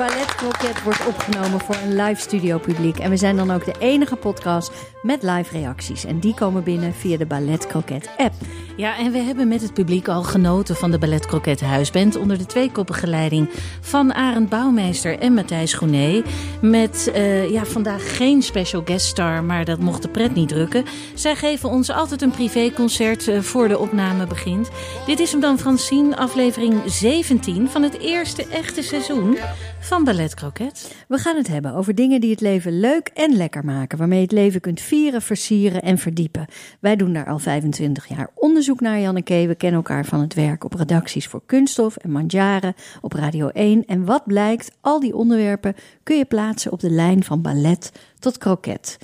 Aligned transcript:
Ballet 0.00 0.34
Croquet 0.34 0.82
wordt 0.82 1.06
opgenomen 1.06 1.60
voor 1.60 1.74
een 1.74 1.96
live 1.96 2.20
studio 2.20 2.58
publiek. 2.58 2.98
En 2.98 3.10
we 3.10 3.16
zijn 3.16 3.36
dan 3.36 3.50
ook 3.50 3.64
de 3.64 3.74
enige 3.78 4.16
podcast 4.16 4.72
met 5.02 5.22
live 5.22 5.58
reacties. 5.58 6.04
En 6.04 6.18
die 6.18 6.34
komen 6.34 6.62
binnen 6.62 6.94
via 6.94 7.16
de 7.16 7.26
Ballet 7.26 7.66
Croquet 7.66 8.10
app. 8.16 8.34
Ja, 8.76 8.98
en 8.98 9.12
we 9.12 9.18
hebben 9.18 9.48
met 9.48 9.62
het 9.62 9.74
publiek 9.74 10.08
al 10.08 10.22
genoten 10.22 10.76
van 10.76 10.90
de 10.90 10.98
Ballet 10.98 11.26
Croquet 11.26 11.60
Huisband 11.60 12.16
onder 12.16 12.38
de 12.38 12.46
tweekoppige 12.46 13.06
leiding 13.06 13.50
van 13.80 14.14
Arend 14.14 14.48
Bouwmeester 14.48 15.18
en 15.18 15.34
Matthijs 15.34 15.74
Groené. 15.74 16.22
Met 16.60 17.10
eh, 17.14 17.50
ja, 17.50 17.64
vandaag 17.64 18.16
geen 18.16 18.42
special 18.42 18.82
guest 18.84 19.06
star, 19.06 19.44
maar 19.44 19.64
dat 19.64 19.78
mocht 19.78 20.02
de 20.02 20.08
pret 20.08 20.34
niet 20.34 20.48
drukken. 20.48 20.84
Zij 21.14 21.36
geven 21.36 21.68
ons 21.68 21.90
altijd 21.90 22.22
een 22.22 22.30
privéconcert 22.30 23.28
eh, 23.28 23.40
voor 23.40 23.68
de 23.68 23.78
opname 23.78 24.26
begint. 24.26 24.68
Dit 25.06 25.20
is 25.20 25.32
hem 25.32 25.40
dan 25.40 25.58
Francine, 25.58 26.16
aflevering 26.16 26.82
17 26.86 27.68
van 27.68 27.82
het 27.82 27.98
eerste 27.98 28.46
echte 28.46 28.82
seizoen 28.82 29.38
van 29.80 30.04
Ballet 30.04 30.34
Croquet. 30.34 30.94
We 31.08 31.18
gaan 31.18 31.36
het 31.36 31.48
hebben 31.48 31.74
over 31.74 31.94
dingen 31.94 32.20
die 32.20 32.30
het 32.30 32.40
leven 32.40 32.80
leuk 32.80 33.08
en 33.14 33.36
lekker 33.36 33.64
maken. 33.64 33.98
Waarmee 33.98 34.18
je 34.18 34.24
het 34.24 34.32
leven 34.32 34.60
kunt 34.60 34.80
vieren, 34.80 35.22
versieren 35.22 35.82
en 35.82 35.98
verdiepen. 35.98 36.46
Wij 36.80 36.96
doen 36.96 37.12
daar 37.12 37.26
al 37.26 37.38
25 37.38 38.06
jaar 38.06 38.30
onderzoek 38.34 38.80
naar, 38.80 39.00
Janneke. 39.00 39.44
We 39.46 39.54
kennen 39.54 39.80
elkaar 39.80 40.04
van 40.04 40.20
het 40.20 40.34
werk 40.34 40.64
op 40.64 40.74
redacties 40.74 41.26
voor 41.26 41.42
Kunststof 41.46 41.96
en 41.96 42.10
Mandjaren 42.10 42.74
op 43.00 43.12
Radio 43.12 43.48
1. 43.48 43.84
En 43.86 44.04
wat 44.04 44.24
blijkt, 44.24 44.70
al 44.80 45.00
die 45.00 45.14
onderwerpen 45.14 45.74
kun 46.02 46.16
je 46.16 46.24
plaatsen 46.24 46.72
op 46.72 46.80
de 46.80 46.90
lijn 46.90 47.24
van 47.24 47.42
ballet 47.42 47.92
tot 48.18 48.38
kroket. 48.38 48.98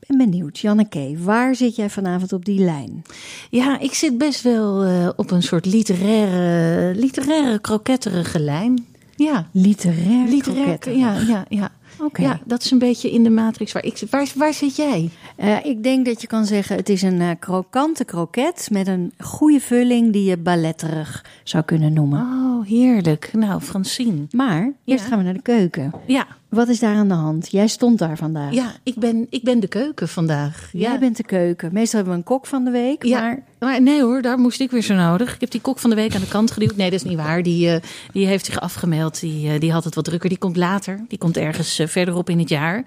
Ik 0.00 0.16
ben 0.16 0.30
benieuwd, 0.30 0.58
Janneke, 0.58 1.14
waar 1.18 1.54
zit 1.54 1.76
jij 1.76 1.90
vanavond 1.90 2.32
op 2.32 2.44
die 2.44 2.60
lijn? 2.60 3.02
Ja, 3.50 3.78
ik 3.78 3.94
zit 3.94 4.18
best 4.18 4.42
wel 4.42 4.84
eh, 4.84 5.08
op 5.16 5.30
een 5.30 5.42
soort 5.42 5.66
literaire, 5.66 6.94
literaire 6.98 7.58
kroketterige 7.58 8.40
lijn. 8.40 8.88
Ja, 9.24 9.46
Literair, 9.52 10.28
literair. 10.28 10.96
Ja, 10.96 11.18
ja, 11.18 11.44
ja. 11.48 11.70
Oké. 11.98 12.22
Ja, 12.22 12.40
dat 12.44 12.62
is 12.64 12.70
een 12.70 12.78
beetje 12.78 13.10
in 13.10 13.22
de 13.22 13.30
matrix 13.30 13.72
waar 13.72 13.84
ik 13.84 13.96
zit. 13.96 14.10
Waar, 14.10 14.32
waar 14.34 14.54
zit 14.54 14.76
jij? 14.76 15.10
Eh, 15.36 15.64
ik 15.64 15.82
denk 15.82 16.06
dat 16.06 16.20
je 16.20 16.26
kan 16.26 16.44
zeggen, 16.46 16.76
het 16.76 16.88
is 16.88 17.02
een 17.02 17.20
eh, 17.20 17.30
krokante 17.38 18.04
kroket 18.04 18.68
met 18.72 18.86
een 18.86 19.12
goede 19.18 19.60
vulling 19.60 20.12
die 20.12 20.24
je 20.24 20.36
balletterig 20.36 21.24
zou 21.44 21.64
kunnen 21.64 21.92
noemen. 21.92 22.20
Oh, 22.20 22.66
heerlijk. 22.66 23.30
Nou, 23.32 23.60
Francine. 23.60 24.26
Maar 24.30 24.72
eerst 24.84 25.02
Ja. 25.04 25.08
gaan 25.08 25.18
we 25.18 25.24
naar 25.24 25.34
de 25.34 25.42
keuken. 25.42 25.92
Ja, 26.06 26.26
Wat 26.50 26.68
is 26.68 26.78
daar 26.78 26.94
aan 26.94 27.08
de 27.08 27.14
hand? 27.14 27.50
Jij 27.50 27.66
stond 27.66 27.98
daar 27.98 28.16
vandaag. 28.16 28.52
ja 28.52 28.74
ik, 28.82 28.94
ben, 28.94 29.26
ik 29.30 29.42
ben 29.42 29.60
de 29.60 29.68
keuken 29.68 30.08
vandaag. 30.08 30.68
Jij 30.72 30.92
ja. 30.92 30.98
bent 30.98 31.16
de 31.16 31.24
keuken. 31.24 31.72
Meestal 31.72 31.94
hebben 31.94 32.12
we 32.12 32.18
een 32.18 32.26
kok 32.26 32.46
van 32.46 32.64
de 32.64 32.70
week, 32.70 33.04
Ja, 33.04 33.20
maar 33.20 33.42
maar 33.58 33.82
nee 33.82 34.02
hoor, 34.02 34.22
daar 34.22 34.38
moest 34.38 34.60
ik 34.60 34.70
weer 34.70 34.82
zo 34.82 34.94
nodig. 34.94 35.34
Ik 35.34 35.40
heb 35.40 35.50
die 35.50 35.60
kok 35.60 35.78
van 35.78 35.90
de 35.90 35.96
week 35.96 36.14
aan 36.14 36.20
de 36.20 36.28
kant 36.28 36.50
geduwd. 36.50 36.76
Nee, 36.76 36.90
dat 36.90 37.00
is 37.00 37.08
niet 37.08 37.16
waar. 37.16 37.42
Die, 37.42 37.70
eh, 37.70 37.80
die 38.12 38.26
heeft 38.26 38.44
zich 38.44 38.60
afgemeld. 38.60 39.20
Die, 39.20 39.50
eh, 39.50 39.60
die 39.60 39.72
had 39.72 39.84
het 39.84 39.94
wat 39.94 40.04
drukker. 40.04 40.28
Die 40.28 40.38
komt 40.38 40.56
later. 40.56 41.04
Die 41.08 41.18
komt 41.18 41.36
ergens 41.36 41.78
eh, 41.78 41.86
verderop 41.86 42.30
in 42.30 42.38
het 42.38 42.48
jaar. 42.48 42.84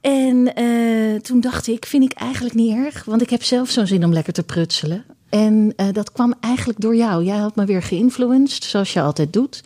En 0.00 0.52
toen 1.22 1.40
dacht 1.40 1.66
ik, 1.66 1.86
vind 1.86 2.04
ik 2.04 2.12
eigenlijk 2.12 2.54
niet 2.54 2.76
erg. 2.76 3.04
Want 3.04 3.22
ik 3.22 3.30
heb 3.30 3.42
zelf 3.42 3.70
zo'n 3.70 3.86
zin 3.86 4.04
om 4.04 4.12
lekker 4.12 4.32
te 4.32 4.42
prutselen. 4.42 5.04
En 5.28 5.74
dat 5.92 6.12
kwam 6.12 6.34
eigenlijk 6.40 6.80
door 6.80 6.96
jou. 6.96 7.24
Jij 7.24 7.36
had 7.36 7.56
me 7.56 7.64
weer 7.64 7.82
geïnfluenced, 7.82 8.64
zoals 8.64 8.92
je 8.92 9.00
altijd 9.00 9.32
doet. 9.32 9.62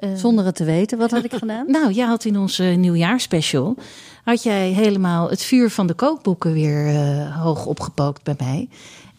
Eh, 0.00 0.10
zonder 0.14 0.44
het 0.44 0.56
te 0.56 0.64
weten, 0.64 0.98
wat 0.98 1.10
had 1.10 1.24
ik 1.24 1.32
gedaan? 1.42 1.64
nou, 1.70 1.92
jij 1.92 2.06
had 2.06 2.24
in 2.24 2.38
onze 2.38 2.62
nieuwjaarspecial... 2.62 3.76
had 4.24 4.42
jij 4.42 4.68
helemaal 4.68 5.30
het 5.30 5.42
vuur 5.42 5.70
van 5.70 5.86
de 5.86 5.94
kookboeken 5.94 6.52
weer 6.52 6.86
eh, 6.86 7.42
hoog 7.42 7.66
opgepookt 7.66 8.22
bij 8.22 8.34
mij. 8.38 8.68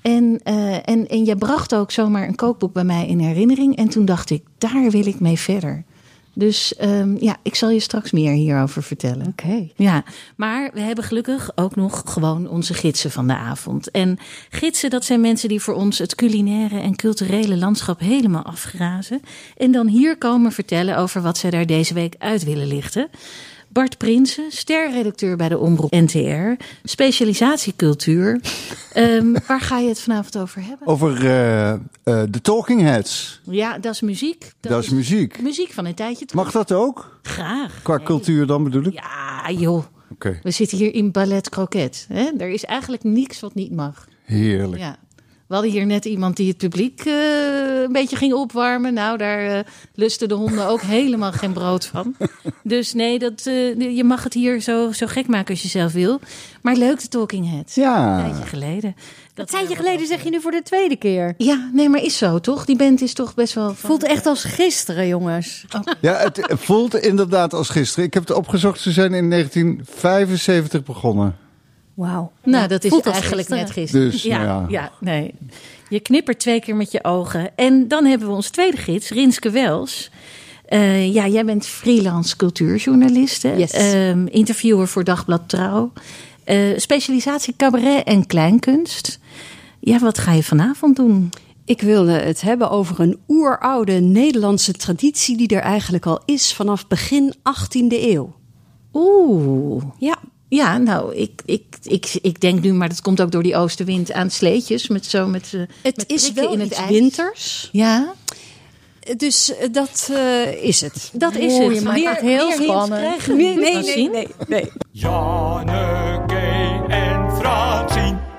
En, 0.02 0.40
eh, 0.44 0.74
en, 0.74 1.08
en 1.08 1.24
jij 1.24 1.36
bracht 1.36 1.76
ook 1.76 1.92
zomaar 1.92 2.28
een 2.28 2.36
kookboek 2.36 2.74
bij 2.74 2.84
mij 2.84 3.08
in 3.08 3.20
herinnering. 3.20 3.76
En 3.76 3.90
toen 3.90 4.06
dacht 4.06 4.30
ik, 4.30 4.44
daar 4.58 4.90
wil 4.90 5.06
ik 5.06 5.20
mee 5.20 5.40
verder. 5.40 5.84
Dus 6.34 6.76
ehm, 6.76 7.16
ja, 7.20 7.38
ik 7.42 7.56
zal 7.56 7.70
je 7.70 7.80
straks 7.80 8.12
meer 8.12 8.32
hierover 8.32 8.84
vertellen. 8.84 9.28
Oké. 9.28 9.68
Ja, 9.76 10.04
maar 10.36 10.72
we 10.74 10.80
hebben 10.80 11.04
gelukkig 11.04 11.52
ook 11.56 11.76
nog 11.76 12.04
gewoon 12.06 12.48
onze 12.50 12.74
gidsen 12.74 13.12
van 13.12 13.28
de 13.28 13.36
avond. 13.36 13.92
En 13.92 14.18
gidsen, 14.50 14.90
dat 14.90 15.06
zijn 15.06 15.22
mensen 15.22 15.50
die 15.50 15.62
voor 15.62 15.74
ons 15.74 15.98
het 15.98 16.16
culinaire 16.16 16.80
en 16.80 16.96
culturele 16.96 17.58
landschap 17.58 18.00
helemaal 18.00 18.44
afgrazen. 18.44 19.22
En 19.58 19.72
dan 19.72 19.88
hier 19.88 20.18
komen 20.18 20.52
vertellen 20.52 20.98
over 20.98 21.22
wat 21.22 21.38
zij 21.38 21.50
daar 21.50 21.66
deze 21.66 21.94
week 21.94 22.16
uit 22.18 22.44
willen 22.44 22.68
lichten. 22.68 23.10
Bart 23.74 23.98
Prinsen, 23.98 24.52
sterredacteur 24.52 25.36
bij 25.38 25.50
de 25.50 25.58
Omroep 25.58 25.92
NTR, 25.92 26.64
specialisatie 26.84 27.74
cultuur. 27.76 28.42
Ehm, 28.94 29.34
waar 29.48 29.62
ga 29.62 29.78
je 29.80 29.88
het 29.88 30.00
vanavond 30.02 30.38
over 30.38 30.62
hebben? 30.66 30.88
Over 30.88 31.26
eh, 31.26 31.72
eh, 31.72 31.80
de 32.04 32.42
Talking 32.42 32.82
Heads. 32.82 33.42
Ja, 33.44 33.78
dat 33.78 33.94
is 33.94 34.02
muziek. 34.02 34.52
Dat, 34.60 34.84
is 34.84 34.90
muziek. 34.90 35.42
Muziek 35.42 35.72
van 35.72 35.86
een 35.86 35.94
tijdje 35.94 36.26
terug. 36.26 36.44
Mag 36.44 36.54
dat 36.54 36.72
ook? 36.72 37.20
Graag. 37.22 37.80
Qua 37.84 37.96
Nee. 37.98 38.06
cultuur 38.06 38.46
dan 38.46 38.64
bedoel 38.64 38.84
ik? 38.84 38.94
Ja, 38.94 39.52
joh. 39.52 39.84
Oké, 40.12 40.40
We 40.44 40.52
zitten 40.52 40.78
hier 40.78 40.94
in 40.94 41.12
ballet 41.12 41.50
croquet. 41.50 42.06
Hè? 42.14 42.30
Er 42.38 42.50
is 42.50 42.66
eigenlijk 42.66 43.04
niks 43.04 43.40
wat 43.40 43.54
niet 43.56 43.72
mag. 43.72 44.08
heerlijk. 44.24 44.82
Ja. 44.82 44.98
We 45.52 45.58
hadden 45.58 45.76
hier 45.76 45.86
net 45.86 46.06
iemand 46.06 46.36
die 46.36 46.48
het 46.48 46.58
publiek 46.58 47.00
eh, 47.06 47.14
een 47.84 47.92
beetje 47.92 48.16
ging 48.16 48.34
opwarmen. 48.34 48.94
Nou, 48.94 49.18
daar 49.18 49.46
eh, 49.46 49.60
lusten 49.96 50.28
de 50.28 50.34
honden 50.34 50.68
ook 50.68 50.82
helemaal 50.82 51.32
geen 51.32 51.54
brood 51.54 51.86
van. 51.86 52.16
Dus 52.64 52.94
nee, 52.94 53.20
dat, 53.20 53.42
eh, 53.46 53.96
je 53.96 54.04
mag 54.04 54.24
het 54.24 54.34
hier 54.34 54.60
zo, 54.62 54.92
zo 54.92 55.08
gek 55.08 55.28
maken 55.28 55.50
als 55.50 55.62
je 55.62 55.68
zelf 55.68 55.92
wil. 55.94 56.20
Maar 56.62 56.76
leuk, 56.76 57.02
de 57.02 57.08
Talking 57.08 57.50
Heads. 57.50 57.76
Ja. 57.76 58.18
Een 58.18 58.24
tijdje 58.32 58.48
geleden. 58.50 58.96
Een 59.36 59.46
tijdje 59.46 59.76
geleden 59.76 60.08
zeg 60.08 60.24
je 60.24 60.30
nu 60.30 60.42
voor 60.42 60.52
de 60.52 60.62
tweede 60.64 60.96
keer. 60.96 61.34
Ja, 61.38 61.70
nee, 61.74 61.90
maar 61.90 62.02
is 62.04 62.18
zo, 62.18 62.40
toch? 62.40 62.66
Die 62.66 62.76
band 62.76 63.02
is 63.02 63.14
toch 63.14 63.34
best 63.34 63.54
wel... 63.54 63.66
van- 63.68 63.90
Voelt 63.90 64.04
echt 64.04 64.26
als 64.26 64.44
gisteren, 64.44 65.08
jongens. 65.08 65.66
Ja, 66.02 66.18
het 66.18 66.42
voelt 66.50 66.96
inderdaad 66.96 67.54
als 67.54 67.70
gisteren. 67.70 68.06
Ik 68.06 68.14
heb 68.14 68.28
het 68.28 68.38
opgezocht. 68.38 68.80
Ze 68.80 68.92
zijn 68.92 69.14
in 69.14 69.30
1975 69.30 70.84
begonnen. 70.84 71.36
Wauw. 71.94 72.32
Nou, 72.44 72.68
dat 72.68 72.84
is 72.84 72.92
eigenlijk 72.92 73.36
gisteren. 73.36 73.58
net 73.58 73.72
gisteren. 73.72 74.12
Dus, 74.12 74.24
ja, 74.24 74.44
nou 74.44 74.62
ja. 74.62 74.82
ja, 74.82 74.92
nee. 75.00 75.34
Je 75.90 76.00
knippert 76.00 76.40
twee 76.40 76.60
keer 76.60 76.76
met 76.76 76.92
je 76.92 77.04
ogen. 77.04 77.58
En 77.58 77.88
dan 77.88 78.06
hebben 78.06 78.28
we 78.28 78.34
onze 78.34 78.52
tweede 78.52 78.78
gids, 78.78 79.10
Rinske 79.10 79.50
Wels. 79.50 80.12
Eh, 80.66 81.14
ja, 81.14 81.28
jij 81.28 81.46
bent 81.46 81.68
freelance 81.68 82.36
cultuurjournalist. 82.36 83.44
Yes. 83.44 83.72
Ehm, 83.72 84.26
interviewer 84.26 84.88
voor 84.88 85.04
Dagblad 85.04 85.50
Trouw. 85.50 85.92
Eh, 86.44 86.78
specialisatie 86.78 87.54
cabaret 87.58 88.04
en 88.04 88.26
kleinkunst. 88.26 89.20
Ja, 89.80 90.00
wat 90.00 90.18
ga 90.18 90.32
je 90.32 90.44
vanavond 90.44 90.96
doen? 90.96 91.30
Ik 91.66 91.82
wilde 91.82 92.12
het 92.12 92.42
hebben 92.42 92.70
over 92.70 93.00
een 93.00 93.20
oeroude 93.28 93.94
Nederlandse 94.00 94.74
traditie 94.74 95.38
die 95.38 95.48
er 95.48 95.62
eigenlijk 95.62 96.06
al 96.06 96.22
is 96.26 96.54
vanaf 96.54 96.88
begin 96.88 97.34
18e 97.44 98.10
eeuw. 98.10 98.34
Oeh. 98.94 99.84
Ja, 99.98 100.20
Ja, 100.52 100.78
nou, 100.78 101.16
ik, 101.16 101.42
ik, 101.46 101.64
ik, 101.84 102.20
ik 102.22 102.42
denk 102.42 102.62
nu, 102.62 102.74
maar 102.74 102.90
dat 102.90 103.02
komt 103.02 103.22
ook 103.22 103.32
door 103.32 103.44
die 103.44 103.56
oostenwind 103.56 104.12
aan 104.12 104.30
sleetjes. 104.30 104.88
Met 104.88 105.06
zo 105.06 105.28
met, 105.28 105.52
eh, 105.54 105.62
het 105.82 105.98
met 105.98 106.12
is 106.12 106.32
wel 106.32 106.54
in 106.54 106.60
het 106.60 106.70
iets 106.70 106.88
winters. 106.88 107.70
Ja, 107.72 108.14
Dus 109.18 109.56
eh, 109.56 109.68
dat 109.72 110.10
eh, 110.14 110.64
is 110.64 110.82
het. 110.82 111.10
dat 111.14 111.36
is 111.36 111.58
het. 111.58 111.76
je 111.76 111.82
maakt 111.82 112.06
het 112.06 112.20
heel 112.20 112.52
spannend. 112.52 113.28
Nee, 113.28 113.56
niet 113.56 113.60
nee, 113.60 114.10
nee, 114.10 114.28
nee. 114.48 114.72
Janneke 114.92 116.36
en 116.88 117.32
Francine. 117.38 118.31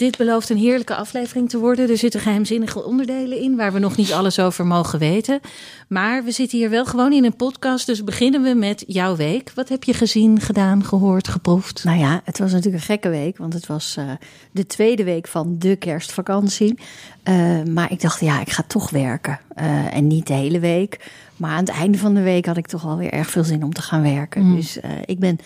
Dit 0.00 0.16
belooft 0.16 0.50
een 0.50 0.56
heerlijke 0.56 0.94
aflevering 0.94 1.48
te 1.48 1.58
worden. 1.58 1.90
Er 1.90 1.96
zitten 1.96 2.20
geheimzinnige 2.20 2.84
onderdelen 2.84 3.40
in 3.40 3.56
waar 3.56 3.72
we 3.72 3.78
nog 3.78 3.96
niet 3.96 4.12
alles 4.12 4.38
over 4.38 4.66
mogen 4.66 4.98
weten. 4.98 5.40
Maar 5.88 6.24
we 6.24 6.30
zitten 6.30 6.58
hier 6.58 6.70
wel 6.70 6.84
gewoon 6.84 7.12
in 7.12 7.24
een 7.24 7.36
podcast, 7.36 7.86
dus 7.86 8.04
beginnen 8.04 8.42
we 8.42 8.54
met 8.54 8.84
jouw 8.86 9.16
week. 9.16 9.52
Wat 9.54 9.68
heb 9.68 9.84
je 9.84 9.94
gezien, 9.94 10.40
gedaan, 10.40 10.84
gehoord, 10.84 11.28
geproefd? 11.28 11.84
Nou 11.84 11.98
ja, 11.98 12.20
het 12.24 12.38
was 12.38 12.52
natuurlijk 12.52 12.82
een 12.82 12.88
gekke 12.88 13.08
week, 13.08 13.36
want 13.36 13.52
het 13.52 13.66
was 13.66 13.96
uh, 13.98 14.10
de 14.50 14.66
tweede 14.66 15.04
week 15.04 15.26
van 15.26 15.56
de 15.58 15.76
kerstvakantie. 15.76 16.78
Uh, 17.24 17.62
maar 17.62 17.92
ik 17.92 18.00
dacht, 18.00 18.20
ja, 18.20 18.40
ik 18.40 18.50
ga 18.50 18.62
toch 18.66 18.90
werken. 18.90 19.40
Uh, 19.60 19.94
en 19.94 20.06
niet 20.06 20.26
de 20.26 20.34
hele 20.34 20.60
week. 20.60 21.10
Maar 21.36 21.50
aan 21.50 21.64
het 21.64 21.68
einde 21.68 21.98
van 21.98 22.14
de 22.14 22.22
week 22.22 22.46
had 22.46 22.56
ik 22.56 22.66
toch 22.66 22.84
alweer 22.84 23.12
erg 23.12 23.30
veel 23.30 23.44
zin 23.44 23.64
om 23.64 23.72
te 23.72 23.82
gaan 23.82 24.02
werken. 24.02 24.42
Mm. 24.42 24.56
Dus 24.56 24.78
ik 25.04 25.18
ben 25.18 25.38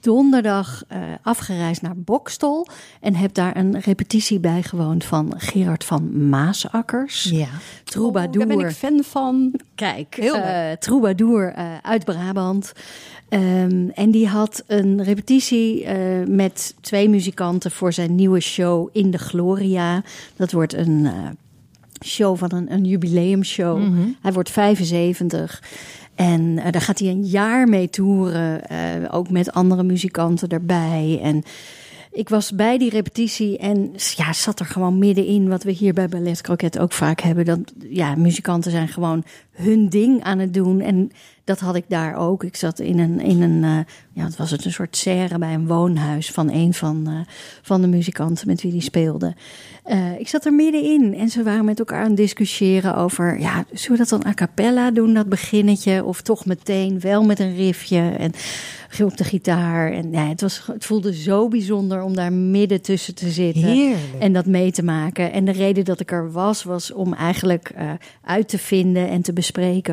donderdag 0.00 0.84
uh, 0.92 0.98
afgereisd 1.22 1.82
naar 1.82 1.96
Bokstol 1.96 2.66
en 3.00 3.14
heb 3.14 3.34
daar 3.34 3.56
een 3.56 3.80
repetitie 3.80 4.40
bijgewoond 4.40 5.04
van 5.04 5.34
Gerard 5.36 5.84
van 5.84 6.28
Maasakkers. 6.28 7.24
Ja. 7.24 7.48
Troubadour. 7.84 8.42
Oh, 8.42 8.48
daar 8.48 8.56
ben 8.56 8.66
ik 8.66 8.74
fan 8.74 9.02
van. 9.04 9.60
Kijk, 9.74 10.14
Heel 10.14 10.36
uh, 10.36 10.70
Troubadour 10.72 11.54
uh, 11.58 11.64
uit 11.82 12.04
Brabant. 12.04 12.72
Um, 13.28 13.90
en 13.90 14.10
die 14.10 14.28
had 14.28 14.64
een 14.66 15.02
repetitie 15.02 15.88
met 16.26 16.74
twee 16.80 17.08
muzikanten 17.08 17.70
voor 17.70 17.92
zijn 17.92 18.14
nieuwe 18.14 18.40
show 18.40 18.88
In 18.92 19.10
de 19.10 19.18
Gloria. 19.18 20.02
Dat 20.36 20.52
wordt 20.52 20.74
een 20.74 21.08
show 22.04 22.36
van 22.36 22.52
een, 22.54 22.72
een 22.72 22.84
jubileumshow. 22.84 23.78
Mm 23.78 23.96
-hmm. 23.96 24.16
Hij 24.22 24.32
wordt 24.32 24.50
75. 24.50 25.62
En 26.18 26.42
uh, 26.42 26.64
daar 26.70 26.80
gaat 26.80 26.98
hij 26.98 27.08
een 27.08 27.24
jaar 27.24 27.68
mee 27.68 27.90
toeren, 27.90 28.62
uh, 28.72 28.78
ook 29.10 29.30
met 29.30 29.52
andere 29.52 29.82
muzikanten 29.82 30.48
erbij. 30.48 31.20
En 31.22 31.42
ik 32.12 32.28
was 32.28 32.54
bij 32.54 32.78
die 32.78 32.90
repetitie 32.90 33.58
en 33.58 33.92
ja, 33.94 34.32
zat 34.32 34.60
er 34.60 34.66
gewoon 34.66 34.98
middenin 34.98 35.48
wat 35.48 35.62
we 35.62 35.70
hier 35.70 35.92
bij 35.92 36.08
Ballet 36.08 36.40
Croquet 36.40 36.78
ook 36.78 36.92
vaak 36.92 37.20
hebben. 37.20 37.44
Dat 37.44 37.58
ja, 37.88 38.14
muzikanten 38.14 38.70
zijn 38.70 38.88
gewoon 38.88 39.24
hun 39.58 39.88
ding 39.88 40.22
aan 40.22 40.38
het 40.38 40.54
doen. 40.54 40.80
En 40.80 41.10
dat 41.48 41.60
had 41.60 41.74
ik 41.74 41.84
daar 41.88 42.16
ook. 42.16 42.44
Ik 42.44 42.56
zat 42.56 42.78
in 42.78 42.98
een, 42.98 43.20
in 43.20 43.42
een 43.42 43.62
uh, 43.62 43.78
ja, 44.12 44.24
het 44.24 44.36
was 44.36 44.50
het 44.50 44.64
een 44.64 44.72
soort 44.72 44.96
serre 44.96 45.38
bij 45.38 45.54
een 45.54 45.66
woonhuis 45.66 46.30
van 46.30 46.52
een 46.52 46.74
van, 46.74 47.04
uh, 47.08 47.20
van 47.62 47.80
de 47.80 47.86
muzikanten 47.86 48.46
met 48.46 48.62
wie 48.62 48.72
die 48.72 48.80
speelde. 48.80 49.34
Uh, 49.86 50.18
ik 50.18 50.28
zat 50.28 50.44
er 50.44 50.52
middenin 50.52 51.14
en 51.14 51.28
ze 51.28 51.42
waren 51.42 51.64
met 51.64 51.78
elkaar 51.78 52.02
aan 52.02 52.08
het 52.08 52.16
discussiëren 52.16 52.96
over, 52.96 53.40
ja, 53.40 53.64
zullen 53.72 53.98
we 53.98 54.08
dat 54.08 54.22
dan 54.22 54.30
a 54.30 54.34
cappella 54.34 54.90
doen, 54.90 55.14
dat 55.14 55.28
beginnetje, 55.28 56.04
of 56.04 56.22
toch 56.22 56.46
meteen 56.46 57.00
wel 57.00 57.24
met 57.24 57.38
een 57.38 57.56
riffje 57.56 58.10
en 58.18 58.32
op 59.04 59.16
de 59.16 59.24
gitaar. 59.24 59.92
En 59.92 60.12
ja, 60.12 60.28
het, 60.28 60.40
was, 60.40 60.62
het 60.66 60.84
voelde 60.84 61.14
zo 61.14 61.48
bijzonder 61.48 62.02
om 62.02 62.14
daar 62.14 62.32
midden 62.32 62.82
tussen 62.82 63.14
te 63.14 63.30
zitten 63.30 63.62
Heerlijk. 63.62 63.98
en 64.18 64.32
dat 64.32 64.46
mee 64.46 64.70
te 64.70 64.82
maken. 64.82 65.32
En 65.32 65.44
de 65.44 65.52
reden 65.52 65.84
dat 65.84 66.00
ik 66.00 66.12
er 66.12 66.32
was, 66.32 66.62
was 66.62 66.92
om 66.92 67.14
eigenlijk 67.14 67.74
uit 68.24 68.48
te 68.48 68.58
vinden 68.58 69.08
en 69.08 69.22
te 69.22 69.32
bespreken 69.32 69.47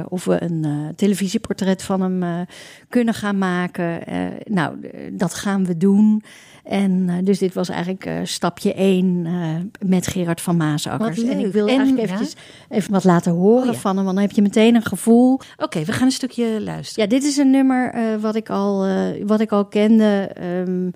of 0.09 0.25
we 0.25 0.43
een 0.43 0.93
televisieportret 0.95 1.83
van 1.83 2.01
hem 2.01 2.45
kunnen 2.89 3.13
gaan 3.13 3.37
maken. 3.37 3.99
nou, 4.43 4.75
dat 5.11 5.33
gaan 5.33 5.65
we 5.65 5.77
doen. 5.77 6.23
En 6.63 7.23
dus 7.23 7.39
dit 7.39 7.53
was 7.53 7.69
eigenlijk 7.69 8.09
stapje 8.23 8.73
1 8.73 9.25
uh, 9.25 9.55
met 9.89 10.07
Gerard 10.07 10.41
van 10.41 10.57
Maasakkers. 10.57 11.23
En 11.23 11.39
ik 11.39 11.51
wil 11.51 11.67
eigenlijk 11.67 11.99
eventjes 11.99 12.33
ja? 12.69 12.75
even 12.75 12.91
wat 12.91 13.03
laten 13.03 13.31
horen 13.31 13.67
oh, 13.67 13.73
ja. 13.73 13.79
van 13.79 13.95
hem, 13.95 14.05
want 14.05 14.15
dan 14.15 14.25
heb 14.25 14.35
je 14.35 14.41
meteen 14.41 14.75
een 14.75 14.85
gevoel. 14.85 15.33
Oké, 15.33 15.63
okay, 15.63 15.85
we 15.85 15.91
gaan 15.91 16.05
een 16.05 16.11
stukje 16.11 16.61
luisteren. 16.61 17.03
Ja, 17.03 17.15
dit 17.15 17.23
is 17.23 17.37
een 17.37 17.49
nummer 17.49 17.93
wat, 18.19 18.35
ik 18.35 18.49
al, 18.49 18.87
wat 19.25 19.39
ik 19.39 19.51
al 19.51 19.65
kende. 19.65 20.31
Um, 20.67 20.91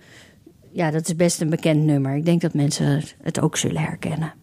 ja, 0.72 0.92
dat 0.92 1.08
is 1.08 1.16
best 1.16 1.42
een 1.42 1.50
bekend 1.50 1.84
nummer. 1.84 2.16
Ik 2.16 2.26
denk 2.26 2.42
dat 2.42 2.54
mensen 2.54 3.04
het 3.22 3.40
ook 3.40 3.58
zullen 3.58 3.82
herkennen. 3.82 4.34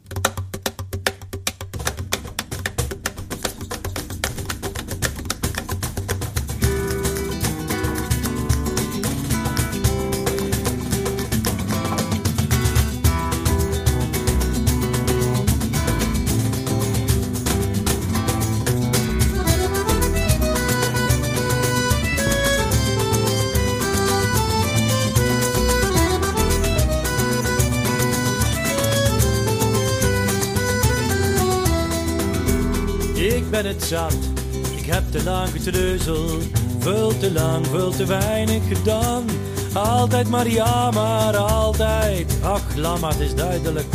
Veel 36.79 37.19
te 37.19 37.33
lang, 37.33 37.67
veel 37.67 37.91
te 37.91 38.05
weinig 38.05 38.63
gedaan. 38.69 39.25
Altijd 39.73 40.29
maar 40.29 40.49
ja, 40.49 40.91
maar 40.91 41.37
altijd. 41.37 42.39
Ach, 42.43 42.77
lama, 42.77 43.09
het 43.09 43.21
is 43.21 43.35
duidelijk, 43.35 43.87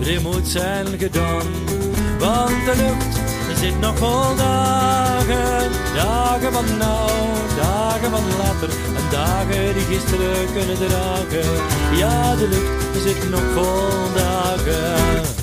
er 0.00 0.20
moet 0.22 0.48
zijn 0.48 0.86
gedaan. 0.86 1.46
Want 2.18 2.64
de 2.64 2.74
lucht 2.76 3.18
zit 3.58 3.80
nog 3.80 3.98
vol 3.98 4.36
dagen, 4.36 5.70
dagen 5.94 6.52
van 6.52 6.76
nou, 6.78 7.10
dagen 7.56 8.10
van 8.10 8.22
later. 8.38 8.68
En 8.68 9.10
dagen 9.10 9.74
die 9.74 9.96
gisteren 9.96 10.52
kunnen 10.52 10.76
dragen. 10.76 11.52
Ja, 11.96 12.36
de 12.36 12.48
lucht 12.48 13.02
zit 13.02 13.30
nog 13.30 13.42
vol 13.54 14.14
dagen. 14.14 15.33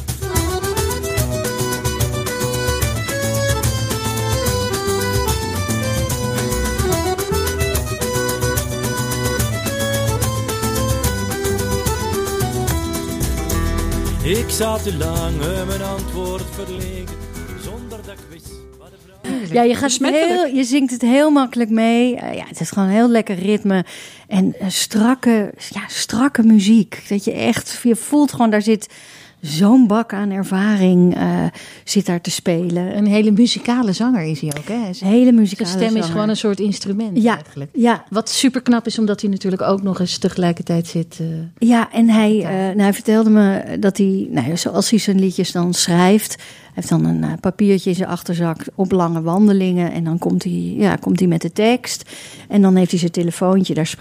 Ik 14.31 14.49
zat 14.49 14.83
te 14.83 14.97
lang 14.97 15.37
mijn 15.67 15.81
antwoord 15.81 16.43
verlegen, 16.51 17.15
zonder 17.61 17.97
dat 18.05 18.13
ik 18.13 18.25
wist 18.29 18.51
wat 18.79 18.89
de 18.91 18.97
vraag... 19.05 19.51
Ja, 19.51 19.61
je, 19.61 19.75
gaat 19.75 19.97
heel, 19.97 20.45
je 20.45 20.63
zingt 20.63 20.91
het 20.91 21.01
heel 21.01 21.29
makkelijk 21.31 21.69
mee. 21.69 22.15
Uh, 22.15 22.33
ja, 22.33 22.45
het 22.47 22.59
is 22.59 22.69
gewoon 22.69 22.87
een 22.87 22.93
heel 22.93 23.09
lekker 23.09 23.35
ritme. 23.35 23.85
En 24.27 24.55
uh, 24.61 24.69
strakke, 24.69 25.53
ja, 25.69 25.81
strakke 25.87 26.43
muziek. 26.43 27.03
Dat 27.09 27.23
je 27.23 27.31
echt, 27.31 27.79
je 27.83 27.95
voelt 27.95 28.31
gewoon, 28.31 28.49
daar 28.49 28.61
zit 28.61 28.93
zo'n 29.41 29.87
bak 29.87 30.13
aan 30.13 30.31
ervaring 30.31 31.17
uh, 31.17 31.43
zit 31.83 32.05
daar 32.05 32.21
te 32.21 32.31
spelen. 32.31 32.97
Een 32.97 33.07
hele 33.07 33.31
muzikale 33.31 33.93
zanger 33.93 34.23
is 34.23 34.41
hij 34.41 34.53
ook, 34.57 34.67
hè? 34.67 34.73
Een 34.73 35.07
hele 35.07 35.31
muzikale 35.31 35.69
Zijn 35.69 35.79
stem 35.79 35.91
zanger. 35.91 36.05
is 36.05 36.11
gewoon 36.11 36.29
een 36.29 36.37
soort 36.37 36.59
instrument 36.59 37.21
ja, 37.21 37.35
eigenlijk. 37.35 37.69
Ja. 37.73 38.05
Wat 38.09 38.29
super 38.29 38.61
knap 38.61 38.85
is, 38.85 38.99
omdat 38.99 39.21
hij 39.21 39.29
natuurlijk 39.29 39.61
ook 39.61 39.81
nog 39.81 39.99
eens 39.99 40.17
tegelijkertijd 40.17 40.87
zit. 40.87 41.17
Uh, 41.21 41.27
ja, 41.57 41.91
en 41.91 42.09
hij, 42.09 42.35
uh, 42.35 42.47
nou, 42.47 42.81
hij 42.81 42.93
vertelde 42.93 43.29
me 43.29 43.77
dat 43.79 43.97
hij, 43.97 44.27
nou, 44.29 44.57
zoals 44.57 44.89
hij 44.89 44.99
zijn 44.99 45.19
liedjes 45.19 45.51
dan 45.51 45.73
schrijft... 45.73 46.43
Heeft 46.73 46.89
dan 46.89 47.05
een 47.05 47.23
uh, 47.23 47.33
papiertje 47.41 47.89
in 47.89 47.95
zijn 47.95 48.09
achterzak 48.09 48.65
op 48.75 48.91
lange 48.91 49.21
wandelingen. 49.21 49.91
En 49.91 50.03
dan 50.03 50.17
komt 50.17 50.43
hij, 50.43 50.73
ja, 50.77 50.95
komt 50.95 51.19
hij 51.19 51.27
met 51.27 51.41
de 51.41 51.51
tekst. 51.51 52.09
En 52.47 52.61
dan 52.61 52.75
heeft 52.75 52.91
hij 52.91 52.99
zijn 52.99 53.11
telefoontje. 53.11 53.73
Daar, 53.73 53.95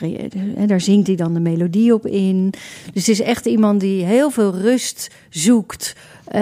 daar 0.66 0.80
zingt 0.80 1.06
hij 1.06 1.16
dan 1.16 1.34
de 1.34 1.40
melodie 1.40 1.94
op 1.94 2.06
in. 2.06 2.50
Dus 2.92 3.06
het 3.06 3.08
is 3.08 3.20
echt 3.20 3.46
iemand 3.46 3.80
die 3.80 4.04
heel 4.04 4.30
veel 4.30 4.54
rust 4.54 5.10
zoekt. 5.28 5.96
Uh, 6.34 6.40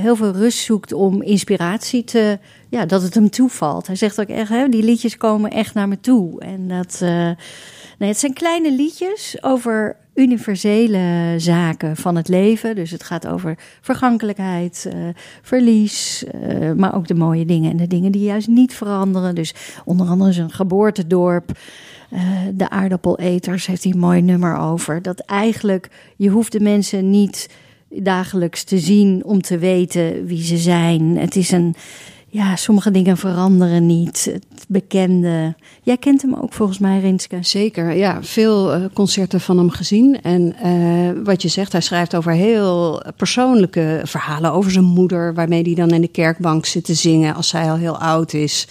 heel 0.00 0.16
veel 0.16 0.32
rust 0.32 0.58
zoekt 0.58 0.92
om 0.92 1.22
inspiratie 1.22 2.04
te... 2.04 2.38
Ja, 2.68 2.86
dat 2.86 3.02
het 3.02 3.14
hem 3.14 3.30
toevalt. 3.30 3.86
Hij 3.86 3.96
zegt 3.96 4.20
ook 4.20 4.28
echt, 4.28 4.48
hè, 4.48 4.68
die 4.68 4.82
liedjes 4.82 5.16
komen 5.16 5.50
echt 5.50 5.74
naar 5.74 5.88
me 5.88 6.00
toe. 6.00 6.40
En 6.40 6.68
dat... 6.68 7.00
Uh, 7.02 7.30
nee, 7.98 8.08
het 8.08 8.18
zijn 8.18 8.32
kleine 8.32 8.72
liedjes 8.72 9.36
over 9.40 9.96
universele 10.14 11.34
zaken 11.36 11.96
van 11.96 12.16
het 12.16 12.28
leven. 12.28 12.74
Dus 12.74 12.90
het 12.90 13.02
gaat 13.02 13.26
over 13.26 13.58
vergankelijkheid, 13.80 14.86
uh, 14.94 15.08
verlies, 15.42 16.24
uh, 16.34 16.72
maar 16.72 16.94
ook 16.94 17.06
de 17.06 17.14
mooie 17.14 17.44
dingen 17.44 17.70
en 17.70 17.76
de 17.76 17.86
dingen 17.86 18.12
die 18.12 18.22
juist 18.22 18.48
niet 18.48 18.74
veranderen. 18.74 19.34
Dus 19.34 19.54
onder 19.84 20.06
andere 20.06 20.32
zijn 20.32 20.50
geboortedorp. 20.50 21.58
Uh, 22.12 22.20
de 22.54 22.70
aardappeleters 22.70 23.66
heeft 23.66 23.82
hij 23.82 23.92
een 23.92 23.98
mooi 23.98 24.22
nummer 24.22 24.56
over. 24.56 25.02
Dat 25.02 25.20
eigenlijk, 25.20 25.90
je 26.16 26.28
hoeft 26.28 26.52
de 26.52 26.60
mensen 26.60 27.10
niet 27.10 27.48
dagelijks 27.88 28.64
te 28.64 28.78
zien 28.78 29.24
om 29.24 29.42
te 29.42 29.58
weten 29.58 30.26
wie 30.26 30.42
ze 30.42 30.56
zijn. 30.56 31.16
Het 31.16 31.36
is 31.36 31.50
een, 31.50 31.74
ja, 32.28 32.56
sommige 32.56 32.90
dingen 32.90 33.16
veranderen 33.16 33.86
niet. 33.86 34.38
Bekende. 34.72 35.54
Jij 35.82 35.96
kent 35.96 36.22
hem 36.22 36.34
ook 36.34 36.52
volgens 36.52 36.78
mij, 36.78 37.00
Rinske. 37.00 37.38
Zeker, 37.40 37.96
ja. 37.96 38.22
Veel 38.22 38.76
uh, 38.76 38.84
concerten 38.92 39.40
van 39.40 39.58
hem 39.58 39.70
gezien. 39.70 40.22
En 40.22 40.54
uh, 40.64 41.24
wat 41.24 41.42
je 41.42 41.48
zegt, 41.48 41.72
hij 41.72 41.80
schrijft 41.80 42.14
over 42.14 42.32
heel 42.32 43.02
persoonlijke 43.16 44.00
verhalen. 44.04 44.52
Over 44.52 44.70
zijn 44.70 44.84
moeder, 44.84 45.34
waarmee 45.34 45.62
hij 45.62 45.74
dan 45.74 45.90
in 45.90 46.00
de 46.00 46.08
kerkbank 46.08 46.66
zit 46.66 46.84
te 46.84 46.94
zingen 46.94 47.34
als 47.34 47.48
zij 47.48 47.70
al 47.70 47.76
heel 47.76 47.98
oud 47.98 48.32
is. 48.32 48.68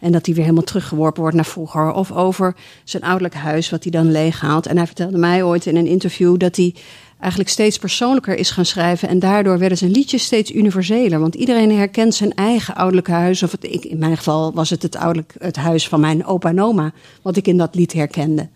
En 0.00 0.12
dat 0.12 0.26
hij 0.26 0.34
weer 0.34 0.44
helemaal 0.44 0.64
teruggeworpen 0.64 1.20
wordt 1.20 1.36
naar 1.36 1.44
vroeger. 1.44 1.92
Of 1.92 2.12
over 2.12 2.54
zijn 2.84 3.02
ouderlijk 3.02 3.34
huis, 3.34 3.70
wat 3.70 3.82
hij 3.82 3.92
dan 3.92 4.10
leeghaalt. 4.10 4.66
En 4.66 4.76
hij 4.76 4.86
vertelde 4.86 5.18
mij 5.18 5.42
ooit 5.42 5.66
in 5.66 5.76
een 5.76 5.86
interview 5.86 6.38
dat 6.38 6.56
hij 6.56 6.74
eigenlijk 7.22 7.52
steeds 7.52 7.78
persoonlijker 7.78 8.34
is 8.34 8.50
gaan 8.50 8.64
schrijven. 8.64 9.08
En 9.08 9.18
daardoor 9.18 9.58
werden 9.58 9.78
zijn 9.78 9.90
liedjes 9.90 10.24
steeds 10.24 10.52
universeler. 10.52 11.20
Want 11.20 11.34
iedereen 11.34 11.76
herkent 11.76 12.14
zijn 12.14 12.34
eigen 12.34 12.74
ouderlijk 12.74 13.08
huis. 13.08 13.42
Of 13.42 13.50
het, 13.50 13.64
in 13.64 13.98
mijn 13.98 14.16
geval 14.16 14.52
was 14.52 14.70
het 14.70 14.82
het, 14.82 14.96
ouderlijk, 14.96 15.34
het 15.38 15.56
huis 15.56 15.88
van 15.88 16.00
mijn 16.00 16.26
opa 16.26 16.48
en 16.48 16.62
oma. 16.62 16.92
Wat 17.22 17.36
ik 17.36 17.46
in 17.46 17.56
dat 17.56 17.74
lied 17.74 17.92
herkende. 17.92 18.48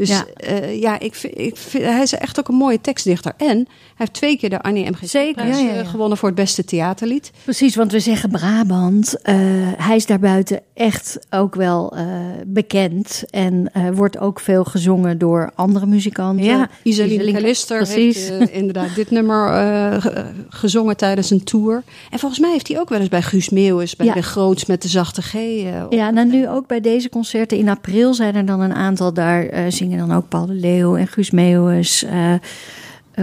Dus 0.00 0.08
ja, 0.08 0.26
uh, 0.50 0.80
ja 0.80 0.98
ik, 1.00 1.16
ik 1.22 1.56
vind, 1.56 1.84
hij 1.84 2.02
is 2.02 2.12
echt 2.12 2.38
ook 2.38 2.48
een 2.48 2.54
mooie 2.54 2.80
tekstdichter. 2.80 3.32
En 3.36 3.46
hij 3.46 3.66
heeft 3.94 4.12
twee 4.12 4.36
keer 4.38 4.50
de 4.50 4.62
Annie 4.62 4.90
M. 4.90 4.94
Zeker, 5.02 5.46
ja, 5.46 5.58
ja, 5.58 5.84
gewonnen 5.84 6.18
voor 6.18 6.28
het 6.28 6.36
beste 6.36 6.64
theaterlied. 6.64 7.30
Precies, 7.44 7.74
want 7.74 7.92
we 7.92 8.00
zeggen 8.00 8.30
Brabant. 8.30 9.14
Uh, 9.22 9.34
hij 9.76 9.96
is 9.96 10.06
daarbuiten 10.06 10.60
echt 10.74 11.18
ook 11.30 11.54
wel 11.54 11.96
uh, 11.96 12.02
bekend. 12.46 13.24
En 13.30 13.72
wordt 13.94 14.18
ook 14.18 14.40
veel 14.40 14.64
gezongen 14.64 15.18
door 15.18 15.50
andere 15.54 15.86
muzikanten. 15.86 16.44
Ja, 16.44 16.68
Isaline 16.82 17.40
Precies. 17.66 18.28
heeft 18.28 18.50
inderdaad 18.50 18.94
dit 18.94 19.10
nummer 19.10 20.02
gezongen 20.48 20.96
tijdens 20.96 21.30
een 21.30 21.44
tour. 21.44 21.82
En 22.10 22.18
volgens 22.18 22.40
mij 22.40 22.50
heeft 22.50 22.68
hij 22.68 22.80
ook 22.80 22.88
wel 22.88 22.98
eens 22.98 23.08
bij 23.08 23.22
Guus 23.22 23.48
Meeuwis, 23.48 23.96
bij 23.96 24.12
de 24.12 24.22
Groots 24.22 24.66
met 24.66 24.82
de 24.82 24.88
zachte 24.88 25.22
G. 25.22 25.32
ja, 25.90 26.10
nou 26.10 26.26
nu 26.26 26.48
ook 26.48 26.66
bij 26.66 26.80
deze 26.80 27.08
concerten 27.08 27.58
in 27.58 27.68
april 27.68 28.14
zijn 28.14 28.34
er 28.34 28.46
dan 28.46 28.60
een 28.60 28.74
aantal 28.74 29.12
daar 29.12 29.48
zingen 29.68 29.89
dan 29.98 30.12
ook 30.12 30.28
Paul 30.28 30.46
de 30.46 30.54
Leeuw 30.54 30.96
en 30.96 31.06
Guus 31.06 31.30
Meeuwis. 31.30 32.04
Uh, 32.04 32.34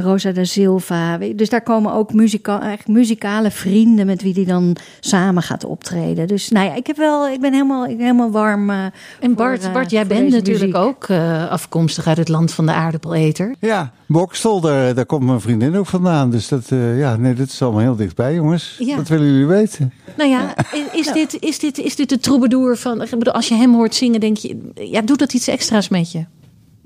Rosa 0.02 0.32
da 0.32 0.44
Silva. 0.44 1.18
Dus 1.36 1.50
daar 1.50 1.62
komen 1.62 1.94
ook 1.94 2.14
muzika 2.14 2.62
eigenlijk 2.62 3.00
muzikale 3.00 3.52
vrienden 3.52 4.06
met 4.06 4.22
wie 4.22 4.34
die 4.34 4.46
dan 4.46 4.76
samen 5.00 5.44
gaat 5.44 5.66
optreden. 5.66 6.28
Dus 6.28 6.50
nou 6.50 6.66
ja, 6.66 6.76
ik, 6.76 6.88
heb 6.88 6.98
wel, 6.98 7.28
ik 7.28 7.40
ben 7.40 7.54
helemaal, 7.54 7.86
ik 7.86 7.98
ben 7.98 8.06
helemaal 8.06 8.32
warm. 8.32 8.70
Uh, 8.70 8.86
en 9.20 9.34
Bart, 9.36 9.60
voor, 9.60 9.68
uh, 9.68 9.74
Bart 9.74 9.92
jij 9.92 10.08
bent 10.08 10.30
natuurlijk 10.30 10.76
ook 10.76 11.08
uh, 11.08 11.50
afkomstig 11.50 12.08
uit 12.08 12.18
het 12.18 12.30
land 12.30 12.52
van 12.52 12.66
de 12.66 12.72
aardappeleter. 12.72 13.56
Ja, 13.60 13.92
Bokstel, 14.06 14.62
daar, 14.62 14.96
daar 14.96 15.06
komt 15.06 15.24
mijn 15.24 15.42
vriendin 15.42 15.76
ook 15.76 15.86
vandaan. 15.86 16.32
Dus 16.32 16.48
dat, 16.48 16.68
ja, 16.96 17.16
nee, 17.16 17.34
dat 17.34 17.48
is 17.48 17.62
allemaal 17.62 17.82
heel 17.82 17.96
dichtbij, 17.96 18.34
jongens. 18.34 18.76
Ja. 18.80 18.96
Dat 18.96 19.08
willen 19.08 19.26
jullie 19.26 19.46
weten. 19.46 19.94
Nou 20.18 20.30
ja, 20.30 20.56
is, 20.94 21.12
dit, 21.12 21.38
is, 21.40 21.60
dit, 21.60 21.78
is 21.78 21.96
dit 21.96 22.10
de 22.10 22.20
troubadour 22.20 22.78
van... 22.78 23.02
Ik 23.02 23.10
bedoel, 23.10 23.34
als 23.34 23.48
je 23.48 23.56
hem 23.56 23.74
hoort 23.74 23.96
zingen, 23.96 24.20
denk 24.20 24.38
je... 24.38 24.72
Ja, 24.74 25.02
doet 25.02 25.20
dat 25.20 25.34
iets 25.34 25.48
extra's 25.48 25.90
met 25.90 26.12
je? 26.12 26.26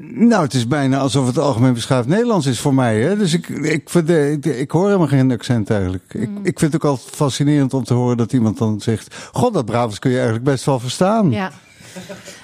Nou, 0.03 0.43
het 0.43 0.53
is 0.53 0.67
bijna 0.67 0.97
alsof 0.97 1.27
het 1.27 1.37
algemeen 1.37 1.73
beschaafd 1.73 2.07
Nederlands 2.07 2.45
is 2.45 2.59
voor 2.59 2.73
mij. 2.73 3.01
Hè? 3.01 3.17
Dus 3.17 3.33
ik, 3.33 3.47
ik, 3.47 3.89
ik, 3.93 4.45
ik 4.45 4.71
hoor 4.71 4.85
helemaal 4.85 5.07
geen 5.07 5.31
accent 5.31 5.69
eigenlijk. 5.69 6.13
Ik, 6.13 6.29
mm. 6.29 6.37
ik 6.43 6.59
vind 6.59 6.73
het 6.73 6.83
ook 6.83 6.91
altijd 6.91 7.15
fascinerend 7.15 7.73
om 7.73 7.83
te 7.83 7.93
horen 7.93 8.17
dat 8.17 8.33
iemand 8.33 8.57
dan 8.57 8.79
zegt... 8.79 9.15
God, 9.31 9.53
dat 9.53 9.65
Brabants 9.65 9.99
kun 9.99 10.09
je 10.09 10.15
eigenlijk 10.15 10.45
best 10.45 10.65
wel 10.65 10.79
verstaan. 10.79 11.31
Ja. 11.31 11.51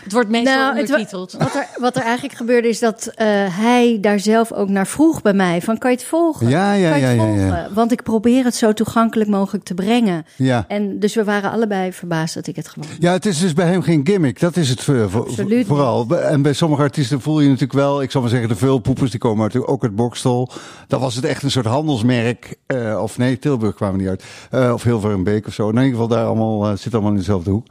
Het 0.07 0.15
wordt 0.15 0.31
meestal 0.31 0.55
nou, 0.55 0.79
ondertiteld. 0.79 1.31
wat, 1.31 1.55
er, 1.55 1.67
wat 1.79 1.95
er 1.95 2.01
eigenlijk 2.01 2.35
gebeurde 2.35 2.67
is 2.67 2.79
dat 2.79 3.07
uh, 3.07 3.15
hij 3.49 3.97
daar 4.01 4.19
zelf 4.19 4.51
ook 4.51 4.69
naar 4.69 4.87
vroeg 4.87 5.21
bij 5.21 5.33
mij. 5.33 5.61
Van, 5.61 5.77
kan 5.77 5.91
je 5.91 5.97
het 5.97 6.05
volgen? 6.05 6.49
Ja, 6.49 6.73
ja, 6.73 6.95
ja, 6.95 7.09
ja, 7.09 7.25
ja, 7.25 7.67
Want 7.73 7.91
ik 7.91 8.03
probeer 8.03 8.43
het 8.43 8.55
zo 8.55 8.73
toegankelijk 8.73 9.29
mogelijk 9.29 9.65
te 9.65 9.73
brengen. 9.73 10.25
Ja. 10.35 10.65
En 10.67 10.99
dus 10.99 11.15
we 11.15 11.23
waren 11.23 11.51
allebei 11.51 11.93
verbaasd 11.93 12.33
dat 12.33 12.47
ik 12.47 12.55
het 12.55 12.67
gewoon... 12.67 12.89
Ja, 12.99 13.11
het 13.11 13.25
is 13.25 13.39
dus 13.39 13.53
bij 13.53 13.67
hem 13.67 13.81
geen 13.81 14.01
gimmick. 14.03 14.39
Dat 14.39 14.55
is 14.55 14.69
het 14.69 14.81
voor, 14.81 15.09
Absoluut. 15.13 15.67
vooral. 15.67 16.07
En 16.07 16.41
bij 16.41 16.53
sommige 16.53 16.81
artiesten 16.81 17.21
voel 17.21 17.39
je 17.39 17.45
natuurlijk 17.45 17.73
wel... 17.73 18.01
Ik 18.01 18.11
zal 18.11 18.21
maar 18.21 18.29
zeggen, 18.29 18.49
de 18.49 18.55
veulpoepers 18.55 19.11
die 19.11 19.19
komen 19.19 19.43
natuurlijk 19.43 19.71
ook 19.71 19.83
uit 19.83 19.95
Bokstel. 19.95 20.51
Dan 20.87 20.99
was 20.99 21.15
het 21.15 21.25
echt 21.25 21.43
een 21.43 21.51
soort 21.51 21.65
handelsmerk. 21.65 22.55
Uh, 22.67 23.01
of 23.01 23.17
nee, 23.17 23.39
Tilburg 23.39 23.75
kwamen 23.75 23.99
niet 23.99 24.07
uit. 24.07 24.23
Uh, 24.51 24.73
of 24.73 24.83
Hilverenbeek 24.83 25.47
of 25.47 25.53
zo. 25.53 25.69
In 25.69 25.75
ieder 25.75 25.89
geval 25.89 26.07
daar 26.07 26.25
allemaal, 26.25 26.71
uh, 26.71 26.77
zit 26.77 26.93
allemaal 26.93 27.11
in 27.11 27.17
dezelfde 27.17 27.51
hoek. 27.51 27.67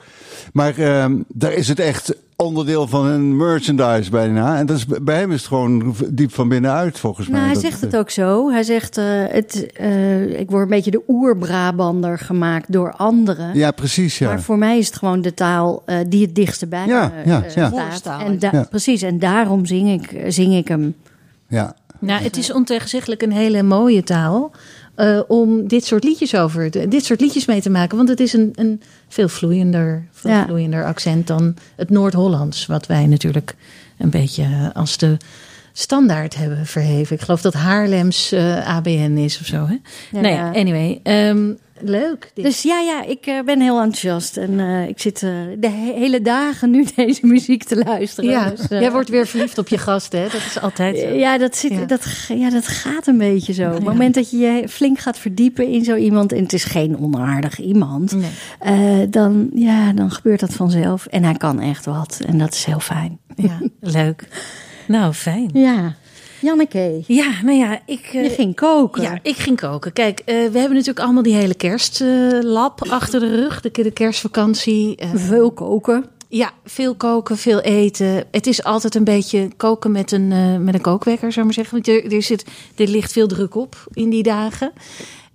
Maar 0.53 0.79
ehm, 0.79 1.17
daar 1.29 1.53
is 1.53 1.69
het 1.69 1.79
echt 1.79 2.15
onderdeel 2.37 2.87
van 2.87 3.07
een 3.07 3.37
merchandise 3.37 4.11
bijna. 4.11 4.59
En 4.59 4.67
dat 4.67 4.77
is, 4.77 4.87
bij 5.03 5.19
hem 5.19 5.33
is 5.33 5.39
het 5.39 5.47
gewoon 5.49 5.95
diep 6.09 6.33
van 6.35 6.49
binnenuit, 6.49 6.99
volgens 6.99 7.29
nou, 7.29 7.41
mij. 7.41 7.53
Hij 7.53 7.61
zegt 7.61 7.81
het 7.81 7.97
ook 7.97 8.11
zo. 8.11 8.51
Hij 8.51 8.63
zegt, 8.63 8.99
uh, 8.99 9.05
het, 9.29 9.67
uh, 9.81 10.39
ik 10.41 10.51
word 10.51 10.63
een 10.63 10.69
beetje 10.69 10.91
de 10.91 11.03
oer-Brabander 11.09 12.19
gemaakt 12.19 12.73
door 12.73 12.93
anderen. 12.93 13.55
Ja, 13.55 13.71
precies, 13.71 14.19
ja. 14.19 14.29
Maar 14.29 14.43
voor 14.43 14.59
mij 14.59 14.79
is 14.79 14.87
het 14.87 14.97
gewoon 14.97 15.21
de 15.21 15.35
taal 15.35 15.83
uh, 15.87 15.97
die 16.09 16.25
het 16.25 16.35
dichtst 16.35 16.69
bij 16.69 16.87
ja, 16.87 17.13
ja, 17.25 17.45
ja. 17.55 17.91
staat. 17.91 18.23
En 18.23 18.37
ja. 18.39 18.67
Precies, 18.71 19.03
en 19.03 19.19
daarom 19.19 19.67
zing 19.67 20.03
ik, 20.03 20.33
zing 20.33 20.55
ik 20.55 20.69
hem. 20.69 20.95
Ja. 21.49 21.75
Nou, 21.99 22.23
het 22.23 22.37
is 22.37 22.53
ontegenzeggelijk 22.53 23.23
een 23.23 23.33
hele 23.33 23.63
mooie 23.63 24.03
taal. 24.03 24.51
Uh, 24.97 25.21
om 25.29 25.69
dit 25.69 25.85
soort 25.85 26.05
liedjes 26.05 26.37
over, 26.37 26.71
dit 26.71 27.05
soort 27.05 27.21
liedjes 27.21 27.47
mee 27.47 27.61
te 27.61 27.71
maken. 27.71 27.97
Want 27.97 28.09
het 28.09 28.21
is 28.21 28.33
een, 28.33 28.53
een 28.55 28.83
veel 29.09 29.29
vloeiender, 29.29 30.07
veel 30.13 30.31
ja. 30.31 30.45
vloeiender 30.45 30.85
accent 30.85 31.27
dan 31.27 31.57
het 31.77 31.91
Noord-Hollands. 31.91 32.67
Wat 32.67 32.87
wij 32.87 33.07
natuurlijk 33.07 33.55
een 33.99 34.11
beetje 34.11 34.71
als 34.75 34.97
de 34.97 35.17
standaard 35.73 36.35
hebben 36.35 36.67
verheven. 36.67 37.17
Ik 37.17 37.23
geloof 37.23 37.41
dat 37.41 37.55
Haarlems 37.55 38.33
uh, 38.33 38.69
ABN 38.69 39.17
is 39.17 39.41
of 39.41 39.47
zo. 39.47 39.67
Hè? 39.67 39.77
Ja, 40.11 40.21
nee, 40.21 40.35
ja. 40.35 40.53
anyway. 40.53 41.01
Um, 41.03 41.59
Leuk. 41.81 42.31
Dit. 42.35 42.45
Dus 42.45 42.63
ja, 42.63 42.81
ja, 42.81 43.05
ik 43.05 43.27
uh, 43.27 43.43
ben 43.43 43.61
heel 43.61 43.81
enthousiast. 43.81 44.37
En 44.37 44.51
uh, 44.51 44.89
ik 44.89 45.01
zit 45.01 45.23
uh, 45.23 45.31
de 45.59 45.69
he 45.69 45.93
hele 45.93 46.23
dagen 46.23 46.71
nu 46.71 46.85
deze 46.97 47.27
muziek 47.27 47.65
te 47.65 47.77
luisteren. 47.77 48.31
Ja, 48.31 48.51
dus, 48.51 48.67
jij 48.69 48.93
wordt 48.93 49.09
weer 49.09 49.27
verliefd 49.27 49.59
op 49.59 49.69
je 49.69 49.79
gast, 49.79 50.13
hè? 50.13 50.23
Dat 50.23 50.35
is 50.35 50.61
altijd 50.61 50.99
zo. 50.99 51.09
Ja, 51.09 51.39
dat, 51.39 51.57
zit, 51.57 51.71
ja. 51.71 51.85
Dat, 51.85 52.07
ja, 52.29 52.51
dat 52.51 52.67
gaat 52.67 53.07
een 53.07 53.19
beetje 53.19 53.53
zo. 53.53 53.67
Op 53.67 53.75
het 53.75 53.85
moment 53.85 54.15
dat 54.15 54.31
je 54.31 54.37
je 54.37 54.69
flink 54.69 54.99
gaat 54.99 55.19
verdiepen 55.19 55.69
in 55.69 55.85
zo 55.85 55.95
iemand... 55.95 56.33
en 56.33 56.43
het 56.43 56.53
is 56.53 56.65
geen 56.65 56.99
onaardig 56.99 57.61
iemand... 57.61 58.13
Nee. 58.13 59.09
dan, 59.09 59.51
ja, 59.55 59.93
dan 59.93 60.11
gebeurt 60.11 60.41
dat 60.41 60.55
vanzelf. 60.55 61.07
En 61.07 61.25
hij 61.25 61.35
kan 61.35 61.61
echt 61.61 61.85
wat. 61.85 62.21
En 62.27 62.39
dat 62.39 62.55
is 62.55 62.65
heel 62.65 62.81
fijn. 62.81 63.19
Ja, 63.37 63.61
leuk. 63.81 64.29
Nou, 64.87 65.13
fijn. 65.13 65.51
Ja. 65.53 65.95
Janneke. 66.47 67.03
Ja, 67.07 67.43
nou 67.43 67.57
ja, 67.57 67.81
ik... 67.87 68.13
Uh, 68.15 68.23
je 68.23 68.31
ging 68.31 68.55
koken. 68.55 69.03
Ja, 69.03 69.19
ik 69.23 69.37
ging 69.37 69.57
koken. 69.61 69.93
Kijk, 69.93 70.21
uh, 70.21 70.27
we 70.27 70.59
hebben 70.59 70.71
natuurlijk 70.71 71.01
allemaal 71.01 71.23
die 71.23 71.35
hele 71.35 71.55
kerstlab 71.55 72.85
uh, 72.85 72.93
achter 72.99 73.21
de 73.21 73.37
rug. 73.37 73.61
De, 73.61 73.71
de 73.71 73.91
kerstvakantie. 73.91 74.99
veel 75.15 75.51
koken. 75.51 76.05
Ja, 76.29 76.51
veel 76.65 76.95
koken, 76.95 77.37
veel 77.37 77.61
eten. 77.61 78.25
Het 78.31 78.47
is 78.47 78.65
altijd 78.65 78.95
een 78.95 79.05
beetje 79.05 79.49
koken 79.57 79.93
met 79.93 80.13
een, 80.13 80.29
met 80.65 80.75
een 80.75 80.81
kookwekker, 80.81 81.33
zou 81.33 81.49
ik 81.49 81.57
maar 81.57 81.65
zeggen. 81.65 81.75
Want 81.75 81.89
er, 81.89 82.13
er, 82.13 82.23
zit, 82.23 82.45
er 82.77 82.89
ligt 82.89 83.13
veel 83.13 83.27
druk 83.27 83.55
op 83.55 83.87
in 83.93 84.11
die 84.11 84.23
dagen. 84.23 84.73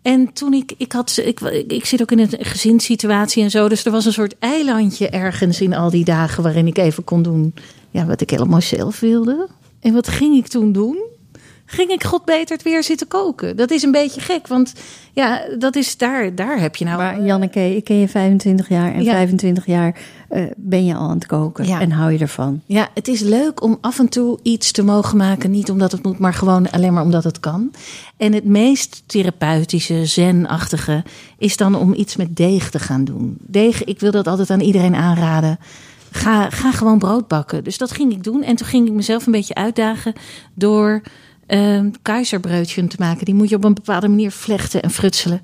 En 0.02 0.34
toen 0.34 0.54
ik, 0.54 0.74
ik 0.78 0.92
had, 0.92 1.22
ik, 1.24 1.40
ik 1.68 1.86
zit 1.86 2.02
ook 2.02 2.12
in 2.12 2.20
een 2.20 2.30
gezinssituatie 2.40 3.44
en 3.44 3.52
zo. 3.52 3.70
Dus 3.70 3.86
er 3.86 3.92
was 3.92 4.06
een 4.06 4.14
soort 4.14 4.36
eilandje 4.40 5.10
ergens 5.10 5.62
in 5.62 5.74
al 5.74 5.90
die 5.90 6.06
dagen 6.06 6.44
waarin 6.44 6.68
ik 6.68 6.78
even 6.78 7.04
kon 7.04 7.22
doen 7.22 7.54
ja, 7.92 8.06
wat 8.06 8.22
ik 8.22 8.30
helemaal 8.30 8.62
zelf 8.62 9.00
wilde. 9.00 9.48
En 9.82 9.94
wat 9.94 10.08
ging 10.08 10.36
ik 10.36 10.48
toen 10.48 10.72
doen? 10.72 11.01
Ging 11.72 11.90
ik 11.90 12.04
god 12.04 12.26
beter 12.26 12.56
het 12.56 12.64
weer 12.64 12.84
zitten 12.84 13.08
koken? 13.08 13.58
Dat 13.58 13.72
is 13.72 13.84
een 13.84 13.92
beetje 13.92 14.22
gek, 14.22 14.48
want 14.48 14.74
ja, 15.14 15.42
dat 15.58 15.76
is 15.76 15.98
daar, 15.98 16.36
daar 16.36 16.60
heb 16.60 16.76
je 16.76 16.86
nou. 16.86 16.98
Maar 16.98 17.22
Janneke, 17.22 17.76
ik 17.76 17.84
ken 17.84 18.00
je 18.00 18.08
25 18.08 18.70
jaar 18.70 18.94
en 18.94 19.04
ja. 19.04 19.12
25 19.12 19.66
jaar 19.66 20.00
uh, 20.32 20.44
ben 20.56 20.86
je 20.86 20.96
al 20.96 21.10
aan 21.10 21.16
het 21.16 21.26
koken 21.26 21.68
ja. 21.68 21.82
en 21.82 21.92
hou 21.92 22.12
je 22.12 22.18
ervan. 22.18 22.62
Ja, 22.66 22.90
het 22.94 23.08
is 23.08 23.20
leuk 23.20 23.64
om 23.64 23.78
af 23.82 24.00
en 24.00 24.10
toe 24.10 24.40
iets 24.42 24.72
te 24.72 24.84
mogen 24.84 25.18
maken, 25.18 25.52
niet 25.52 25.70
omdat 25.70 25.92
het 25.92 26.04
moet, 26.04 26.20
maar 26.20 26.34
gewoon 26.34 26.72
alleen 26.72 26.94
maar 26.94 27.04
omdat 27.04 27.24
het 27.24 27.40
kan. 27.40 27.72
En 28.18 28.34
het 28.34 28.46
meest 28.46 29.04
therapeutische, 29.06 30.06
zenachtige 30.06 31.04
is 31.38 31.58
dan 31.58 31.76
om 31.76 31.94
iets 31.94 32.16
met 32.16 32.36
deeg 32.36 32.70
te 32.70 32.80
gaan 32.80 33.04
doen. 33.04 33.38
Deeg, 33.40 33.84
ik 33.84 34.00
wil 34.00 34.12
dat 34.12 34.28
altijd 34.28 34.50
aan 34.50 34.60
iedereen 34.60 34.96
aanraden. 34.96 35.60
Ga, 36.12 36.50
ga 36.50 36.72
gewoon 36.72 36.98
brood 36.98 37.28
bakken. 37.28 37.64
Dus 37.64 37.78
dat 37.78 37.92
ging 37.92 38.12
ik 38.12 38.24
doen. 38.24 38.44
En 38.44 38.56
toen 38.56 38.68
ging 38.68 38.88
ik 38.88 38.94
mezelf 38.94 39.26
een 39.26 39.32
beetje 39.32 39.56
uitdagen 39.56 40.14
door 40.54 41.02
um, 41.54 41.92
te 42.88 42.96
maken. 43.00 43.26
Die 43.26 43.34
moet 43.34 43.50
je 43.50 43.56
op 43.56 43.64
een 43.64 43.74
bepaalde 43.74 44.08
manier 44.08 44.32
vlechten 44.32 44.82
en 44.82 44.92
frutselen. 44.92 45.42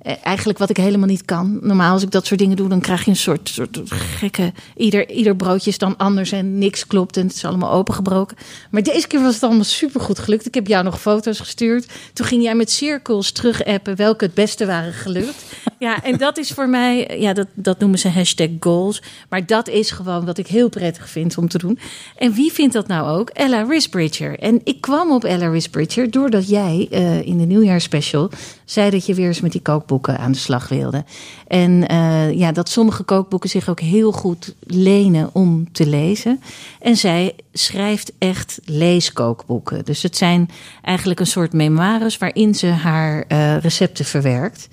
Eh, 0.00 0.14
eigenlijk 0.22 0.58
wat 0.58 0.70
ik 0.70 0.76
helemaal 0.76 1.06
niet 1.06 1.24
kan. 1.24 1.58
Normaal 1.62 1.92
als 1.92 2.02
ik 2.02 2.10
dat 2.10 2.26
soort 2.26 2.40
dingen 2.40 2.56
doe, 2.56 2.68
dan 2.68 2.80
krijg 2.80 3.04
je 3.04 3.10
een 3.10 3.16
soort, 3.16 3.48
soort 3.48 3.80
gekke... 3.84 4.52
Ieder, 4.76 5.10
ieder 5.10 5.36
broodje 5.36 5.70
is 5.70 5.78
dan 5.78 5.96
anders 5.96 6.32
en 6.32 6.58
niks 6.58 6.86
klopt 6.86 7.16
en 7.16 7.26
het 7.26 7.34
is 7.34 7.44
allemaal 7.44 7.72
opengebroken. 7.72 8.36
Maar 8.70 8.82
deze 8.82 9.06
keer 9.06 9.22
was 9.22 9.34
het 9.34 9.42
allemaal 9.42 9.64
supergoed 9.64 10.18
gelukt. 10.18 10.46
Ik 10.46 10.54
heb 10.54 10.66
jou 10.66 10.84
nog 10.84 11.00
foto's 11.00 11.38
gestuurd. 11.38 11.88
Toen 12.12 12.26
ging 12.26 12.42
jij 12.42 12.54
met 12.54 12.70
cirkels 12.70 13.32
terug 13.32 13.64
appen 13.64 13.96
welke 13.96 14.24
het 14.24 14.34
beste 14.34 14.66
waren 14.66 14.92
gelukt. 14.92 15.44
Ja, 15.78 16.02
en 16.04 16.16
dat 16.16 16.38
is 16.38 16.50
voor 16.50 16.68
mij, 16.68 17.18
ja, 17.18 17.32
dat, 17.32 17.46
dat 17.54 17.78
noemen 17.78 17.98
ze 17.98 18.08
hashtag 18.08 18.48
goals. 18.60 19.02
Maar 19.28 19.46
dat 19.46 19.68
is 19.68 19.90
gewoon 19.90 20.24
wat 20.24 20.38
ik 20.38 20.46
heel 20.46 20.68
prettig 20.68 21.08
vind 21.08 21.38
om 21.38 21.48
te 21.48 21.58
doen. 21.58 21.78
En 22.16 22.32
wie 22.32 22.52
vindt 22.52 22.74
dat 22.74 22.86
nou 22.86 23.18
ook? 23.18 23.30
Ella 23.30 23.62
Risbridger. 23.62 24.38
En 24.38 24.60
ik 24.64 24.80
kwam 24.80 25.12
op 25.12 25.24
Ella 25.24 25.48
Risbridger 25.48 26.10
doordat 26.10 26.48
jij 26.48 26.88
uh, 26.90 27.26
in 27.26 27.38
de 27.38 27.44
nieuwjaarspecial 27.44 28.30
zei 28.64 28.90
dat 28.90 29.06
je 29.06 29.14
weer 29.14 29.26
eens 29.26 29.40
met 29.40 29.52
die 29.52 29.60
kookboeken 29.90 30.18
aan 30.24 30.32
de 30.32 30.38
slag 30.38 30.68
wilde. 30.68 31.04
En 31.46 31.92
uh, 31.92 32.32
ja, 32.32 32.52
dat 32.52 32.68
sommige 32.68 33.02
kookboeken 33.02 33.48
zich 33.48 33.68
ook 33.68 33.80
heel 33.80 34.12
goed 34.12 34.54
lenen 34.60 35.30
om 35.32 35.72
te 35.72 35.86
lezen. 35.86 36.40
En 36.80 36.96
zij 36.96 37.34
schrijft 37.52 38.12
echt 38.18 38.60
leeskookboeken. 38.64 39.84
Dus 39.84 40.02
het 40.02 40.16
zijn 40.16 40.48
eigenlijk 40.82 41.20
een 41.20 41.26
soort 41.26 41.52
memoires 41.52 42.18
waarin 42.18 42.54
ze 42.54 42.66
haar 42.66 43.24
uh, 43.28 43.56
recepten 43.58 44.04
verwerkt. 44.04 44.68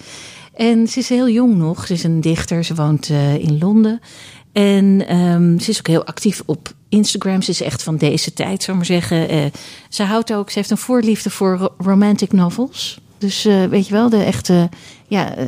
En 0.53 0.87
ze 0.87 0.99
is 0.99 1.09
heel 1.09 1.29
jong 1.29 1.55
nog. 1.55 1.87
Ze 1.87 1.93
is 1.93 2.03
een 2.03 2.21
dichter. 2.21 2.63
Ze 2.63 2.75
woont 2.75 3.09
uh, 3.09 3.35
in 3.35 3.57
Londen. 3.59 3.99
En 4.51 5.15
um, 5.15 5.59
ze 5.59 5.69
is 5.69 5.79
ook 5.79 5.87
heel 5.87 6.05
actief 6.05 6.41
op 6.45 6.73
Instagram. 6.89 7.41
Ze 7.41 7.51
is 7.51 7.61
echt 7.61 7.83
van 7.83 7.97
deze 7.97 8.33
tijd, 8.33 8.63
zou 8.63 8.77
maar 8.77 8.85
zeggen. 8.85 9.51
Ze 9.89 10.03
houdt 10.03 10.33
ook, 10.33 10.49
ze 10.49 10.57
heeft 10.57 10.71
een 10.71 10.77
voorliefde 10.77 11.29
voor 11.29 11.71
romantic 11.77 12.31
novels. 12.31 12.99
Dus 13.17 13.43
weet 13.43 13.87
je 13.87 13.93
wel, 13.93 14.09
de 14.09 14.23
echte, 14.23 14.69
ja, 15.07 15.37
uh, 15.37 15.45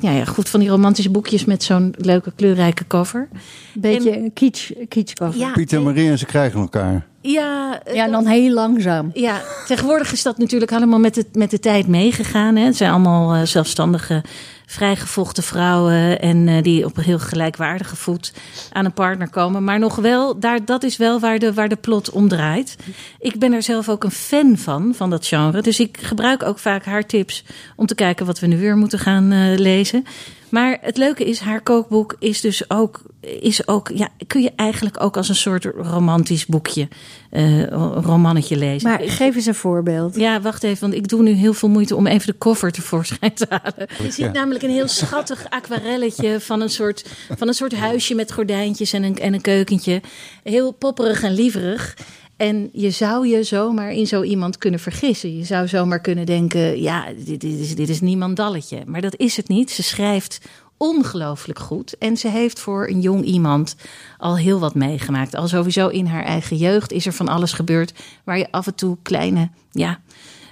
ja, 0.00 0.10
ja, 0.10 0.24
goed 0.24 0.48
van 0.48 0.60
die 0.60 0.68
romantische 0.68 1.10
boekjes 1.10 1.44
met 1.44 1.62
zo'n 1.62 1.94
leuke 1.96 2.32
kleurrijke 2.36 2.86
cover. 2.86 3.28
Beetje 3.74 4.16
een 4.16 4.32
kitsch, 4.32 4.70
kitsch 4.88 5.14
cover. 5.14 5.38
Ja, 5.38 5.52
Piet 5.52 5.72
en 5.72 5.82
Marie 5.82 6.10
en 6.10 6.18
ze 6.18 6.26
krijgen 6.26 6.60
elkaar. 6.60 7.06
Ja, 7.32 7.80
ja, 7.92 8.04
en 8.04 8.10
dan 8.10 8.26
heel 8.26 8.52
langzaam. 8.52 9.10
Ja, 9.14 9.40
tegenwoordig 9.66 10.12
is 10.12 10.22
dat 10.22 10.38
natuurlijk 10.38 10.72
allemaal 10.72 10.98
met 10.98 11.14
de, 11.14 11.24
met 11.32 11.50
de 11.50 11.58
tijd 11.58 11.86
meegegaan. 11.86 12.56
Hè. 12.56 12.64
Het 12.64 12.76
zijn 12.76 12.90
allemaal 12.90 13.36
uh, 13.36 13.42
zelfstandige, 13.42 14.22
vrijgevochten 14.66 15.42
vrouwen. 15.42 16.20
En 16.20 16.46
uh, 16.46 16.62
die 16.62 16.84
op 16.84 16.96
een 16.96 17.02
heel 17.02 17.18
gelijkwaardige 17.18 17.96
voet 17.96 18.32
aan 18.72 18.84
een 18.84 18.92
partner 18.92 19.30
komen. 19.30 19.64
Maar 19.64 19.78
nog 19.78 19.96
wel, 19.96 20.38
daar, 20.38 20.64
dat 20.64 20.82
is 20.82 20.96
wel 20.96 21.20
waar 21.20 21.38
de, 21.38 21.54
waar 21.54 21.68
de 21.68 21.76
plot 21.76 22.10
om 22.10 22.28
draait. 22.28 22.76
Ik 23.18 23.38
ben 23.38 23.52
er 23.52 23.62
zelf 23.62 23.88
ook 23.88 24.04
een 24.04 24.10
fan 24.10 24.56
van, 24.56 24.92
van 24.94 25.10
dat 25.10 25.26
genre. 25.26 25.62
Dus 25.62 25.80
ik 25.80 25.98
gebruik 26.00 26.42
ook 26.42 26.58
vaak 26.58 26.84
haar 26.84 27.06
tips 27.06 27.44
om 27.76 27.86
te 27.86 27.94
kijken 27.94 28.26
wat 28.26 28.38
we 28.38 28.46
nu 28.46 28.58
weer 28.58 28.76
moeten 28.76 28.98
gaan 28.98 29.32
uh, 29.32 29.58
lezen. 29.58 30.04
Maar 30.50 30.78
het 30.80 30.96
leuke 30.96 31.24
is, 31.24 31.40
haar 31.40 31.60
kookboek 31.60 32.16
is 32.18 32.40
dus 32.40 32.70
ook, 32.70 33.02
is 33.20 33.68
ook 33.68 33.90
ja, 33.94 34.08
kun 34.26 34.42
je 34.42 34.52
eigenlijk 34.56 35.02
ook 35.02 35.16
als 35.16 35.28
een 35.28 35.34
soort 35.34 35.64
romantisch 35.64 36.46
boekje, 36.46 36.88
uh, 37.30 37.66
romannetje 38.02 38.56
lezen. 38.56 38.88
Maar 38.88 39.00
geef 39.00 39.34
eens 39.34 39.46
een 39.46 39.54
voorbeeld. 39.54 40.16
Ja, 40.16 40.40
wacht 40.40 40.62
even, 40.62 40.80
want 40.80 40.94
ik 40.94 41.08
doe 41.08 41.22
nu 41.22 41.30
heel 41.30 41.54
veel 41.54 41.68
moeite 41.68 41.96
om 41.96 42.06
even 42.06 42.26
de 42.26 42.38
koffer 42.38 42.72
tevoorschijn 42.72 43.34
te 43.34 43.46
halen. 43.48 43.88
Je 44.02 44.10
ziet 44.10 44.32
namelijk 44.32 44.62
een 44.62 44.70
heel 44.70 44.88
schattig 44.88 45.46
aquarelletje 45.50 46.40
van 46.40 46.60
een 46.60 46.70
soort, 46.70 47.08
van 47.36 47.48
een 47.48 47.54
soort 47.54 47.74
huisje 47.74 48.14
met 48.14 48.32
gordijntjes 48.32 48.92
en 48.92 49.02
een, 49.02 49.16
en 49.16 49.34
een 49.34 49.40
keukentje. 49.40 50.00
Heel 50.42 50.72
popperig 50.72 51.22
en 51.22 51.32
lieverig. 51.32 51.96
En 52.38 52.68
je 52.72 52.90
zou 52.90 53.26
je 53.26 53.42
zomaar 53.42 53.92
in 53.92 54.06
zo 54.06 54.22
iemand 54.22 54.58
kunnen 54.58 54.80
vergissen. 54.80 55.36
Je 55.36 55.44
zou 55.44 55.68
zomaar 55.68 56.00
kunnen 56.00 56.26
denken: 56.26 56.80
ja, 56.80 57.06
dit, 57.24 57.44
is, 57.44 57.74
dit 57.74 57.88
is 57.88 58.00
niemandalletje. 58.00 58.82
Maar 58.86 59.00
dat 59.00 59.16
is 59.16 59.36
het 59.36 59.48
niet. 59.48 59.70
Ze 59.70 59.82
schrijft 59.82 60.40
ongelooflijk 60.76 61.58
goed. 61.58 61.98
En 61.98 62.16
ze 62.16 62.28
heeft 62.28 62.60
voor 62.60 62.88
een 62.88 63.00
jong 63.00 63.24
iemand 63.24 63.76
al 64.18 64.36
heel 64.36 64.58
wat 64.58 64.74
meegemaakt. 64.74 65.34
Al 65.34 65.48
sowieso 65.48 65.88
in 65.88 66.06
haar 66.06 66.24
eigen 66.24 66.56
jeugd 66.56 66.92
is 66.92 67.06
er 67.06 67.12
van 67.12 67.28
alles 67.28 67.52
gebeurd. 67.52 67.92
Waar 68.24 68.38
je 68.38 68.50
af 68.50 68.66
en 68.66 68.74
toe 68.74 68.96
kleine, 69.02 69.50
ja. 69.70 70.00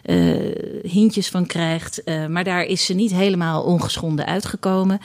Uh, 0.05 0.55
hintjes 0.83 1.29
van 1.29 1.47
krijgt. 1.47 2.03
Uh, 2.05 2.27
maar 2.27 2.45
daar 2.45 2.65
is 2.65 2.85
ze 2.85 2.95
niet 2.95 3.11
helemaal 3.11 3.63
ongeschonden 3.63 4.27
uitgekomen. 4.27 5.01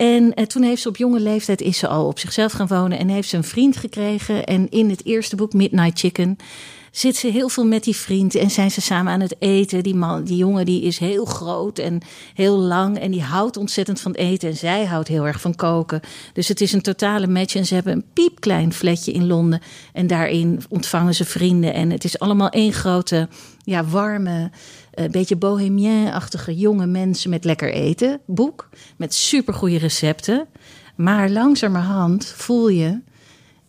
En 0.00 0.32
uh, 0.34 0.44
toen 0.44 0.62
heeft 0.62 0.82
ze 0.82 0.88
op 0.88 0.96
jonge 0.96 1.20
leeftijd 1.20 1.60
is 1.60 1.78
ze 1.78 1.88
al 1.88 2.06
op 2.06 2.18
zichzelf 2.18 2.52
gaan 2.52 2.66
wonen 2.66 2.98
en 2.98 3.08
heeft 3.08 3.28
ze 3.28 3.36
een 3.36 3.44
vriend 3.44 3.76
gekregen. 3.76 4.44
En 4.44 4.70
in 4.70 4.90
het 4.90 5.04
eerste 5.04 5.36
boek 5.36 5.52
Midnight 5.52 5.98
Chicken 5.98 6.36
zit 6.90 7.16
ze 7.16 7.26
heel 7.26 7.48
veel 7.48 7.66
met 7.66 7.84
die 7.84 7.96
vriend 7.96 8.34
en 8.34 8.50
zijn 8.50 8.70
ze 8.70 8.80
samen 8.80 9.12
aan 9.12 9.20
het 9.20 9.36
eten. 9.38 9.82
Die, 9.82 9.94
man, 9.94 10.24
die 10.24 10.36
jongen 10.36 10.64
die 10.64 10.82
is 10.82 10.98
heel 10.98 11.24
groot 11.24 11.78
en 11.78 12.00
heel 12.34 12.58
lang 12.58 12.98
en 12.98 13.10
die 13.10 13.22
houdt 13.22 13.56
ontzettend 13.56 14.00
van 14.00 14.12
eten. 14.12 14.48
En 14.48 14.56
zij 14.56 14.84
houdt 14.84 15.08
heel 15.08 15.26
erg 15.26 15.40
van 15.40 15.54
koken. 15.54 16.00
Dus 16.32 16.48
het 16.48 16.60
is 16.60 16.72
een 16.72 16.82
totale 16.82 17.26
match 17.26 17.54
en 17.54 17.66
ze 17.66 17.74
hebben 17.74 17.92
een 17.92 18.04
piepklein 18.12 18.72
flatje 18.72 19.12
in 19.12 19.26
Londen. 19.26 19.60
En 19.92 20.06
daarin 20.06 20.62
ontvangen 20.68 21.14
ze 21.14 21.24
vrienden 21.24 21.74
en 21.74 21.90
het 21.90 22.04
is 22.04 22.18
allemaal 22.18 22.48
één 22.48 22.72
grote, 22.72 23.28
ja, 23.64 23.84
warme 23.84 24.50
een 24.90 25.10
beetje 25.10 25.36
bohemien-achtige 25.36 26.56
jonge 26.56 26.86
mensen 26.86 27.30
met 27.30 27.44
lekker 27.44 27.72
eten. 27.72 28.20
Boek 28.26 28.68
met 28.96 29.14
supergoeie 29.14 29.78
recepten. 29.78 30.48
Maar 30.96 31.30
langzamerhand 31.30 32.26
voel 32.26 32.68
je, 32.68 33.00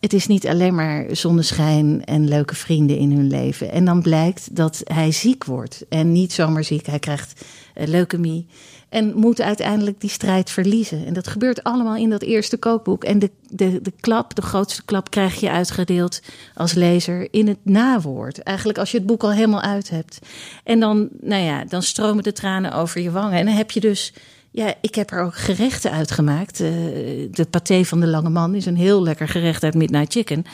het 0.01 0.13
is 0.13 0.27
niet 0.27 0.47
alleen 0.47 0.75
maar 0.75 1.05
zonneschijn 1.11 2.05
en 2.05 2.27
leuke 2.27 2.55
vrienden 2.55 2.97
in 2.97 3.11
hun 3.11 3.27
leven. 3.27 3.71
En 3.71 3.85
dan 3.85 4.01
blijkt 4.01 4.55
dat 4.55 4.81
hij 4.83 5.11
ziek 5.11 5.43
wordt. 5.43 5.85
En 5.89 6.11
niet 6.11 6.33
zomaar 6.33 6.63
ziek, 6.63 6.85
hij 6.85 6.99
krijgt 6.99 7.45
uh, 7.75 7.87
leukemie. 7.87 8.47
En 8.89 9.15
moet 9.15 9.41
uiteindelijk 9.41 10.01
die 10.01 10.09
strijd 10.09 10.49
verliezen. 10.49 11.05
En 11.05 11.13
dat 11.13 11.27
gebeurt 11.27 11.63
allemaal 11.63 11.95
in 11.95 12.09
dat 12.09 12.21
eerste 12.21 12.57
kookboek. 12.57 13.03
En 13.03 13.19
de, 13.19 13.31
de, 13.49 13.81
de 13.81 13.93
klap, 13.99 14.35
de 14.35 14.41
grootste 14.41 14.85
klap, 14.85 15.09
krijg 15.09 15.39
je 15.39 15.49
uitgedeeld 15.49 16.21
als 16.55 16.73
lezer 16.73 17.27
in 17.31 17.47
het 17.47 17.59
nawoord. 17.63 18.43
Eigenlijk 18.43 18.77
als 18.77 18.91
je 18.91 18.97
het 18.97 19.07
boek 19.07 19.23
al 19.23 19.31
helemaal 19.31 19.61
uit 19.61 19.89
hebt. 19.89 20.19
En 20.63 20.79
dan, 20.79 21.09
nou 21.21 21.43
ja, 21.43 21.65
dan 21.65 21.83
stromen 21.83 22.23
de 22.23 22.33
tranen 22.33 22.73
over 22.73 23.01
je 23.01 23.11
wangen. 23.11 23.39
En 23.39 23.45
dan 23.45 23.55
heb 23.55 23.71
je 23.71 23.79
dus 23.79 24.13
ja, 24.53 24.73
ik 24.81 24.95
heb 24.95 25.11
er 25.11 25.21
ook 25.21 25.35
gerechten 25.35 25.91
uitgemaakt. 25.91 26.59
Uh, 26.59 26.69
de 27.31 27.45
paté 27.49 27.83
van 27.83 27.99
de 27.99 28.07
Lange 28.07 28.29
Man 28.29 28.55
is 28.55 28.65
een 28.65 28.77
heel 28.77 29.03
lekker 29.03 29.27
gerecht 29.27 29.63
uit 29.63 29.73
Midnight 29.73 30.11
Chicken. 30.13 30.45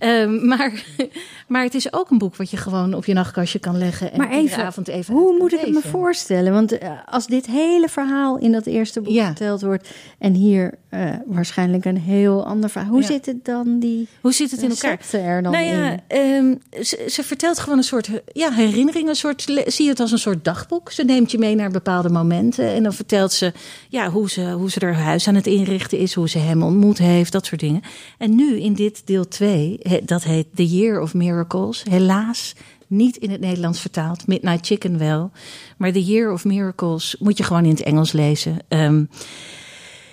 uh, 0.00 0.26
maar, 0.56 0.84
maar 1.48 1.62
het 1.62 1.74
is 1.74 1.92
ook 1.92 2.10
een 2.10 2.18
boek 2.18 2.36
wat 2.36 2.50
je 2.50 2.56
gewoon 2.56 2.94
op 2.94 3.04
je 3.04 3.12
nachtkastje 3.12 3.58
kan 3.58 3.78
leggen. 3.78 4.12
En 4.12 4.18
maar 4.18 4.30
even, 4.30 4.64
avond 4.64 4.88
even 4.88 5.14
hoe 5.14 5.38
moet 5.38 5.52
ik 5.52 5.60
het 5.60 5.72
me 5.72 5.80
voorstellen? 5.80 6.52
Want 6.52 6.72
uh, 6.72 6.88
als 7.06 7.26
dit 7.26 7.46
hele 7.46 7.88
verhaal 7.88 8.38
in 8.38 8.52
dat 8.52 8.66
eerste 8.66 9.00
boek 9.00 9.12
ja. 9.12 9.26
verteld 9.26 9.62
wordt... 9.62 9.90
en 10.18 10.34
hier 10.34 10.74
uh, 10.90 11.10
waarschijnlijk 11.26 11.84
een 11.84 11.98
heel 11.98 12.46
ander 12.46 12.70
verhaal. 12.70 12.90
Hoe 12.90 13.00
ja. 13.00 13.06
zit 13.06 13.26
het 13.26 13.44
dan, 13.44 13.78
die 13.78 14.08
Hoe 14.20 14.32
zit 14.32 14.50
het 14.50 14.62
in 14.62 14.70
elkaar? 14.70 14.98
Er 15.12 15.42
dan 15.42 15.52
nou 15.52 15.64
ja, 15.64 15.98
um, 16.08 16.58
ze, 16.82 17.06
ze, 17.08 17.22
vertelt 17.22 17.58
gewoon 17.58 17.78
een 17.78 17.84
soort 17.84 18.10
ja, 18.32 18.52
herinnering. 18.52 19.08
Een 19.08 19.16
soort, 19.16 19.62
zie 19.66 19.88
het 19.88 20.00
als 20.00 20.12
een 20.12 20.18
soort 20.18 20.44
dagboek. 20.44 20.90
Ze 20.92 21.04
neemt 21.04 21.30
je 21.30 21.38
mee 21.38 21.54
naar 21.54 21.70
bepaalde 21.70 22.08
momenten. 22.08 22.68
En 22.68 22.82
dan 22.82 22.92
vertelt 22.92 23.32
ze 23.32 23.43
ja, 23.88 24.10
hoe, 24.10 24.30
ze, 24.30 24.50
hoe 24.50 24.70
ze 24.70 24.84
haar 24.84 24.94
huis 24.94 25.28
aan 25.28 25.34
het 25.34 25.46
inrichten 25.46 25.98
is, 25.98 26.14
hoe 26.14 26.28
ze 26.28 26.38
hem 26.38 26.62
ontmoet 26.62 26.98
heeft, 26.98 27.32
dat 27.32 27.46
soort 27.46 27.60
dingen. 27.60 27.82
En 28.18 28.34
nu 28.34 28.60
in 28.60 28.74
dit 28.74 29.06
deel 29.06 29.28
2, 29.28 29.78
dat 30.04 30.22
heet 30.22 30.46
The 30.54 30.66
Year 30.66 31.00
of 31.00 31.14
Miracles, 31.14 31.82
helaas 31.90 32.54
niet 32.86 33.16
in 33.16 33.30
het 33.30 33.40
Nederlands 33.40 33.80
vertaald, 33.80 34.26
Midnight 34.26 34.66
Chicken 34.66 34.98
wel. 34.98 35.30
Maar 35.76 35.92
The 35.92 36.04
Year 36.04 36.32
of 36.32 36.44
Miracles 36.44 37.16
moet 37.18 37.38
je 37.38 37.44
gewoon 37.44 37.64
in 37.64 37.70
het 37.70 37.82
Engels 37.82 38.12
lezen. 38.12 38.58
Um, 38.68 39.08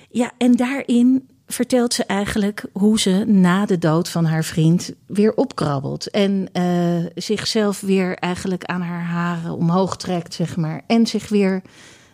ja, 0.09 0.31
en 0.37 0.55
daarin 0.55 1.29
vertelt 1.47 1.93
ze 1.93 2.05
eigenlijk 2.05 2.65
hoe 2.73 2.99
ze 2.99 3.23
na 3.27 3.65
de 3.65 3.77
dood 3.77 4.09
van 4.09 4.25
haar 4.25 4.43
vriend 4.43 4.93
weer 5.07 5.33
opkrabbelt. 5.33 6.09
En 6.09 6.49
uh, 6.53 7.05
zichzelf 7.15 7.81
weer 7.81 8.15
eigenlijk 8.15 8.63
aan 8.63 8.81
haar 8.81 9.03
haren 9.03 9.51
omhoog 9.51 9.97
trekt, 9.97 10.33
zeg 10.33 10.57
maar. 10.57 10.81
En 10.87 11.07
zich 11.07 11.29
weer 11.29 11.61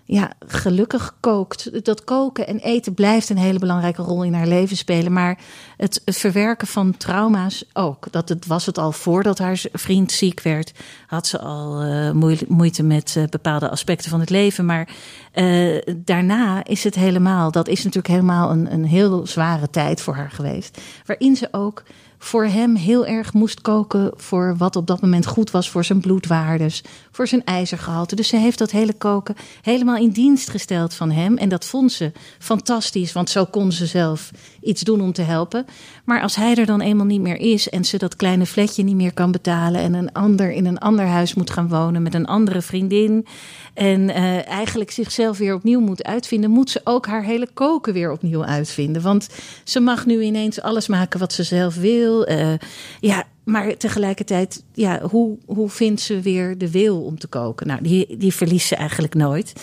ja, 0.07 0.31
gelukkig 0.39 1.15
kookt. 1.19 1.85
Dat 1.85 2.03
koken 2.03 2.47
en 2.47 2.59
eten 2.59 2.93
blijft 2.93 3.29
een 3.29 3.37
hele 3.37 3.59
belangrijke 3.59 4.01
rol 4.01 4.23
in 4.23 4.33
haar 4.33 4.47
leven 4.47 4.77
spelen. 4.77 5.13
Maar 5.13 5.39
het, 5.77 6.01
verwerken 6.05 6.67
van 6.67 6.97
trauma's 6.97 7.65
ook. 7.73 8.11
Dat 8.11 8.29
het, 8.29 8.45
was 8.45 8.65
het 8.65 8.77
al 8.77 8.91
voordat 8.91 9.37
haar 9.37 9.63
vriend 9.73 10.11
ziek 10.11 10.41
werd. 10.41 10.71
Had 11.07 11.27
ze 11.27 11.39
al 11.39 11.85
uh, 11.85 12.11
moeite 12.47 12.83
met 12.83 13.15
uh, 13.17 13.23
bepaalde 13.29 13.69
aspecten 13.69 14.09
van 14.09 14.19
het 14.19 14.29
leven. 14.29 14.65
Maar 14.65 14.89
uh, 15.33 15.81
daarna 15.95 16.63
is 16.63 16.83
het 16.83 16.95
helemaal. 16.95 17.51
Dat 17.51 17.67
is 17.67 17.77
natuurlijk 17.77 18.13
helemaal 18.13 18.51
een, 18.51 18.73
een 18.73 18.85
heel 18.85 19.27
zware 19.27 19.69
tijd 19.69 20.01
voor 20.01 20.15
haar 20.15 20.31
geweest. 20.31 20.81
Waarin 21.05 21.35
ze 21.35 21.47
ook 21.51 21.83
voor 22.17 22.45
hem 22.45 22.75
heel 22.75 23.05
erg 23.05 23.33
moest 23.33 23.61
koken 23.61 24.11
voor 24.15 24.55
wat 24.57 24.75
op 24.75 24.87
dat 24.87 25.01
moment 25.01 25.25
goed 25.25 25.51
was 25.51 25.69
voor 25.69 25.85
zijn 25.85 25.99
bloedwaardes, 25.99 26.83
voor 27.11 27.27
zijn 27.27 27.43
ijzergehalte. 27.43 28.15
Dus 28.15 28.27
ze 28.27 28.37
heeft 28.37 28.57
dat 28.57 28.71
hele 28.71 28.93
koken 28.93 29.35
helemaal 29.61 29.97
in 29.97 30.09
dienst 30.09 30.49
gesteld 30.49 30.93
van 30.93 31.11
hem. 31.11 31.37
En 31.37 31.49
dat 31.49 31.65
vond 31.65 31.91
ze 31.91 32.11
fantastisch, 32.39 33.11
want 33.11 33.29
zo 33.29 33.45
kon 33.45 33.71
ze 33.71 33.85
zelf 33.85 34.31
iets 34.67 34.81
doen 34.81 35.01
om 35.01 35.13
te 35.13 35.21
helpen. 35.21 35.65
Maar 36.05 36.21
als 36.21 36.35
hij 36.35 36.55
er 36.55 36.65
dan 36.65 36.81
eenmaal 36.81 37.05
niet 37.05 37.21
meer 37.21 37.39
is 37.39 37.69
en 37.69 37.85
ze 37.85 37.97
dat 37.97 38.15
kleine 38.15 38.45
flatje 38.45 38.83
niet 38.83 38.95
meer 38.95 39.13
kan 39.13 39.31
betalen 39.31 39.81
en 39.81 39.93
een 39.93 40.11
ander 40.11 40.51
in 40.51 40.65
een 40.65 40.77
ander 40.77 41.05
huis 41.05 41.33
moet 41.33 41.49
gaan 41.49 41.69
wonen 41.69 42.01
met 42.01 42.13
een 42.13 42.25
andere 42.25 42.61
vriendin 42.61 43.25
en 43.73 44.01
uh, 44.09 44.47
eigenlijk 44.47 44.91
zichzelf 44.91 45.37
weer 45.37 45.53
opnieuw 45.53 45.79
moet 45.79 46.03
uitvinden, 46.03 46.49
moet 46.49 46.69
ze 46.69 46.81
ook 46.83 47.05
haar 47.05 47.23
hele 47.23 47.47
koken 47.53 47.93
weer 47.93 48.11
opnieuw 48.11 48.45
uitvinden. 48.45 49.01
Want 49.01 49.29
ze 49.63 49.79
mag 49.79 50.05
nu 50.05 50.21
ineens 50.21 50.61
alles 50.61 50.87
maken 50.87 51.19
wat 51.19 51.33
ze 51.33 51.43
zelf 51.43 51.75
wil. 51.75 52.29
Uh, 52.29 52.53
ja, 52.99 53.23
maar 53.43 53.77
tegelijkertijd, 53.77 54.63
ja, 54.73 55.01
hoe, 55.01 55.37
hoe 55.45 55.69
vindt 55.69 56.01
ze 56.01 56.21
weer 56.21 56.57
de 56.57 56.71
wil 56.71 57.01
om 57.01 57.19
te 57.19 57.27
koken? 57.27 57.67
Nou, 57.67 57.81
die, 57.81 58.17
die 58.17 58.33
verliest 58.33 58.67
ze 58.67 58.75
eigenlijk 58.75 59.13
nooit. 59.13 59.53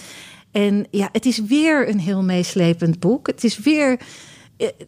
En 0.51 0.87
ja, 0.91 1.09
het 1.13 1.27
is 1.27 1.39
weer 1.39 1.89
een 1.89 2.01
heel 2.01 2.23
meeslepend 2.23 3.01
boek. 3.01 3.27
Het 3.27 3.45
is 3.45 3.59
weer 3.59 3.91
eh, 3.93 3.97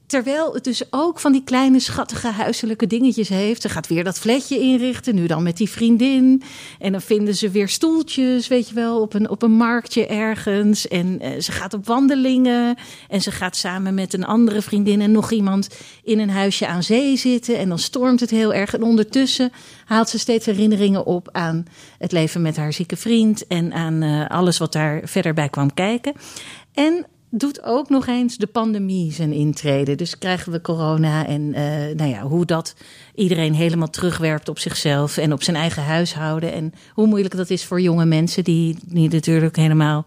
terwijl 0.07 0.55
het 0.55 0.64
dus 0.64 0.83
ook 0.90 1.20
van 1.20 1.33
die 1.33 1.44
kleine 1.44 1.81
schattige 1.81 2.29
huiselijke 2.29 2.87
dingetjes 2.87 3.29
heeft. 3.29 3.62
Ze 3.62 3.68
gaat 3.68 3.87
weer 3.87 4.05
dat 4.05 4.18
flatje 4.18 4.59
inrichten, 4.59 5.14
nu 5.14 5.26
dan 5.26 5.42
met 5.42 5.57
die 5.57 5.70
vriendin. 5.70 6.42
En 6.79 6.92
dan 6.92 7.00
vinden 7.00 7.35
ze 7.35 7.50
weer 7.50 7.68
stoeltjes, 7.68 8.48
weet 8.48 8.68
je 8.68 8.74
wel, 8.74 9.00
op 9.00 9.14
een, 9.14 9.31
op 9.31 9.42
een 9.42 9.52
marktje 9.52 10.07
ergens. 10.07 10.88
En 10.88 11.18
uh, 11.22 11.40
ze 11.40 11.52
gaat 11.52 11.74
op 11.74 11.87
wandelingen. 11.87 12.76
En 13.09 13.22
ze 13.22 13.31
gaat 13.31 13.57
samen 13.57 13.94
met 13.94 14.14
een 14.14 14.24
andere 14.24 14.62
vriendin 14.62 15.00
en 15.00 15.12
nog 15.12 15.31
iemand 15.31 15.68
in 16.02 16.18
een 16.18 16.31
huisje 16.31 16.66
aan 16.66 16.83
zee 16.83 17.16
zitten. 17.16 17.59
En 17.59 17.68
dan 17.68 17.79
stormt 17.79 18.20
het 18.20 18.31
heel 18.31 18.55
erg. 18.55 18.74
En 18.74 18.83
ondertussen 18.83 19.52
haalt 19.85 20.09
ze 20.09 20.18
steeds 20.18 20.46
herinneringen 20.46 21.07
op 21.07 21.29
aan 21.33 21.66
het 21.98 22.12
leven 22.12 22.42
met 22.42 22.57
haar 22.57 22.72
zieke 22.72 22.96
vriend. 22.96 23.46
En 23.46 23.72
aan 23.72 24.02
uh, 24.02 24.26
alles 24.26 24.59
wat 24.59 24.72
daar 24.72 25.00
verder 25.05 25.35
bij 25.35 25.48
kwam 25.48 25.74
kijken. 25.74 26.12
En 26.72 27.07
doet 27.38 27.62
ook 27.62 27.88
nog 27.88 28.07
eens 28.07 28.37
de 28.37 28.46
pandemie 28.46 29.12
zijn 29.12 29.33
intrede. 29.33 29.94
Dus 29.94 30.18
krijgen 30.18 30.53
we 30.53 30.61
corona 30.61 31.27
en 31.27 31.42
uh, 31.42 31.59
nou 31.96 32.11
ja, 32.11 32.22
hoe 32.22 32.44
dat 32.44 32.75
iedereen 33.14 33.55
helemaal 33.55 33.90
terugwerpt 33.90 34.49
op 34.49 34.59
zichzelf 34.59 35.16
en 35.16 35.33
op 35.33 35.42
zijn 35.42 35.57
eigen 35.57 35.83
huishouden. 35.83 36.53
En 36.53 36.72
hoe 36.92 37.07
moeilijk 37.07 37.37
dat 37.37 37.51
is 37.51 37.64
voor 37.64 37.81
jonge 37.81 38.05
mensen 38.05 38.44
die, 38.44 38.77
die 38.87 39.09
natuurlijk 39.09 39.57
helemaal, 39.57 40.07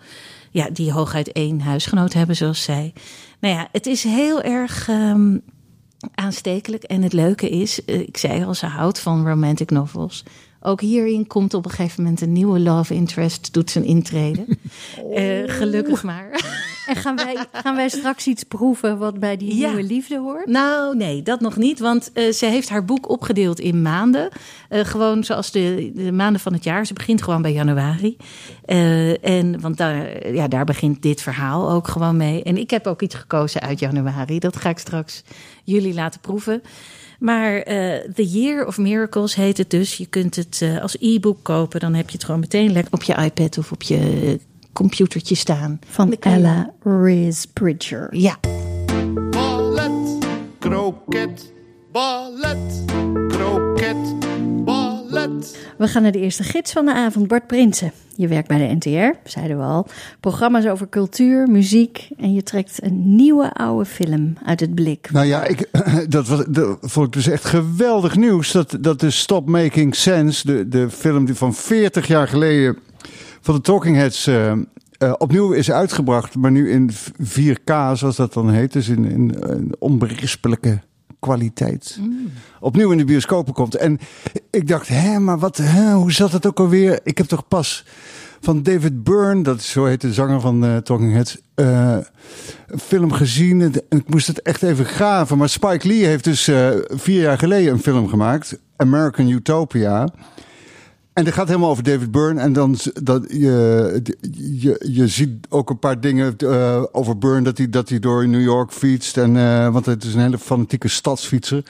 ja, 0.51 0.69
die 0.69 0.91
hooguit 0.91 1.31
één 1.31 1.61
huisgenoot 1.61 2.13
hebben, 2.13 2.35
zoals 2.35 2.63
zij. 2.63 2.93
Nou 3.39 3.55
ja, 3.55 3.67
het 3.71 3.85
is 3.85 4.03
heel 4.03 4.41
erg. 4.41 4.87
Um, 4.87 5.41
aanstekelijk. 6.15 6.83
En 6.83 7.01
het 7.01 7.13
leuke 7.13 7.49
is, 7.49 7.79
uh, 7.85 7.99
ik 7.99 8.17
zei 8.17 8.43
al, 8.43 8.53
ze 8.53 8.65
houdt 8.65 8.99
van 8.99 9.27
romantic 9.27 9.71
novels. 9.71 10.23
Ook 10.61 10.81
hierin 10.81 11.27
komt 11.27 11.53
op 11.53 11.65
een 11.65 11.71
gegeven 11.71 12.03
moment 12.03 12.21
een 12.21 12.31
nieuwe 12.31 12.59
love 12.59 12.93
interest, 12.93 13.53
doet 13.53 13.71
zijn 13.71 13.85
intrede. 13.85 14.45
Oh. 15.01 15.19
Uh, 15.19 15.43
gelukkig 15.45 16.03
maar. 16.03 16.29
En 16.89 16.95
gaan 16.95 17.15
wij, 17.15 17.45
gaan 17.51 17.75
wij 17.75 17.89
straks 17.89 18.27
iets 18.27 18.43
proeven 18.43 18.97
wat 18.97 19.19
bij 19.19 19.37
die 19.37 19.53
nieuwe 19.53 19.83
liefde 19.83 20.17
hoort? 20.17 20.45
Nou, 20.45 20.97
nee, 20.97 21.21
dat 21.21 21.39
nog 21.39 21.57
niet. 21.57 21.79
Want 21.79 22.11
uh, 22.13 22.31
ze 22.31 22.45
heeft 22.45 22.69
haar 22.69 22.85
boek 22.85 23.09
opgedeeld 23.09 23.59
in 23.59 23.81
maanden. 23.81 24.29
Uh, 24.69 24.79
gewoon 24.85 25.23
zoals 25.23 25.51
de, 25.51 25.91
de, 25.95 26.11
maanden 26.11 26.41
van 26.41 26.53
het 26.53 26.63
jaar. 26.63 26.85
Ze 26.85 26.93
begint 26.93 27.21
gewoon 27.21 27.41
bij 27.41 27.53
januari. 27.53 28.17
Uh, 28.65 29.25
en, 29.25 29.61
want 29.61 29.77
daar, 29.77 30.33
ja, 30.33 30.47
daar 30.47 30.65
begint 30.65 31.01
dit 31.01 31.21
verhaal 31.21 31.71
ook 31.71 31.87
gewoon 31.87 32.17
mee. 32.17 32.43
En 32.43 32.57
ik 32.57 32.69
heb 32.69 32.87
ook 32.87 33.01
iets 33.01 33.15
gekozen 33.15 33.61
uit 33.61 33.79
januari. 33.79 34.39
Dat 34.39 34.55
ga 34.55 34.69
ik 34.69 34.77
straks 34.77 35.23
jullie 35.63 35.93
laten 35.93 36.19
proeven. 36.19 36.61
Maar 37.19 37.55
uh, 37.55 37.63
The 38.13 38.27
Year 38.27 38.65
of 38.67 38.77
Miracles 38.77 39.35
heet 39.35 39.57
het 39.57 39.69
dus. 39.69 39.97
Je 39.97 40.05
kunt 40.05 40.35
het 40.35 40.59
uh, 40.63 40.81
als 40.81 40.97
e-book 40.99 41.43
kopen. 41.43 41.79
Dan 41.79 41.93
heb 41.93 42.09
je 42.09 42.15
het 42.15 42.25
gewoon 42.25 42.39
meteen 42.39 42.71
lekker 42.71 42.93
op 42.93 43.03
je 43.03 43.15
iPad 43.15 43.57
of 43.57 43.71
op 43.71 43.81
je 43.81 44.39
computertje 44.79 45.35
staan. 45.35 45.79
Van 45.87 46.15
Ella 46.19 46.73
Risbridger. 46.83 48.07
Ja. 48.15 48.39
Ballet, 49.29 50.17
kroket, 50.59 51.53
ballet, 51.91 52.85
kroket, 53.27 54.19
ballet. 54.65 55.57
We 55.77 55.87
gaan 55.87 56.01
naar 56.01 56.11
de 56.11 56.19
eerste 56.19 56.43
gids 56.43 56.71
van 56.71 56.85
de 56.85 56.93
avond, 56.93 57.27
Bart 57.27 57.47
Prinsen. 57.47 57.91
Je 58.15 58.27
werkt 58.27 58.47
bij 58.47 58.57
de 58.57 58.75
NTR, 58.75 59.29
zeiden 59.29 59.57
we 59.57 59.63
al. 59.63 59.87
Programma's 60.19 60.65
over 60.65 60.89
cultuur, 60.89 61.47
muziek. 61.47 62.09
En 62.17 62.33
je 62.33 62.43
trekt 62.43 62.83
een 62.83 63.15
nieuwe 63.15 63.53
oude 63.53 63.85
film 63.85 64.33
uit 64.45 64.59
het 64.59 64.75
blik. 64.75 65.11
Nou 65.11 65.25
ja, 65.25 65.45
ik, 65.45 65.69
dat, 66.09 66.27
was, 66.27 66.45
dat 66.49 66.77
vond 66.81 67.07
ik 67.07 67.13
dus 67.13 67.27
echt 67.27 67.45
geweldig 67.45 68.15
nieuws. 68.15 68.51
Dat, 68.51 68.77
dat 68.79 68.99
de 68.99 69.11
Stop 69.11 69.49
Making 69.49 69.95
Sense, 69.95 70.45
de, 70.45 70.67
de 70.67 70.89
film 70.89 71.25
die 71.25 71.35
van 71.35 71.53
40 71.53 72.07
jaar 72.07 72.27
geleden 72.27 72.77
van 73.41 73.55
de 73.55 73.61
Talking 73.61 73.95
Heads 73.95 74.27
uh, 74.27 74.51
uh, 74.51 75.13
opnieuw 75.17 75.51
is 75.51 75.71
uitgebracht, 75.71 76.35
maar 76.35 76.51
nu 76.51 76.71
in 76.71 76.91
4K, 77.23 77.73
zoals 77.93 78.15
dat 78.15 78.33
dan 78.33 78.49
heet. 78.49 78.73
Dus 78.73 78.87
in, 78.87 79.05
in, 79.05 79.39
in 79.49 79.75
onberispelijke 79.79 80.81
kwaliteit. 81.19 81.97
Mm. 82.01 82.31
Opnieuw 82.59 82.91
in 82.91 82.97
de 82.97 83.05
bioscopen 83.05 83.53
komt. 83.53 83.75
En 83.75 83.99
ik 84.49 84.67
dacht, 84.67 84.87
hè, 84.87 85.19
maar 85.19 85.39
wat, 85.39 85.57
hè, 85.57 85.93
hoe 85.93 86.11
zat 86.11 86.31
het 86.31 86.47
ook 86.47 86.59
alweer? 86.59 86.99
Ik 87.03 87.17
heb 87.17 87.27
toch 87.27 87.47
pas 87.47 87.85
van 88.39 88.63
David 88.63 89.03
Byrne, 89.03 89.43
dat 89.43 89.59
is 89.59 89.71
zo 89.71 89.85
heet 89.85 90.01
de 90.01 90.13
zanger 90.13 90.41
van 90.41 90.65
uh, 90.65 90.77
Talking 90.77 91.13
Heads, 91.13 91.37
uh, 91.55 91.97
een 92.67 92.79
film 92.79 93.11
gezien. 93.11 93.61
En 93.61 93.73
ik 93.89 94.09
moest 94.09 94.27
het 94.27 94.41
echt 94.41 94.63
even 94.63 94.85
graven. 94.85 95.37
Maar 95.37 95.49
Spike 95.49 95.87
Lee 95.87 96.05
heeft 96.05 96.23
dus 96.23 96.47
uh, 96.47 96.69
vier 96.87 97.21
jaar 97.21 97.37
geleden 97.37 97.73
een 97.73 97.79
film 97.79 98.07
gemaakt, 98.07 98.59
American 98.75 99.27
Utopia. 99.27 100.09
En 101.13 101.23
dat 101.25 101.33
gaat 101.33 101.47
helemaal 101.47 101.69
over 101.69 101.83
David 101.83 102.11
Byrne. 102.11 102.41
En 102.41 102.53
dan 102.53 102.77
dat 103.03 103.25
je, 103.27 104.01
je, 104.31 104.85
je 104.91 105.07
ziet 105.07 105.45
ook 105.49 105.69
een 105.69 105.79
paar 105.79 106.01
dingen 106.01 106.35
uh, 106.37 106.83
over 106.91 107.17
Byrne. 107.17 107.41
Dat 107.41 107.57
hij, 107.57 107.69
dat 107.69 107.89
hij 107.89 107.99
door 107.99 108.27
New 108.27 108.41
York 108.41 108.71
fietst. 108.71 109.17
En, 109.17 109.35
uh, 109.35 109.69
want 109.69 109.85
het 109.85 110.03
is 110.03 110.13
een 110.13 110.21
hele 110.21 110.37
fanatieke 110.37 110.87
stadsfietser. 110.87 111.63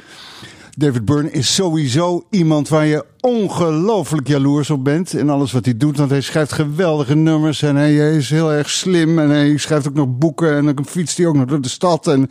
David 0.78 1.06
Byrne 1.06 1.32
is 1.32 1.56
sowieso 1.56 2.25
iemand 2.30 2.67
waar 2.67 2.86
je 2.86 3.06
ongelooflijk 3.21 4.27
jaloers 4.27 4.69
op 4.69 4.84
bent 4.84 5.13
in 5.13 5.29
alles 5.29 5.51
wat 5.51 5.65
hij 5.65 5.77
doet. 5.77 5.97
Want 5.97 6.10
hij 6.10 6.21
schrijft 6.21 6.51
geweldige 6.51 7.15
nummers 7.15 7.62
en 7.62 7.75
hij 7.75 8.15
is 8.15 8.29
heel 8.29 8.51
erg 8.51 8.69
slim. 8.69 9.19
En 9.19 9.29
hij 9.29 9.58
schrijft 9.58 9.88
ook 9.88 9.93
nog 9.93 10.17
boeken 10.17 10.55
en 10.55 10.65
dan 10.65 10.86
fietst 10.86 11.17
hij 11.17 11.27
ook 11.27 11.36
nog 11.36 11.45
door 11.45 11.62
de 11.62 11.69
stad. 11.69 12.08
En, 12.08 12.27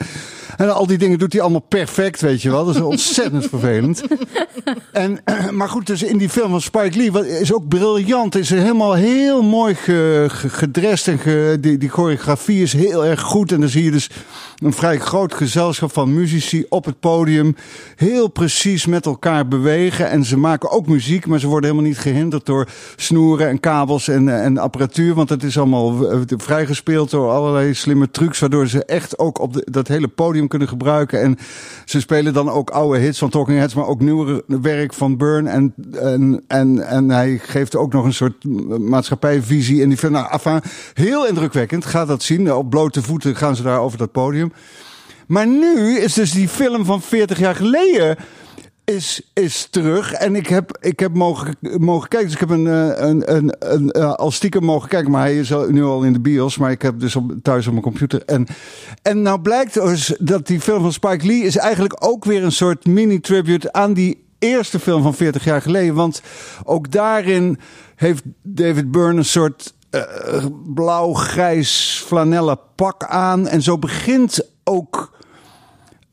en 0.56 0.74
al 0.74 0.86
die 0.86 0.98
dingen 0.98 1.18
doet 1.18 1.32
hij 1.32 1.42
allemaal 1.42 1.64
perfect, 1.68 2.20
weet 2.20 2.42
je 2.42 2.50
wel. 2.50 2.64
Dat 2.64 2.74
is 2.74 2.80
ontzettend 2.80 3.46
vervelend. 3.54 4.02
En, 4.92 5.18
maar 5.58 5.68
goed, 5.68 5.86
dus 5.86 6.02
in 6.02 6.18
die 6.18 6.28
film 6.28 6.50
van 6.50 6.60
Spike 6.60 6.96
Lee 6.96 7.12
wat, 7.12 7.24
is 7.24 7.52
ook 7.52 7.68
briljant. 7.68 8.34
Is 8.34 8.50
helemaal 8.50 8.94
heel 8.94 9.42
mooi 9.42 9.74
ge, 9.74 10.24
ge, 10.28 10.48
gedrest 10.48 11.08
en 11.08 11.18
die, 11.60 11.78
die 11.78 11.88
choreografie 11.88 12.62
is 12.62 12.72
heel 12.72 13.04
erg 13.04 13.20
goed. 13.20 13.52
En 13.52 13.60
dan 13.60 13.68
zie 13.68 13.84
je 13.84 13.90
dus 13.90 14.10
een 14.58 14.72
vrij 14.72 14.98
groot 14.98 15.34
gezelschap 15.34 15.92
van 15.92 16.14
muzici 16.14 16.64
op 16.68 16.84
het 16.84 17.00
podium 17.00 17.56
heel 17.96 18.28
precies 18.28 18.86
met 18.86 19.06
elkaar 19.06 19.48
bewegen. 19.48 20.10
En 20.10 20.24
ze 20.24 20.36
maken 20.36 20.70
ook 20.70 20.77
muziek, 20.86 21.26
maar 21.26 21.40
ze 21.40 21.46
worden 21.46 21.70
helemaal 21.70 21.90
niet 21.90 22.00
gehinderd 22.00 22.46
door 22.46 22.68
snoeren 22.96 23.48
en 23.48 23.60
kabels 23.60 24.08
en, 24.08 24.42
en 24.42 24.58
apparatuur. 24.58 25.14
Want 25.14 25.28
het 25.28 25.42
is 25.42 25.58
allemaal 25.58 26.06
vrijgespeeld 26.36 27.10
door 27.10 27.30
allerlei 27.30 27.74
slimme 27.74 28.10
trucs, 28.10 28.38
waardoor 28.38 28.66
ze 28.66 28.84
echt 28.84 29.18
ook 29.18 29.40
op 29.40 29.52
de, 29.52 29.66
dat 29.70 29.88
hele 29.88 30.08
podium 30.08 30.48
kunnen 30.48 30.68
gebruiken. 30.68 31.20
En 31.20 31.38
ze 31.84 32.00
spelen 32.00 32.32
dan 32.32 32.50
ook 32.50 32.70
oude 32.70 32.98
hits 32.98 33.18
van 33.18 33.28
Talking 33.28 33.58
Heads, 33.58 33.74
maar 33.74 33.86
ook 33.86 34.00
nieuwere 34.00 34.44
werk 34.46 34.94
van 34.94 35.16
Burn. 35.16 35.46
En, 35.46 35.74
en, 36.46 36.88
en, 36.88 37.10
hij 37.10 37.40
geeft 37.42 37.76
ook 37.76 37.92
nog 37.92 38.04
een 38.04 38.12
soort 38.12 38.44
maatschappijvisie. 38.78 39.82
En 39.82 39.88
die 39.88 39.98
film, 39.98 40.12
nou, 40.12 40.30
enfin, 40.30 40.60
heel 40.94 41.26
indrukwekkend. 41.26 41.84
Ga 41.84 42.04
dat 42.04 42.22
zien. 42.22 42.52
Op 42.52 42.70
blote 42.70 43.02
voeten 43.02 43.36
gaan 43.36 43.56
ze 43.56 43.62
daar 43.62 43.80
over 43.80 43.98
dat 43.98 44.12
podium. 44.12 44.52
Maar 45.26 45.46
nu 45.46 45.98
is 45.98 46.12
dus 46.12 46.32
die 46.32 46.48
film 46.48 46.84
van 46.84 47.02
40 47.02 47.38
jaar 47.38 47.54
geleden 47.54 48.16
is, 48.88 49.30
is 49.32 49.68
terug. 49.70 50.12
En 50.12 50.36
ik 50.36 50.46
heb, 50.46 50.78
ik 50.80 51.00
heb 51.00 51.14
mogen, 51.14 51.56
mogen 51.60 52.08
kijken. 52.08 52.28
Dus 52.28 52.40
ik 52.40 52.48
heb 52.48 52.58
een, 52.58 52.66
een, 52.66 53.34
een, 53.36 53.54
een, 53.58 54.00
een 54.00 54.16
al 54.16 54.30
stiekem 54.30 54.64
mogen 54.64 54.88
kijken. 54.88 55.10
Maar 55.10 55.22
hij 55.22 55.38
is 55.38 55.52
nu 55.68 55.84
al 55.84 56.02
in 56.02 56.12
de 56.12 56.20
bios. 56.20 56.58
Maar 56.58 56.70
ik 56.70 56.82
heb 56.82 57.00
dus 57.00 57.16
thuis 57.42 57.66
op 57.66 57.72
mijn 57.72 57.84
computer. 57.84 58.22
En, 58.24 58.46
en 59.02 59.22
nou 59.22 59.40
blijkt 59.40 59.74
dus 59.74 60.14
dat 60.18 60.46
die 60.46 60.60
film 60.60 60.82
van 60.82 60.92
Spike 60.92 61.26
Lee 61.26 61.42
is 61.42 61.56
eigenlijk 61.56 61.96
ook 62.06 62.24
weer 62.24 62.44
een 62.44 62.52
soort 62.52 62.86
mini-tribute 62.86 63.72
aan 63.72 63.92
die 63.92 64.26
eerste 64.38 64.78
film 64.78 65.02
van 65.02 65.14
40 65.14 65.44
jaar 65.44 65.62
geleden. 65.62 65.94
Want 65.94 66.22
ook 66.64 66.90
daarin 66.90 67.58
heeft 67.96 68.22
David 68.42 68.90
Byrne 68.90 69.18
een 69.18 69.24
soort 69.24 69.74
uh, 69.90 70.44
blauw-grijs 70.74 72.02
flanellen 72.06 72.58
pak 72.74 73.04
aan. 73.04 73.48
En 73.48 73.62
zo 73.62 73.78
begint 73.78 74.48
ook 74.64 75.17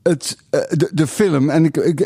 het, 0.08 0.36
uh, 0.50 0.60
de, 0.70 0.90
de 0.92 1.06
film. 1.06 1.50
En 1.50 1.64
ik, 1.64 1.76
ik, 1.76 2.00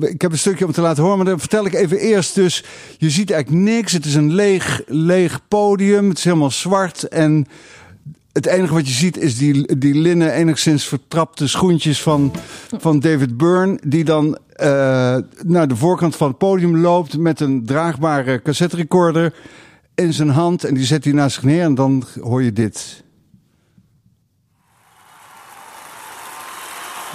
ik 0.00 0.22
heb 0.22 0.32
een 0.32 0.38
stukje 0.38 0.66
om 0.66 0.72
te 0.72 0.80
laten 0.80 1.02
horen, 1.02 1.18
maar 1.18 1.26
dan 1.26 1.40
vertel 1.40 1.66
ik 1.66 1.74
even 1.74 1.98
eerst. 1.98 2.34
Dus 2.34 2.64
je 2.98 3.10
ziet 3.10 3.30
eigenlijk 3.30 3.64
niks. 3.64 3.92
Het 3.92 4.04
is 4.04 4.14
een 4.14 4.32
leeg, 4.34 4.82
leeg 4.86 5.40
podium. 5.48 6.08
Het 6.08 6.18
is 6.18 6.24
helemaal 6.24 6.50
zwart. 6.50 7.08
En 7.08 7.46
het 8.32 8.46
enige 8.46 8.74
wat 8.74 8.88
je 8.88 8.94
ziet 8.94 9.16
is 9.16 9.38
die, 9.38 9.78
die 9.78 9.94
linnen, 9.94 10.32
enigszins 10.32 10.84
vertrapte 10.84 11.48
schoentjes 11.48 12.02
van, 12.02 12.32
van 12.78 13.00
David 13.00 13.36
Byrne. 13.36 13.78
Die 13.84 14.04
dan 14.04 14.26
uh, 14.26 14.66
naar 15.44 15.68
de 15.68 15.76
voorkant 15.76 16.16
van 16.16 16.28
het 16.28 16.38
podium 16.38 16.76
loopt 16.76 17.18
met 17.18 17.40
een 17.40 17.64
draagbare 17.64 18.42
cassette 18.42 18.76
recorder 18.76 19.34
in 19.94 20.12
zijn 20.12 20.28
hand. 20.28 20.64
En 20.64 20.74
die 20.74 20.84
zet 20.84 21.04
hij 21.04 21.12
naast 21.12 21.34
zich 21.34 21.44
neer 21.44 21.62
en 21.62 21.74
dan 21.74 22.04
hoor 22.20 22.42
je 22.42 22.52
dit. 22.52 23.04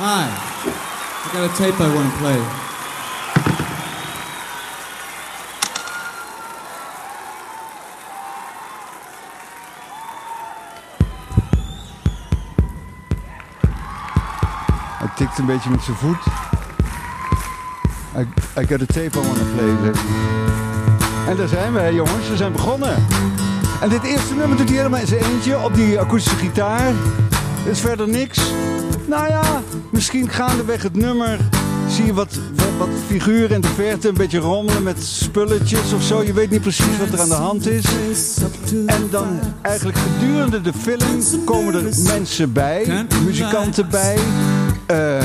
Hi, 0.03 0.07
I 0.07 1.29
got 1.31 1.43
a 1.43 1.53
tape 1.55 1.79
I 1.79 1.93
want 1.93 2.11
to 2.11 2.17
play. 2.17 2.39
Tikt 15.15 15.37
een 15.37 15.45
beetje 15.45 15.69
met 15.69 15.83
zijn 15.83 15.97
voet. 15.97 16.25
I, 18.17 18.21
I 18.61 18.67
got 18.67 18.81
a 18.81 18.85
tape 18.85 19.19
I 19.19 19.21
want 19.21 19.35
to 19.37 19.45
play. 19.55 19.91
En 21.27 21.37
daar 21.37 21.47
zijn 21.47 21.73
we, 21.73 21.93
jongens. 21.93 22.29
We 22.29 22.35
zijn 22.35 22.51
begonnen. 22.51 23.07
En 23.81 23.89
dit 23.89 24.03
eerste 24.03 24.35
nummer 24.35 24.57
doet 24.57 24.67
hij 24.67 24.77
helemaal 24.77 24.99
in 24.99 25.07
zijn 25.07 25.23
eentje 25.23 25.59
op 25.59 25.75
die 25.75 25.99
akoestische 25.99 26.37
gitaar. 26.37 26.87
Er 27.65 27.71
is 27.71 27.79
verder 27.79 28.07
niks. 28.07 28.39
Nou 29.05 29.27
ja, 29.27 29.61
misschien 29.89 30.29
gaandeweg 30.29 30.83
het 30.83 30.95
nummer 30.95 31.39
zie 31.89 32.05
je 32.05 32.13
wat, 32.13 32.39
wat, 32.77 32.87
figuren 33.07 33.49
in 33.49 33.61
de 33.61 33.67
verte 33.67 34.07
een 34.07 34.13
beetje 34.13 34.39
rommelen 34.39 34.83
met 34.83 35.03
spulletjes 35.03 35.93
of 35.93 36.03
zo. 36.03 36.23
Je 36.23 36.33
weet 36.33 36.49
niet 36.49 36.61
precies 36.61 36.97
wat 36.99 37.13
er 37.13 37.21
aan 37.21 37.29
de 37.29 37.35
hand 37.35 37.67
is. 37.67 37.85
En 38.85 39.07
dan 39.11 39.39
eigenlijk 39.61 39.97
gedurende 39.97 40.61
de 40.61 40.73
film 40.73 41.43
komen 41.45 41.73
er 41.73 41.83
mensen 42.03 42.53
bij, 42.53 43.05
muzikanten 43.25 43.89
bij. 43.89 44.17
Uh, 44.91 45.23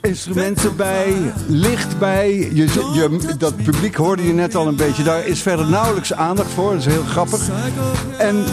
instrumenten 0.00 0.76
bij, 0.76 1.14
licht 1.46 1.98
bij. 1.98 2.50
Je, 2.52 2.66
je, 2.92 3.18
dat 3.38 3.56
publiek 3.56 3.94
hoorde 3.94 4.26
je 4.26 4.32
net 4.32 4.54
al 4.54 4.66
een 4.66 4.76
beetje. 4.76 5.02
Daar 5.02 5.26
is 5.26 5.42
verder 5.42 5.68
nauwelijks 5.70 6.12
aandacht 6.12 6.50
voor. 6.50 6.70
Dat 6.70 6.80
is 6.80 6.86
heel 6.86 7.02
grappig. 7.02 7.40
En 8.18 8.44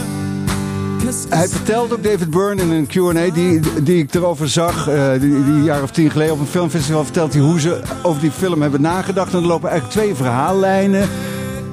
hij 1.28 1.48
vertelt 1.48 1.92
ook 1.92 2.02
David 2.02 2.30
Byrne 2.30 2.62
in 2.62 2.70
een 2.70 2.86
Q&A 2.86 3.30
die, 3.34 3.60
die 3.82 4.02
ik 4.02 4.14
erover 4.14 4.48
zag, 4.48 4.88
uh, 4.88 5.10
die, 5.20 5.44
die 5.44 5.62
jaar 5.62 5.82
of 5.82 5.90
tien 5.90 6.10
geleden 6.10 6.32
op 6.34 6.40
een 6.40 6.46
filmfestival, 6.46 7.04
vertelt 7.04 7.32
hij 7.32 7.42
hoe 7.42 7.60
ze 7.60 7.80
over 8.02 8.20
die 8.20 8.30
film 8.30 8.62
hebben 8.62 8.80
nagedacht. 8.80 9.32
En 9.32 9.38
er 9.38 9.46
lopen 9.46 9.70
eigenlijk 9.70 10.00
twee 10.00 10.14
verhaallijnen 10.14 11.08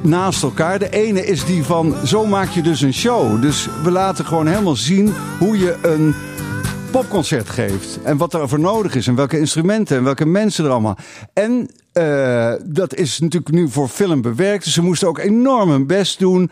naast 0.01 0.43
elkaar. 0.43 0.79
De 0.79 0.89
ene 0.89 1.25
is 1.25 1.45
die 1.45 1.63
van, 1.63 1.95
zo 2.05 2.25
maak 2.25 2.49
je 2.49 2.61
dus 2.61 2.81
een 2.81 2.93
show. 2.93 3.41
Dus 3.41 3.67
we 3.83 3.91
laten 3.91 4.25
gewoon 4.25 4.47
helemaal 4.47 4.75
zien 4.75 5.13
hoe 5.39 5.57
je 5.57 5.77
een 5.81 6.15
popconcert 6.91 7.49
geeft. 7.49 7.99
En 8.03 8.17
wat 8.17 8.33
er 8.33 8.49
voor 8.49 8.59
nodig 8.59 8.95
is. 8.95 9.07
En 9.07 9.15
welke 9.15 9.39
instrumenten 9.39 9.97
en 9.97 10.03
welke 10.03 10.25
mensen 10.25 10.65
er 10.65 10.71
allemaal. 10.71 10.97
En 11.33 11.69
uh, 11.93 12.53
dat 12.65 12.95
is 12.95 13.19
natuurlijk 13.19 13.51
nu 13.51 13.69
voor 13.69 13.87
film 13.87 14.21
bewerkt. 14.21 14.63
Dus 14.63 14.73
ze 14.73 14.81
moesten 14.81 15.07
ook 15.07 15.19
enorm 15.19 15.69
hun 15.69 15.87
best 15.87 16.19
doen 16.19 16.51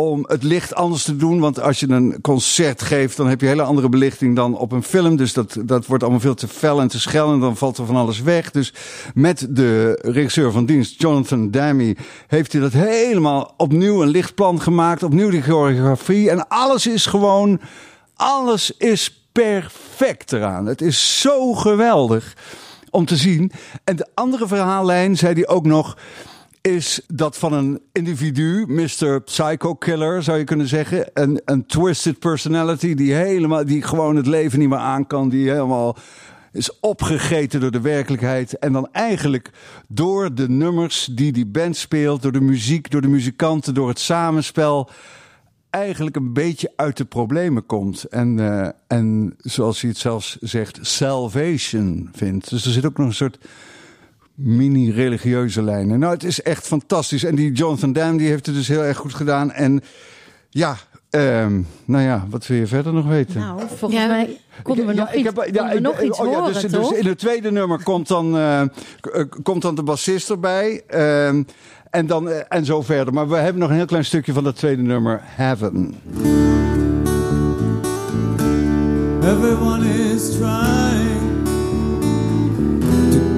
om 0.00 0.24
het 0.28 0.42
licht 0.42 0.74
anders 0.74 1.04
te 1.04 1.16
doen. 1.16 1.40
Want 1.40 1.60
als 1.60 1.80
je 1.80 1.88
een 1.88 2.20
concert 2.20 2.82
geeft, 2.82 3.16
dan 3.16 3.28
heb 3.28 3.40
je 3.40 3.46
hele 3.46 3.62
andere 3.62 3.88
belichting 3.88 4.36
dan 4.36 4.56
op 4.56 4.72
een 4.72 4.82
film. 4.82 5.16
Dus 5.16 5.32
dat, 5.32 5.56
dat 5.64 5.86
wordt 5.86 6.02
allemaal 6.02 6.20
veel 6.20 6.34
te 6.34 6.48
fel 6.48 6.80
en 6.80 6.88
te 6.88 7.00
schel 7.00 7.32
en 7.32 7.40
dan 7.40 7.56
valt 7.56 7.78
er 7.78 7.86
van 7.86 7.96
alles 7.96 8.20
weg. 8.20 8.50
Dus 8.50 8.72
met 9.14 9.46
de 9.50 9.98
regisseur 10.02 10.52
van 10.52 10.66
dienst, 10.66 11.00
Jonathan 11.00 11.50
Demme, 11.50 11.96
heeft 12.26 12.52
hij 12.52 12.60
dat 12.60 12.72
helemaal 12.72 13.54
opnieuw 13.56 14.02
een 14.02 14.08
lichtplan 14.08 14.60
gemaakt. 14.60 15.02
Opnieuw 15.02 15.30
die 15.30 15.42
choreografie. 15.42 16.30
En 16.30 16.48
alles 16.48 16.86
is 16.86 17.06
gewoon, 17.06 17.60
alles 18.14 18.76
is 18.76 19.24
perfect 19.32 20.32
eraan. 20.32 20.66
Het 20.66 20.80
is 20.80 21.20
zo 21.20 21.52
geweldig 21.54 22.36
om 22.90 23.04
te 23.04 23.16
zien. 23.16 23.52
En 23.84 23.96
de 23.96 24.06
andere 24.14 24.46
verhaallijn 24.46 25.16
zei 25.16 25.34
hij 25.34 25.48
ook 25.48 25.66
nog 25.66 25.96
is 26.60 27.00
dat 27.06 27.36
van 27.36 27.52
een 27.52 27.80
individu, 27.92 28.64
Mr. 28.68 29.22
Psycho 29.22 29.74
Killer 29.74 30.22
zou 30.22 30.38
je 30.38 30.44
kunnen 30.44 30.66
zeggen. 30.66 31.10
Een, 31.14 31.40
een 31.44 31.66
twisted 31.66 32.18
personality 32.18 32.94
die 32.94 33.14
helemaal, 33.14 33.64
die 33.64 33.82
gewoon 33.82 34.16
het 34.16 34.26
leven 34.26 34.58
niet 34.58 34.68
meer 34.68 34.78
aan 34.78 35.06
kan, 35.06 35.28
die 35.28 35.50
helemaal 35.50 35.96
is 36.52 36.80
opgegeten 36.80 37.60
door 37.60 37.70
de 37.70 37.80
werkelijkheid. 37.80 38.58
En 38.58 38.72
dan 38.72 38.88
eigenlijk 38.92 39.50
door 39.88 40.34
de 40.34 40.48
nummers 40.48 41.08
die 41.12 41.32
die 41.32 41.46
band 41.46 41.76
speelt, 41.76 42.22
door 42.22 42.32
de 42.32 42.40
muziek, 42.40 42.90
door 42.90 43.00
de 43.00 43.08
muzikanten, 43.08 43.74
door 43.74 43.88
het 43.88 43.98
samenspel. 43.98 44.90
Eigenlijk 45.70 46.16
een 46.16 46.32
beetje 46.32 46.72
uit 46.76 46.96
de 46.96 47.04
problemen 47.04 47.66
komt. 47.66 48.04
En, 48.04 48.38
uh, 48.38 48.68
en 48.86 49.34
zoals 49.38 49.80
hij 49.80 49.90
het 49.90 49.98
zelfs 49.98 50.36
zegt, 50.40 50.78
salvation 50.80 52.08
vindt. 52.12 52.50
Dus 52.50 52.64
er 52.64 52.72
zit 52.72 52.86
ook 52.86 52.98
nog 52.98 53.06
een 53.06 53.14
soort 53.14 53.38
mini-religieuze 54.34 55.62
lijnen. 55.62 55.98
Nou, 55.98 56.12
het 56.12 56.24
is 56.24 56.42
echt 56.42 56.66
fantastisch. 56.66 57.24
En 57.24 57.34
die 57.34 57.52
Jonathan 57.52 57.92
Dam 57.92 58.16
die 58.16 58.28
heeft 58.28 58.46
het 58.46 58.54
dus 58.54 58.68
heel 58.68 58.82
erg 58.82 58.96
goed 58.96 59.14
gedaan. 59.14 59.52
En 59.52 59.80
ja, 60.48 60.76
um, 61.10 61.66
nou 61.84 62.04
ja, 62.04 62.26
wat 62.30 62.46
wil 62.46 62.56
je 62.56 62.66
verder 62.66 62.92
nog 62.92 63.06
weten? 63.06 63.40
Nou, 63.40 63.60
volgens 63.76 64.06
mij 64.06 64.38
konden 64.62 64.86
we 64.86 64.94
nog 64.94 65.14
iets, 65.14 65.24
heb, 65.24 65.48
ja, 65.52 65.72
we 65.72 65.80
nog 65.80 66.02
iets 66.02 66.18
oh, 66.18 66.26
horen, 66.26 66.52
dus, 66.52 66.62
dus, 66.62 66.90
in 66.90 67.06
het 67.06 67.18
tweede 67.18 67.52
nummer 67.52 67.82
komt 67.82 68.08
dan, 68.08 68.36
uh, 68.36 68.62
komt 69.42 69.62
dan 69.62 69.74
de 69.74 69.82
bassist 69.82 70.30
erbij. 70.30 70.82
Uh, 70.90 71.26
en, 71.90 72.06
dan, 72.06 72.28
uh, 72.28 72.36
en 72.48 72.64
zo 72.64 72.82
verder. 72.82 73.14
Maar 73.14 73.28
we 73.28 73.36
hebben 73.36 73.60
nog 73.60 73.70
een 73.70 73.76
heel 73.76 73.86
klein 73.86 74.04
stukje 74.04 74.32
van 74.32 74.44
dat 74.44 74.56
tweede 74.56 74.82
nummer, 74.82 75.20
Heaven. 75.22 75.94
Everyone 79.22 79.84
is 80.14 80.36
trying 80.36 81.09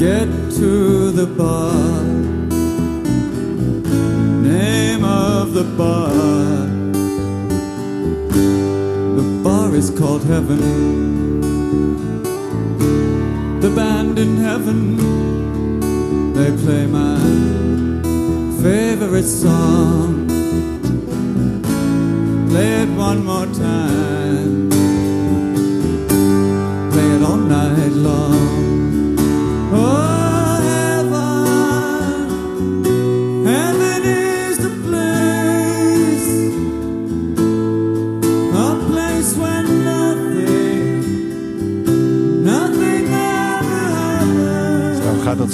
get 0.02 0.28
to 0.50 1.12
the 1.12 1.26
bar. 1.26 2.02
Name 4.42 5.04
of 5.04 5.54
the 5.54 5.66
bar. 5.80 6.66
The 9.18 9.26
bar 9.44 9.68
is 9.80 9.90
called 9.90 10.24
Heaven. 10.24 10.62
The 13.60 13.70
band 13.78 14.18
in 14.18 14.32
heaven, 14.48 14.80
they 16.36 16.50
play 16.64 16.84
my 17.00 17.20
favorite 18.64 19.30
song. 19.44 20.26
Play 22.50 22.70
it 22.82 22.90
one 23.08 23.20
more 23.24 23.46
time. 23.66 24.51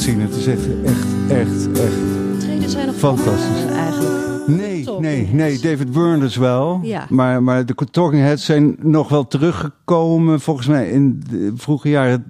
Zien. 0.09 0.21
Het 0.21 0.35
is 0.35 0.47
echt, 0.47 0.66
echt, 0.85 1.07
echt, 1.29 1.81
echt 1.81 2.71
zijn 2.71 2.87
nog 2.87 2.97
fantastisch. 2.97 3.64
eigenlijk. 3.71 4.47
Nee, 4.47 4.85
nee, 4.99 5.29
nee. 5.33 5.59
David 5.59 5.92
Byrne 5.92 6.18
dus 6.18 6.37
wel. 6.37 6.81
Ja. 6.83 7.07
Maar, 7.09 7.42
maar 7.42 7.66
de 7.66 7.75
Talking 7.90 8.23
Heads 8.23 8.44
zijn 8.44 8.77
nog 8.79 9.09
wel 9.09 9.27
teruggekomen, 9.27 10.40
volgens 10.40 10.66
mij 10.66 10.90
in 10.90 11.23
de 11.31 11.53
vroege 11.57 11.88
jaren 11.88 12.25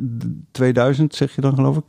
2000, 0.51 1.15
zeg 1.15 1.35
je 1.35 1.41
dan 1.41 1.55
geloof 1.55 1.77
ik. 1.77 1.85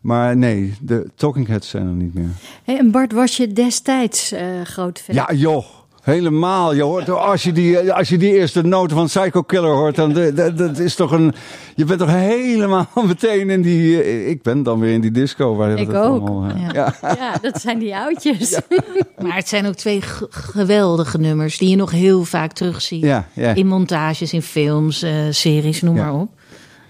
Maar 0.00 0.36
nee, 0.36 0.74
de 0.82 1.10
Talking 1.14 1.46
Heads 1.46 1.68
zijn 1.68 1.86
er 1.86 1.92
niet 1.92 2.14
meer. 2.14 2.28
Hey, 2.64 2.78
en 2.78 2.90
Bart, 2.90 3.12
was 3.12 3.36
je 3.36 3.52
destijds 3.52 4.32
uh, 4.32 4.40
groot 4.64 4.98
fan? 5.00 5.14
Ja, 5.14 5.32
joh. 5.32 5.64
Helemaal. 6.00 6.74
Je 6.74 6.82
hoort, 6.82 7.08
als, 7.08 7.42
je 7.42 7.52
die, 7.52 7.92
als 7.92 8.08
je 8.08 8.18
die 8.18 8.32
eerste 8.32 8.62
noten 8.62 8.96
van 8.96 9.06
Psycho 9.06 9.42
Killer 9.42 9.74
hoort, 9.74 9.96
dan 9.96 10.12
dat, 10.12 10.58
dat 10.58 10.78
is 10.78 10.94
toch 10.94 11.10
een. 11.10 11.34
Je 11.76 11.84
bent 11.84 11.98
toch 11.98 12.10
helemaal 12.10 12.88
meteen 13.06 13.50
in 13.50 13.62
die. 13.62 14.02
Eh, 14.02 14.28
ik 14.28 14.42
ben 14.42 14.62
dan 14.62 14.80
weer 14.80 14.92
in 14.92 15.00
die 15.00 15.10
disco. 15.10 15.56
Waar 15.56 15.78
ik 15.78 15.88
ook. 15.88 16.28
Allemaal, 16.28 16.44
ja. 16.44 16.72
Ja. 16.72 16.94
ja. 17.02 17.38
dat 17.42 17.60
zijn 17.60 17.78
die 17.78 17.96
oudjes. 17.96 18.60
maar 19.22 19.34
het 19.34 19.48
zijn 19.48 19.66
ook 19.66 19.74
twee 19.74 20.00
geweldige 20.30 21.18
nummers 21.18 21.58
die 21.58 21.68
je 21.68 21.76
nog 21.76 21.90
heel 21.90 22.24
vaak 22.24 22.52
terugziet. 22.52 23.06
In 23.54 23.66
montages, 23.66 24.32
in 24.32 24.42
films, 24.42 25.02
uh, 25.02 25.10
series, 25.30 25.82
noem 25.82 25.96
maar 25.96 26.14
op. 26.14 26.28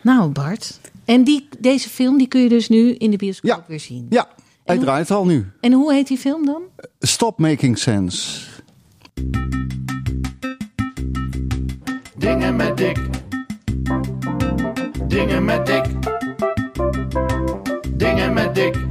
Nou, 0.03 0.29
Bart. 0.29 0.81
En 1.05 1.25
die, 1.25 1.49
deze 1.59 1.89
film 1.89 2.19
die 2.19 2.29
kun 2.29 2.41
je 2.41 2.49
dus 2.49 2.69
nu 2.69 2.95
in 2.95 3.11
de 3.11 3.17
bioscoop 3.17 3.65
weer 3.67 3.81
zien. 3.81 4.07
Ja, 4.11 4.29
hij 4.65 4.79
draait 4.79 5.11
al 5.11 5.25
nu. 5.25 5.51
En 5.61 5.73
hoe 5.73 5.93
heet 5.93 6.09
die 6.09 6.19
film 6.19 6.47
dan? 6.47 6.63
Stop 6.99 7.39
Making 7.39 7.79
Sense. 7.79 8.50
Dingen 12.17 12.57
met 12.57 12.77
dik. 12.77 12.99
Dingen 15.09 15.45
met 15.45 15.67
dik. 15.67 15.85
Dingen 17.97 18.33
met 18.33 18.55
dik. 18.55 18.90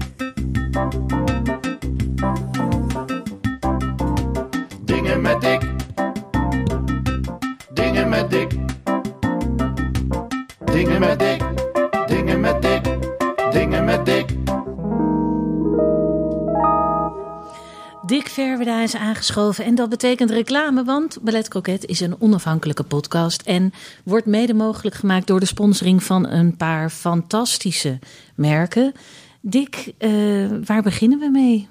Aangeschoven 18.97 19.65
en 19.65 19.75
dat 19.75 19.89
betekent 19.89 20.29
reclame, 20.29 20.83
want 20.83 21.17
Ballet 21.21 21.47
Croquet 21.47 21.85
is 21.85 21.99
een 21.99 22.21
onafhankelijke 22.21 22.83
podcast 22.83 23.41
en 23.41 23.73
wordt 24.03 24.25
mede 24.25 24.53
mogelijk 24.53 24.95
gemaakt 24.95 25.27
door 25.27 25.39
de 25.39 25.45
sponsoring 25.45 26.03
van 26.03 26.27
een 26.27 26.57
paar 26.57 26.89
fantastische 26.89 27.99
merken. 28.35 28.93
Dick, 29.41 29.93
uh, 29.99 30.49
waar 30.65 30.81
beginnen 30.81 31.19
we 31.19 31.29
mee? 31.29 31.67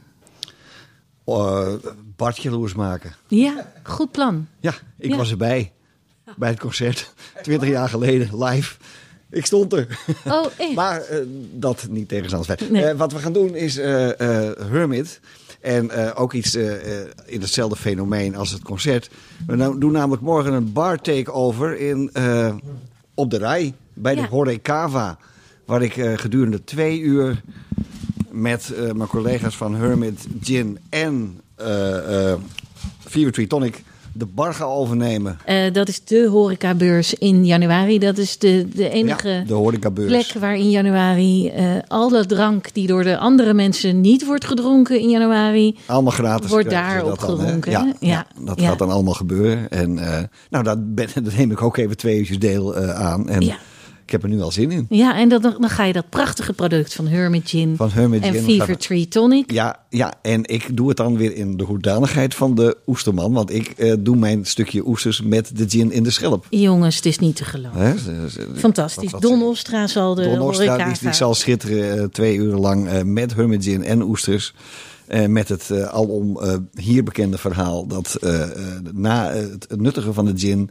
Uh, 1.26 1.74
Bart 2.16 2.42
jaloers 2.42 2.74
maken. 2.74 3.14
Ja, 3.26 3.72
goed 3.82 4.10
plan. 4.10 4.46
Ja, 4.60 4.74
ik 4.98 5.14
was 5.14 5.30
erbij 5.30 5.72
bij 6.36 6.48
het 6.48 6.60
concert, 6.60 7.14
20 7.42 7.68
jaar 7.68 7.88
geleden, 7.88 8.44
live. 8.44 8.76
Ik 9.30 9.46
stond 9.46 9.72
er. 9.72 9.98
Oh, 10.26 10.46
echt? 10.56 10.74
maar 10.74 11.02
uh, 11.10 11.18
dat 11.52 11.86
niet 11.90 12.08
tegenstands. 12.08 12.48
Nee. 12.70 12.94
wat 12.94 13.12
we 13.12 13.18
gaan 13.18 13.32
doen 13.32 13.54
is 13.54 13.76
Hermit 13.76 15.20
En 15.60 15.84
uh, 15.84 16.10
ook 16.14 16.32
iets 16.32 16.56
uh, 16.56 16.72
in 17.26 17.40
hetzelfde 17.40 17.76
fenomeen 17.76 18.36
als 18.36 18.50
het 18.50 18.62
concert. 18.62 19.10
We 19.46 19.56
nou, 19.56 19.78
doen 19.78 19.92
namelijk 19.92 20.22
morgen 20.22 20.52
een 20.52 20.72
bar 20.72 21.00
takeover 21.00 21.78
in, 21.78 22.10
op 23.14 23.30
de 23.30 23.38
rij 23.38 23.74
bij 23.94 24.14
de 24.14 24.20
ja. 24.20 24.28
Horecava. 24.28 25.18
Waar 25.64 25.82
ik 25.82 25.92
gedurende 26.14 26.64
twee 26.64 27.00
uur 27.00 27.42
met 28.30 28.72
mijn 28.94 29.08
collega's 29.08 29.56
van 29.56 29.74
Hermit 29.74 30.26
Gin 30.40 30.78
en 30.88 31.40
Fever 32.98 33.32
Tree 33.32 33.46
Tonic 33.46 33.82
de 34.12 34.26
bar 34.26 34.54
gaan 34.54 34.68
overnemen. 34.68 35.38
Uh, 35.48 35.72
dat 35.72 35.88
is 35.88 36.04
de 36.04 36.28
horecabeurs 36.30 37.14
in 37.14 37.46
januari. 37.46 37.98
Dat 37.98 38.18
is 38.18 38.38
de, 38.38 38.68
de 38.74 38.88
enige 38.88 39.28
ja, 39.28 39.44
de 39.46 39.54
horecabeurs. 39.54 40.08
plek 40.08 40.42
waar 40.42 40.56
in 40.56 40.70
januari 40.70 41.52
uh, 41.56 41.70
al 41.88 42.08
dat 42.08 42.28
drank 42.28 42.74
die 42.74 42.86
door 42.86 43.02
de 43.02 43.18
andere 43.18 43.54
mensen 43.54 44.00
niet 44.00 44.26
wordt 44.26 44.44
gedronken 44.44 45.00
in 45.00 45.10
januari. 45.10 45.76
Allemaal 45.86 46.12
gratis. 46.12 46.50
Wordt 46.50 46.70
daar 46.70 47.04
opgedronken. 47.04 47.72
Ja, 47.72 47.92
ja, 48.00 48.08
ja, 48.08 48.26
dat 48.44 48.60
gaat 48.60 48.78
dan 48.78 48.90
allemaal 48.90 49.14
gebeuren. 49.14 49.70
En 49.70 49.96
uh, 49.96 50.18
nou, 50.50 50.64
dat, 50.64 50.94
ben, 50.94 51.08
neem 51.36 51.50
ik 51.50 51.62
ook 51.62 51.76
even 51.76 51.96
twee 51.96 52.18
uurtjes 52.18 52.38
deel 52.38 52.76
aan. 52.76 53.28
En 53.28 53.40
ik 54.08 54.14
heb 54.14 54.22
er 54.22 54.28
nu 54.28 54.40
al 54.40 54.52
zin 54.52 54.70
in. 54.70 54.86
Ja, 54.88 55.16
en 55.16 55.28
dan, 55.28 55.42
dan 55.42 55.68
ga 55.68 55.84
je 55.84 55.92
dat 55.92 56.08
prachtige 56.08 56.52
product 56.52 56.94
van 56.94 57.06
Hermit 57.06 57.48
Gin, 57.48 57.76
van 57.76 57.90
Hermit 57.90 58.22
en 58.22 58.34
Fever 58.34 58.78
Tree 58.78 59.08
Tonic. 59.08 59.52
Ja, 59.52 59.84
ja, 59.90 60.14
en 60.22 60.44
ik 60.44 60.76
doe 60.76 60.88
het 60.88 60.96
dan 60.96 61.16
weer 61.16 61.34
in 61.34 61.56
de 61.56 61.64
hoedanigheid 61.64 62.34
van 62.34 62.54
de 62.54 62.76
oesterman. 62.86 63.32
Want 63.32 63.54
ik 63.54 63.74
uh, 63.76 63.94
doe 63.98 64.16
mijn 64.16 64.46
stukje 64.46 64.86
oesters 64.86 65.22
met 65.22 65.56
de 65.56 65.68
gin 65.68 65.92
in 65.92 66.02
de 66.02 66.10
schelp. 66.10 66.46
Jongens, 66.50 66.96
het 66.96 67.06
is 67.06 67.18
niet 67.18 67.36
te 67.36 67.44
geloven. 67.44 67.98
Fantastisch. 68.54 69.10
Wat, 69.10 69.22
wat 69.22 69.30
Don 69.30 69.42
Ostra 69.42 69.86
zal 69.86 70.14
de 70.14 70.22
Don 70.22 70.40
Ostra, 70.40 70.84
die, 70.84 70.98
die, 71.00 71.12
zal 71.12 71.34
schitteren 71.34 71.98
uh, 71.98 72.04
twee 72.04 72.36
uur 72.36 72.54
lang 72.54 72.92
uh, 72.92 73.02
met 73.02 73.34
Hermit 73.34 73.64
Gin 73.64 73.84
en 73.84 74.02
oesters. 74.02 74.54
met 75.28 75.48
het 75.48 75.72
alom 75.90 76.40
hier 76.74 77.04
bekende 77.04 77.38
verhaal 77.38 77.86
dat 77.86 78.18
na 78.92 79.30
het, 79.30 79.66
het 79.68 79.80
nuttigen 79.80 80.14
van 80.14 80.24
de 80.24 80.32
gin 80.36 80.70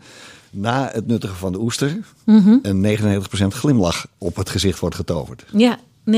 na 0.52 0.90
het 0.94 1.08
nuttigen 1.08 1.38
van 1.38 1.52
de 1.52 1.60
oester 1.60 1.98
mm 2.24 2.60
een 2.62 2.98
99% 3.24 3.48
glimlach 3.48 4.08
op 4.18 4.36
het 4.36 4.50
gezicht 4.50 4.80
wordt 4.80 4.96
getoverd. 4.96 5.46
Ja, 5.52 5.80
99% 6.06 6.14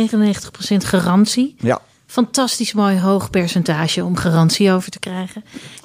garantie. 0.78 1.56
Ja. 1.60 1.82
Fantastisch 2.06 2.74
mooi 2.74 3.00
hoog 3.00 3.30
percentage 3.30 4.04
om 4.04 4.15
garantie 4.15 4.72
over 4.72 4.92
te 4.92 5.00
krijgen. 5.00 5.44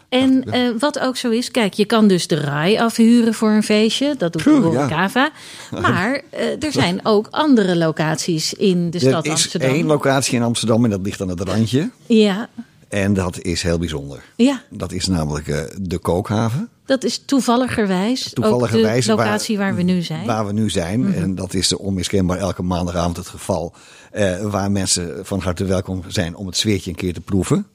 En 0.09 0.45
uh, 0.47 0.79
wat 0.79 0.99
ook 0.99 1.17
zo 1.17 1.31
is, 1.31 1.51
kijk, 1.51 1.73
je 1.73 1.85
kan 1.85 2.09
dus 2.09 2.27
de 2.27 2.41
RAI 2.41 2.79
afhuren 2.79 3.35
voor 3.35 3.51
een 3.51 3.63
feestje. 3.63 4.15
Dat 4.19 4.33
doet 4.33 4.45
de 4.45 4.87
Cava. 4.89 5.31
Maar 5.81 6.23
uh, 6.35 6.63
er 6.65 6.73
zijn 6.73 7.01
ook 7.03 7.29
andere 7.31 7.77
locaties 7.77 8.55
in 8.55 8.91
de 8.91 8.99
stad 8.99 9.29
Amsterdam. 9.29 9.69
Er 9.69 9.75
is 9.75 9.81
één 9.81 9.89
locatie 9.89 10.35
in 10.35 10.43
Amsterdam 10.43 10.85
en 10.85 10.91
dat 10.91 11.01
ligt 11.03 11.21
aan 11.21 11.29
het 11.29 11.41
randje. 11.41 11.91
Ja. 12.07 12.49
En 12.89 13.15
dat 13.15 13.41
is 13.41 13.63
heel 13.63 13.79
bijzonder. 13.79 14.23
Ja. 14.37 14.63
Dat 14.71 14.93
is 14.93 15.07
namelijk 15.07 15.47
uh, 15.47 15.63
de 15.81 15.99
Kookhaven. 15.99 16.69
Dat 16.87 17.05
is 17.05 17.23
toevalligerwijs, 17.25 18.33
toevalligerwijs 18.33 19.11
ook 19.11 19.16
de 19.16 19.23
locatie 19.25 19.57
waar, 19.57 19.66
waar, 19.66 19.77
we 19.77 19.83
nu 19.83 20.03
zijn. 20.03 20.27
Waar 20.27 20.47
we 20.47 20.53
nu 20.53 20.70
zijn. 20.70 21.01
Mm 21.01 21.07
-hmm. 21.07 21.23
En 21.23 21.35
dat 21.35 21.55
is 21.55 21.77
onmiskenbaar 21.77 22.38
elke 22.38 22.62
maandagavond 22.62 23.16
het 23.16 23.29
geval. 23.29 23.75
Uh, 24.14 24.42
waar 24.42 24.70
mensen 24.70 25.27
van 25.27 25.40
harte 25.40 25.64
welkom 25.64 26.03
zijn 26.09 26.37
om 26.37 26.47
het 26.47 26.57
sfeertje 26.57 26.90
een 26.90 26.97
keer 26.97 27.14
te 27.14 27.20
proeven. 27.20 27.66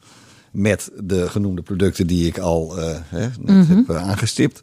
Met 0.51 0.91
de 1.03 1.29
genoemde 1.29 1.61
producten 1.61 2.07
die 2.07 2.27
ik 2.27 2.37
al 2.37 2.79
uh, 2.79 2.97
hè, 3.05 3.19
net 3.19 3.37
mm 3.39 3.65
-hmm. 3.65 3.83
heb 3.87 3.95
aangestipt. 3.95 4.61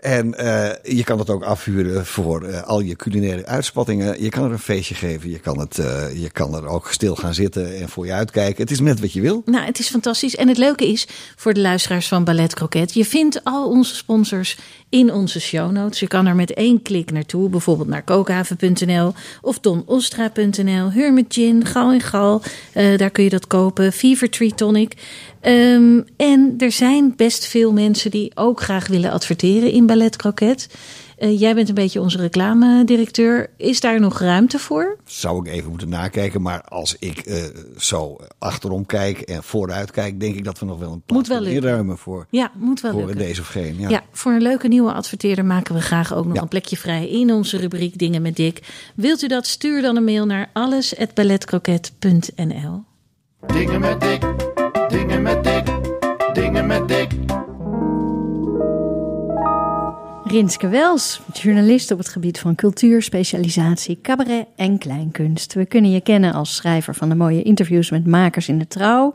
En 0.00 0.34
uh, 0.38 0.70
je 0.82 1.04
kan 1.04 1.18
het 1.18 1.30
ook 1.30 1.42
afhuren 1.42 2.06
voor 2.06 2.48
uh, 2.48 2.62
al 2.62 2.80
je 2.80 2.96
culinaire 2.96 3.46
uitspattingen. 3.46 4.22
Je 4.22 4.28
kan 4.28 4.44
er 4.44 4.50
een 4.50 4.58
feestje 4.58 4.94
geven. 4.94 5.30
Je 5.30 5.38
kan, 5.38 5.58
het, 5.58 5.78
uh, 5.78 6.22
je 6.22 6.30
kan 6.30 6.54
er 6.54 6.66
ook 6.66 6.90
stil 6.92 7.16
gaan 7.16 7.34
zitten 7.34 7.76
en 7.76 7.88
voor 7.88 8.06
je 8.06 8.12
uitkijken. 8.12 8.62
Het 8.62 8.70
is 8.70 8.80
net 8.80 9.00
wat 9.00 9.12
je 9.12 9.20
wil. 9.20 9.42
Nou, 9.44 9.64
het 9.64 9.78
is 9.78 9.88
fantastisch. 9.88 10.36
En 10.36 10.48
het 10.48 10.58
leuke 10.58 10.88
is 10.88 11.08
voor 11.36 11.54
de 11.54 11.60
luisteraars 11.60 12.08
van 12.08 12.24
Ballet 12.24 12.54
Croquet. 12.54 12.94
Je 12.94 13.04
vindt 13.04 13.44
al 13.44 13.68
onze 13.68 13.94
sponsors 13.94 14.58
in 14.90 15.12
onze 15.12 15.40
show 15.40 15.70
notes. 15.70 16.00
Je 16.00 16.06
kan 16.06 16.26
er 16.26 16.34
met 16.34 16.54
één 16.54 16.82
klik 16.82 17.12
naartoe. 17.12 17.48
Bijvoorbeeld 17.48 17.88
naar 17.88 18.02
kookhaven.nl 18.02 19.12
of 19.40 19.58
donostra.nl. 19.58 20.92
Hermit 20.92 21.34
Gin, 21.34 21.64
Gal 21.66 21.92
en 21.92 22.00
Gal. 22.00 22.42
daar 22.72 23.10
kun 23.10 23.24
je 23.24 23.30
dat 23.30 23.46
kopen. 23.46 23.92
Fever 23.92 24.30
Tree 24.30 24.54
Tonic. 24.54 24.94
Um, 25.42 26.04
en 26.16 26.54
er 26.58 26.72
zijn 26.72 27.12
best 27.16 27.46
veel 27.46 27.72
mensen 27.72 28.10
die 28.10 28.32
ook 28.34 28.60
graag 28.60 28.86
willen 28.86 29.10
adverteren 29.10 29.70
in 29.70 29.86
Ballet 29.86 30.16
Croquet. 30.16 30.68
Uh, 31.20 31.40
jij 31.40 31.54
bent 31.54 31.68
een 31.68 31.74
beetje 31.74 32.00
onze 32.00 32.18
reclamedirecteur. 32.18 33.50
Is 33.56 33.80
daar 33.80 34.00
nog 34.00 34.20
ruimte 34.20 34.58
voor? 34.58 34.96
Zou 35.04 35.46
ik 35.46 35.52
even 35.52 35.70
moeten 35.70 35.88
nakijken. 35.88 36.42
Maar 36.42 36.62
als 36.62 36.96
ik 36.98 37.26
uh, 37.26 37.44
zo 37.76 38.16
achterom 38.38 38.86
kijk 38.86 39.20
en 39.20 39.42
vooruit 39.42 39.90
kijk, 39.90 40.20
denk 40.20 40.36
ik 40.36 40.44
dat 40.44 40.58
we 40.58 40.66
nog 40.66 40.78
wel 40.78 41.02
een 41.06 41.26
wel 41.26 41.44
inruimen 41.44 41.98
voor, 41.98 42.26
ja, 42.30 42.50
moet 42.54 42.80
wel 42.80 42.92
voor 42.92 43.00
lukken. 43.00 43.18
deze 43.18 43.40
of 43.40 43.46
geen. 43.46 43.78
Ja. 43.78 43.88
ja. 43.88 44.02
voor 44.12 44.32
een 44.32 44.42
leuke 44.42 44.68
nieuwe 44.68 44.92
adverteerder 44.92 45.44
maken 45.44 45.74
we 45.74 45.80
graag 45.80 46.14
ook 46.14 46.24
nog 46.24 46.34
ja. 46.34 46.42
een 46.42 46.48
plekje 46.48 46.76
vrij 46.76 47.08
in 47.08 47.32
onze 47.32 47.56
rubriek 47.56 47.98
Dingen 47.98 48.22
met 48.22 48.36
Dick. 48.36 48.60
Wilt 48.94 49.22
u 49.22 49.26
dat? 49.26 49.46
Stuur 49.46 49.82
dan 49.82 49.96
een 49.96 50.04
mail 50.04 50.26
naar 50.26 50.50
alles@balletcroquet.nl. 50.52 52.82
Dingen 53.46 53.80
met 53.80 54.00
Dick. 54.00 54.22
Dingen 54.88 55.22
met 55.22 55.44
Dick, 55.44 55.49
Rinske 60.30 60.68
Wels, 60.68 61.20
journalist 61.32 61.90
op 61.90 61.98
het 61.98 62.08
gebied 62.08 62.38
van 62.38 62.54
cultuur, 62.54 63.02
specialisatie, 63.02 63.98
cabaret 64.02 64.46
en 64.56 64.78
kleinkunst. 64.78 65.54
We 65.54 65.66
kunnen 65.66 65.90
je 65.90 66.00
kennen 66.00 66.32
als 66.32 66.56
schrijver 66.56 66.94
van 66.94 67.08
de 67.08 67.14
mooie 67.14 67.42
interviews 67.42 67.90
met 67.90 68.06
makers 68.06 68.48
in 68.48 68.58
de 68.58 68.66
trouw. 68.66 69.14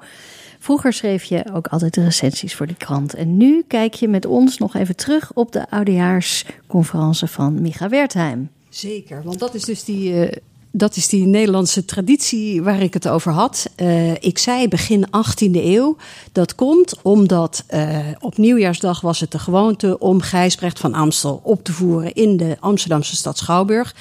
Vroeger 0.59 0.93
schreef 0.93 1.23
je 1.23 1.43
ook 1.53 1.67
altijd 1.67 1.93
de 1.93 2.03
recensies 2.03 2.55
voor 2.55 2.67
de 2.67 2.75
krant. 2.75 3.13
En 3.13 3.37
nu 3.37 3.63
kijk 3.67 3.93
je 3.93 4.07
met 4.07 4.25
ons 4.25 4.57
nog 4.57 4.75
even 4.75 4.95
terug 4.95 5.31
op 5.33 5.51
de 5.51 5.69
oudejaarsconferentie 5.69 7.27
van 7.27 7.61
Micha 7.61 7.89
Wertheim. 7.89 8.49
Zeker, 8.69 9.23
want 9.23 9.39
dat 9.39 9.53
is 9.53 9.63
dus 9.63 9.83
die 9.83 10.11
uh, 10.13 10.31
dat 10.77 10.95
is 10.95 11.09
die 11.09 11.25
Nederlandse 11.25 11.85
traditie 11.85 12.61
waar 12.61 12.81
ik 12.81 12.93
het 12.93 13.07
over 13.07 13.31
had. 13.31 13.65
Uh, 13.77 14.11
ik 14.11 14.37
zei 14.37 14.67
begin 14.67 15.05
18e 15.05 15.51
eeuw. 15.51 15.97
Dat 16.31 16.55
komt 16.55 17.01
omdat 17.01 17.63
uh, 17.69 17.99
op 18.19 18.37
nieuwjaarsdag 18.37 19.01
was 19.01 19.19
het 19.19 19.31
de 19.31 19.39
gewoonte 19.39 19.99
om 19.99 20.21
Gijsbrecht 20.21 20.79
van 20.79 20.93
Amstel 20.93 21.39
op 21.43 21.63
te 21.63 21.73
voeren 21.73 22.13
in 22.13 22.37
de 22.37 22.57
Amsterdamse 22.59 23.15
stad 23.15 23.37
Schouwburg. 23.37 23.95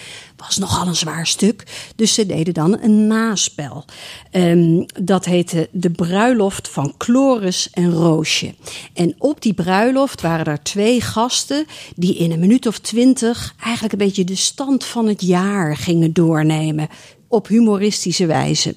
Was 0.44 0.59
nogal 0.59 0.87
een 0.87 0.96
zwaar 0.96 1.26
stuk. 1.26 1.64
Dus 1.96 2.14
ze 2.14 2.26
deden 2.26 2.54
dan 2.54 2.78
een 2.80 3.07
naspel. 3.07 3.85
Um, 4.33 4.87
dat 5.02 5.24
heette 5.24 5.68
De 5.72 5.90
Bruiloft 5.90 6.68
van 6.68 6.94
Chloris 6.98 7.70
en 7.70 7.92
Roosje. 7.92 8.54
En 8.92 9.14
op 9.18 9.42
die 9.42 9.54
bruiloft 9.54 10.20
waren 10.20 10.44
er 10.44 10.62
twee 10.62 11.00
gasten 11.00 11.66
die 11.96 12.16
in 12.16 12.30
een 12.33 12.40
minuut 12.40 12.66
of 12.66 12.78
twintig 12.78 13.54
eigenlijk 13.61 13.92
een 13.92 14.07
beetje 14.07 14.24
de 14.24 14.37
stand 14.37 14.85
van 14.85 15.07
het 15.09 15.22
jaar 15.22 15.76
gingen 15.76 16.12
doornemen. 16.12 16.88
Op 17.28 17.46
humoristische 17.46 18.26
wijze. 18.26 18.76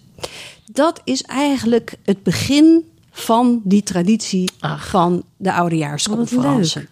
Dat 0.71 1.01
is 1.03 1.21
eigenlijk 1.21 1.95
het 2.03 2.23
begin 2.23 2.85
van 3.11 3.61
die 3.63 3.83
traditie 3.83 4.49
Ach, 4.59 4.89
van 4.89 5.23
de 5.37 5.53
oudejaarsconferentie. 5.53 6.87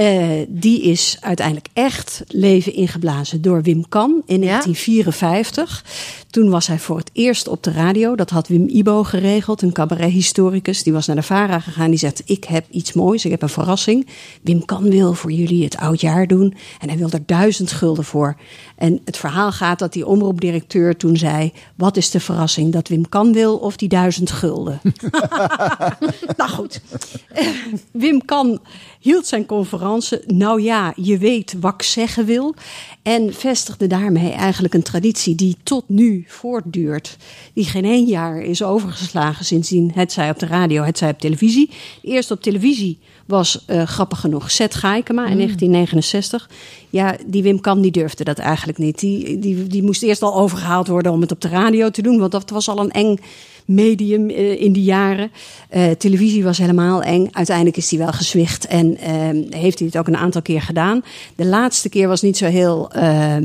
Uh, 0.00 0.46
die 0.48 0.82
is 0.82 1.16
uiteindelijk 1.20 1.68
echt 1.72 2.22
leven 2.28 2.72
ingeblazen 2.74 3.42
door 3.42 3.62
Wim 3.62 3.88
Kan 3.88 4.22
in 4.26 4.42
ja? 4.42 4.48
1954. 4.48 5.84
Toen 6.32 6.50
was 6.50 6.66
hij 6.66 6.78
voor 6.78 6.96
het 6.96 7.10
eerst 7.12 7.48
op 7.48 7.62
de 7.62 7.72
radio. 7.72 8.14
Dat 8.14 8.30
had 8.30 8.48
Wim 8.48 8.68
Ibo 8.68 9.04
geregeld, 9.04 9.62
een 9.62 9.72
cabarethistoricus. 9.72 10.82
Die 10.82 10.92
was 10.92 11.06
naar 11.06 11.16
de 11.16 11.22
VARA 11.22 11.60
gegaan. 11.60 11.90
Die 11.90 11.98
zegt, 11.98 12.22
ik 12.24 12.44
heb 12.44 12.66
iets 12.70 12.92
moois, 12.92 13.24
ik 13.24 13.30
heb 13.30 13.42
een 13.42 13.48
verrassing. 13.48 14.06
Wim 14.42 14.64
Kan 14.64 14.90
wil 14.90 15.14
voor 15.14 15.32
jullie 15.32 15.64
het 15.64 15.76
oudjaar 15.76 16.26
doen. 16.26 16.54
En 16.80 16.88
hij 16.88 16.98
wil 16.98 17.10
er 17.10 17.26
duizend 17.26 17.72
gulden 17.72 18.04
voor. 18.04 18.36
En 18.76 19.00
het 19.04 19.16
verhaal 19.16 19.52
gaat 19.52 19.78
dat 19.78 19.92
die 19.92 20.06
omroepdirecteur 20.06 20.96
toen 20.96 21.16
zei... 21.16 21.52
wat 21.76 21.96
is 21.96 22.10
de 22.10 22.20
verrassing, 22.20 22.72
dat 22.72 22.88
Wim 22.88 23.08
Kan 23.08 23.32
wil 23.32 23.56
of 23.56 23.76
die 23.76 23.88
duizend 23.88 24.30
gulden? 24.30 24.80
nou 26.36 26.50
goed, 26.50 26.80
Wim 27.92 28.24
Kan 28.24 28.60
hield 29.00 29.26
zijn 29.26 29.46
conferentie. 29.46 30.18
Nou 30.26 30.62
ja, 30.62 30.92
je 30.96 31.18
weet 31.18 31.54
wat 31.60 31.74
ik 31.74 31.82
zeggen 31.82 32.24
wil. 32.24 32.54
En 33.02 33.34
vestigde 33.34 33.86
daarmee 33.86 34.30
eigenlijk 34.30 34.74
een 34.74 34.82
traditie 34.82 35.34
die 35.34 35.56
tot 35.62 35.84
nu 35.88 36.21
voortduurt. 36.26 37.16
Die 37.52 37.64
geen 37.64 37.84
één 37.84 38.06
jaar 38.06 38.40
is 38.40 38.62
overgeslagen 38.62 39.44
sindsdien. 39.44 39.90
Het 39.94 40.12
zij 40.12 40.30
op 40.30 40.38
de 40.38 40.46
radio, 40.46 40.82
het 40.82 40.98
zij 40.98 41.10
op 41.10 41.18
televisie. 41.18 41.70
Eerst 42.02 42.30
op 42.30 42.42
televisie 42.42 42.98
was 43.26 43.64
uh, 43.66 43.82
grappig 43.82 44.20
genoeg 44.20 44.50
Seth 44.50 44.74
Gaikema 44.74 45.26
in 45.26 45.32
mm. 45.32 45.36
1969. 45.36 46.50
Ja, 46.90 47.16
die 47.26 47.42
Wim 47.42 47.60
Kam 47.60 47.80
die 47.80 47.90
durfde 47.90 48.24
dat 48.24 48.38
eigenlijk 48.38 48.78
niet. 48.78 48.98
Die, 48.98 49.38
die, 49.38 49.66
die 49.66 49.82
moest 49.82 50.02
eerst 50.02 50.22
al 50.22 50.34
overgehaald 50.34 50.88
worden 50.88 51.12
om 51.12 51.20
het 51.20 51.32
op 51.32 51.40
de 51.40 51.48
radio 51.48 51.90
te 51.90 52.02
doen. 52.02 52.18
Want 52.18 52.32
dat 52.32 52.50
was 52.50 52.68
al 52.68 52.78
een 52.78 52.90
eng 52.90 53.18
medium 53.64 54.28
in 54.30 54.72
die 54.72 54.82
jaren. 54.82 55.30
televisie 55.98 56.44
was 56.44 56.58
helemaal 56.58 57.02
eng. 57.02 57.28
Uiteindelijk 57.30 57.76
is 57.76 57.90
hij 57.90 57.98
wel 57.98 58.12
gezwicht 58.12 58.66
en 58.66 58.96
ehm, 58.96 59.42
heeft 59.50 59.78
hij 59.78 59.88
het 59.88 59.98
ook 59.98 60.06
een 60.06 60.16
aantal 60.16 60.42
keer 60.42 60.62
gedaan. 60.62 61.02
De 61.36 61.46
laatste 61.46 61.88
keer 61.88 62.08
was 62.08 62.22
niet 62.22 62.36
zo 62.36 62.46
heel 62.46 62.90
ehm, 62.90 63.44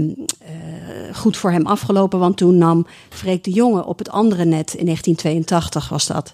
goed 1.14 1.38
voor 1.38 1.52
hem 1.52 1.66
afgelopen, 1.66 2.20
want 2.20 2.38
toen 2.38 2.58
nam 2.58 2.88
Freek 3.10 3.44
de 3.44 3.52
Jonge 3.52 3.86
op 3.86 3.98
het 3.98 4.10
andere 4.10 4.46
net, 4.46 4.74
in 4.74 4.86
1982 4.86 5.90
was 5.90 6.08
dat, 6.08 6.34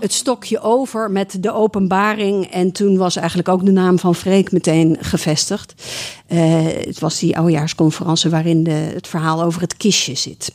het 0.00 0.12
stokje 0.12 0.60
over 0.60 1.10
met 1.10 1.36
de 1.40 1.52
openbaring. 1.52 2.46
En 2.46 2.72
toen 2.72 2.96
was 2.96 3.16
eigenlijk 3.16 3.48
ook 3.48 3.64
de 3.64 3.72
naam 3.72 3.98
van 3.98 4.14
Freek 4.14 4.52
meteen 4.52 4.96
gevestigd. 5.00 5.74
Uh, 6.28 6.64
het 6.64 6.98
was 6.98 7.18
die 7.18 7.36
oudejaarsconferentie 7.36 8.30
waarin 8.30 8.64
de, 8.64 8.70
het 8.70 9.06
verhaal 9.06 9.42
over 9.42 9.60
het 9.60 9.76
kistje 9.76 10.14
zit 10.14 10.54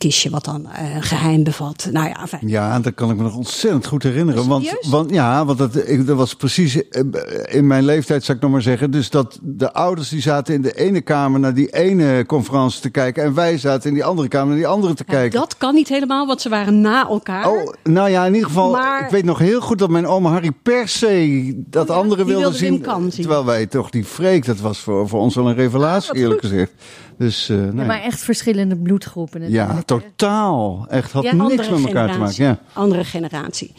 kistje 0.00 0.30
wat 0.30 0.44
dan 0.44 0.66
uh, 0.66 0.96
geheim 1.00 1.42
bevat. 1.42 1.88
Nou 1.92 2.08
ja, 2.08 2.26
fijn. 2.26 2.48
ja, 2.48 2.80
dat 2.80 2.94
kan 2.94 3.10
ik 3.10 3.16
me 3.16 3.22
nog 3.22 3.36
ontzettend 3.36 3.86
goed 3.86 4.02
herinneren. 4.02 4.48
Want, 4.48 4.76
want 4.88 5.10
ja, 5.10 5.44
want 5.44 5.58
dat, 5.58 5.88
ik, 5.88 6.06
dat 6.06 6.16
was 6.16 6.34
precies 6.34 6.88
eh, 6.88 7.02
in 7.48 7.66
mijn 7.66 7.84
leeftijd, 7.84 8.24
zou 8.24 8.36
ik 8.36 8.42
nog 8.42 8.52
maar 8.52 8.62
zeggen. 8.62 8.90
Dus 8.90 9.10
dat 9.10 9.38
de 9.42 9.72
ouders 9.72 10.08
die 10.08 10.20
zaten 10.20 10.54
in 10.54 10.62
de 10.62 10.72
ene 10.72 11.00
kamer 11.00 11.40
naar 11.40 11.54
die 11.54 11.68
ene 11.68 12.24
conferentie 12.26 12.80
te 12.80 12.90
kijken. 12.90 13.22
En 13.22 13.34
wij 13.34 13.58
zaten 13.58 13.88
in 13.88 13.94
die 13.94 14.04
andere 14.04 14.28
kamer 14.28 14.48
naar 14.48 14.56
die 14.56 14.66
andere 14.66 14.94
te 14.94 15.04
kijken. 15.04 15.38
Dat 15.38 15.56
kan 15.56 15.74
niet 15.74 15.88
helemaal, 15.88 16.26
want 16.26 16.40
ze 16.40 16.48
waren 16.48 16.80
na 16.80 17.08
elkaar. 17.08 17.50
Oh, 17.50 17.72
nou 17.84 18.10
ja, 18.10 18.24
in 18.24 18.34
ieder 18.34 18.48
geval. 18.48 18.70
Maar... 18.70 19.04
Ik 19.04 19.10
weet 19.10 19.24
nog 19.24 19.38
heel 19.38 19.60
goed 19.60 19.78
dat 19.78 19.90
mijn 19.90 20.06
oma 20.06 20.30
Harry 20.30 20.52
per 20.62 20.88
se 20.88 21.52
dat 21.56 21.90
oh 21.90 21.96
andere 21.96 22.24
wilde, 22.24 22.40
wilde 22.40 22.56
zien, 22.56 22.84
zien, 22.84 23.10
Terwijl 23.10 23.44
wij 23.44 23.66
toch 23.66 23.90
die 23.90 24.04
Freek, 24.04 24.44
dat 24.46 24.60
was 24.60 24.78
voor, 24.78 25.08
voor 25.08 25.20
ons 25.20 25.34
wel 25.34 25.48
een 25.48 25.54
revelatie, 25.54 26.14
eerlijk 26.14 26.40
gezegd. 26.40 26.72
Dus, 27.20 27.50
uh, 27.50 27.58
nee. 27.58 27.86
maar 27.86 28.02
echt 28.02 28.20
verschillende 28.20 28.76
bloedgroepen. 28.76 29.50
Ja, 29.50 29.82
totaal. 29.84 30.86
Echt 30.88 31.12
had 31.12 31.32
niks 31.32 31.68
met 31.68 31.84
elkaar 31.84 32.12
te 32.12 32.18
maken. 32.18 32.44
Ja. 32.44 32.58
Andere 32.72 33.04
generatie. 33.04 33.72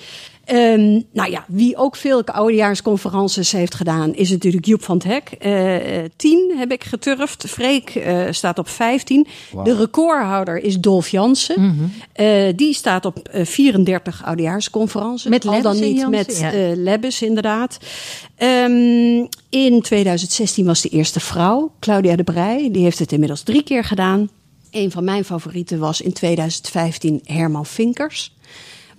Um, 0.47 1.03
nou 1.13 1.31
ja, 1.31 1.45
wie 1.47 1.77
ook 1.77 1.95
veel 1.95 2.23
oudejaarsconferences 2.23 3.51
heeft 3.51 3.75
gedaan, 3.75 4.15
is 4.15 4.29
natuurlijk 4.29 4.65
Joep 4.65 4.83
van 4.83 4.95
het 4.95 5.03
Hek. 5.03 5.31
Uh, 5.45 6.03
tien 6.15 6.53
heb 6.57 6.71
ik 6.71 6.83
geturfd. 6.83 7.45
Freek 7.47 7.95
uh, 7.95 8.23
staat 8.29 8.59
op 8.59 8.69
15. 8.69 9.27
De 9.63 9.75
recordhouder 9.75 10.57
is 10.57 10.79
Dolf 10.79 11.09
Jansen. 11.09 11.61
Mm 11.61 11.77
-hmm. 11.77 12.25
uh, 12.25 12.53
die 12.55 12.73
staat 12.73 13.05
op 13.05 13.29
34 13.31 14.25
oudejaarsconferences. 14.25 15.29
Met 15.29 15.45
Al 15.45 15.61
dan 15.61 15.79
niet 15.79 16.09
met 16.09 16.37
ja. 16.39 16.51
Lebbes, 16.75 17.21
inderdaad. 17.21 17.77
Um, 18.37 19.27
in 19.49 19.81
2016 19.81 20.65
was 20.65 20.81
de 20.81 20.89
eerste 20.89 21.19
vrouw, 21.19 21.71
Claudia 21.79 22.15
de 22.15 22.23
Brij. 22.23 22.69
Die 22.71 22.83
heeft 22.83 22.99
het 22.99 23.11
inmiddels 23.11 23.41
drie 23.41 23.63
keer 23.63 23.83
gedaan. 23.83 24.29
Een 24.71 24.91
van 24.91 25.03
mijn 25.03 25.25
favorieten 25.25 25.79
was 25.79 26.01
in 26.01 26.13
2015 26.13 27.21
Herman 27.23 27.65
Vinkers 27.65 28.33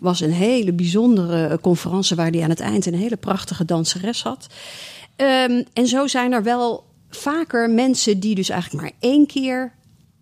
was 0.03 0.21
een 0.21 0.33
hele 0.33 0.73
bijzondere 0.73 1.59
conferentie 1.61 2.17
waar 2.17 2.31
hij 2.31 2.43
aan 2.43 2.51
het 2.51 2.61
eind 2.61 2.87
een 2.87 2.95
hele 2.95 3.17
prachtige 3.17 3.65
danseres 3.65 4.23
had. 4.23 4.47
Um, 5.17 5.65
en 5.73 5.87
zo 5.87 6.07
zijn 6.07 6.33
er 6.33 6.43
wel 6.43 6.85
vaker 7.11 7.71
mensen 7.71 8.21
die 8.21 8.35
dus 8.35 8.49
eigenlijk 8.49 8.83
maar 8.83 8.93
één 8.99 9.27
keer 9.27 9.73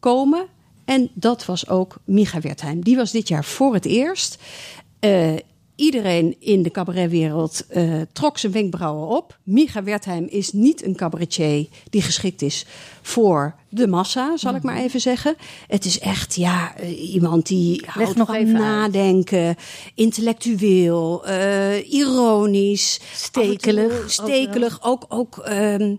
komen. 0.01 0.47
En 0.85 1.11
dat 1.15 1.45
was 1.45 1.69
ook 1.69 1.97
Micha 2.05 2.41
Wertheim. 2.41 2.83
Die 2.83 2.97
was 2.97 3.11
dit 3.11 3.29
jaar 3.29 3.45
voor 3.45 3.75
het 3.75 3.85
eerst. 3.85 4.39
Uh, 5.01 5.37
iedereen 5.81 6.37
in 6.39 6.63
de 6.63 6.71
cabaretwereld 6.71 7.65
uh, 7.71 8.01
trok 8.13 8.39
zijn 8.39 8.53
wenkbrauwen 8.53 9.09
op. 9.09 9.39
Micha 9.43 9.83
Wertheim 9.83 10.27
is 10.29 10.53
niet 10.53 10.85
een 10.85 10.97
cabaretier 10.97 11.67
die 11.91 12.03
geschikt 12.03 12.43
is 12.43 12.67
voor 13.03 13.55
de 13.69 13.87
massa, 13.87 14.37
zal 14.37 14.55
ik 14.55 14.63
maar 14.63 14.75
mhm. 14.75 14.85
even 14.85 15.01
zeggen. 15.01 15.37
Het 15.67 15.85
is 15.85 15.99
echt 15.99 16.35
ja, 16.35 16.81
uh, 16.81 17.13
iemand 17.13 17.47
die 17.47 17.85
houdt 17.87 18.17
nog 18.17 18.27
van 18.27 18.37
even 18.37 18.53
nadenken, 18.53 19.47
uit. 19.47 19.59
intellectueel, 19.95 21.29
uh, 21.29 21.93
ironisch, 21.93 23.01
stekelig, 23.15 24.11
stekelig, 24.11 24.79
ook 24.83 25.05
ook, 25.09 25.37
um, 25.49 25.81
uh, 25.81 25.97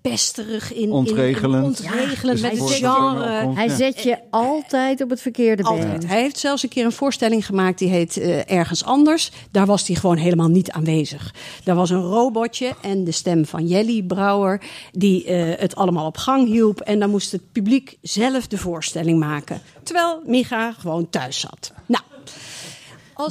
pesterig 0.00 0.72
in 0.74 0.90
ontregelend, 0.90 1.78
in, 1.78 1.84
in 1.84 1.90
ontregelend 1.92 2.40
ja, 2.40 2.48
met 2.48 2.58
het 2.58 2.70
genre. 2.70 3.54
Hij 3.54 3.68
zet 3.68 4.02
je 4.02 4.18
altijd 4.30 5.02
op 5.02 5.10
het 5.10 5.20
verkeerde 5.20 5.62
altijd. 5.62 5.98
been. 5.98 6.08
Hij 6.08 6.20
heeft 6.20 6.38
zelfs 6.38 6.62
een 6.62 6.68
keer 6.68 6.84
een 6.84 6.92
voorstelling 6.92 7.46
gemaakt 7.46 7.78
die 7.78 7.88
heet 7.88 8.16
uh, 8.16 8.50
Ergens 8.50 8.84
Anders. 8.84 9.30
Daar 9.50 9.66
was 9.66 9.86
hij 9.86 9.96
gewoon 9.96 10.16
helemaal 10.16 10.48
niet 10.48 10.70
aanwezig. 10.70 11.34
Daar 11.64 11.76
was 11.76 11.90
een 11.90 12.02
robotje 12.02 12.74
en 12.82 13.04
de 13.04 13.12
stem 13.12 13.46
van 13.46 13.66
Jelly 13.66 14.02
Brouwer 14.02 14.60
die 14.92 15.26
uh, 15.26 15.52
het 15.56 15.76
allemaal 15.76 16.06
op 16.06 16.16
gang 16.16 16.46
hielp. 16.46 16.80
En 16.80 16.98
dan 16.98 17.10
moest 17.10 17.32
het 17.32 17.52
publiek 17.52 17.98
zelf 18.02 18.46
de 18.46 18.58
voorstelling 18.58 19.18
maken. 19.18 19.60
Terwijl 19.82 20.22
Micha 20.26 20.72
gewoon 20.72 21.10
thuis 21.10 21.40
zat. 21.40 21.72
Nou, 21.86 22.02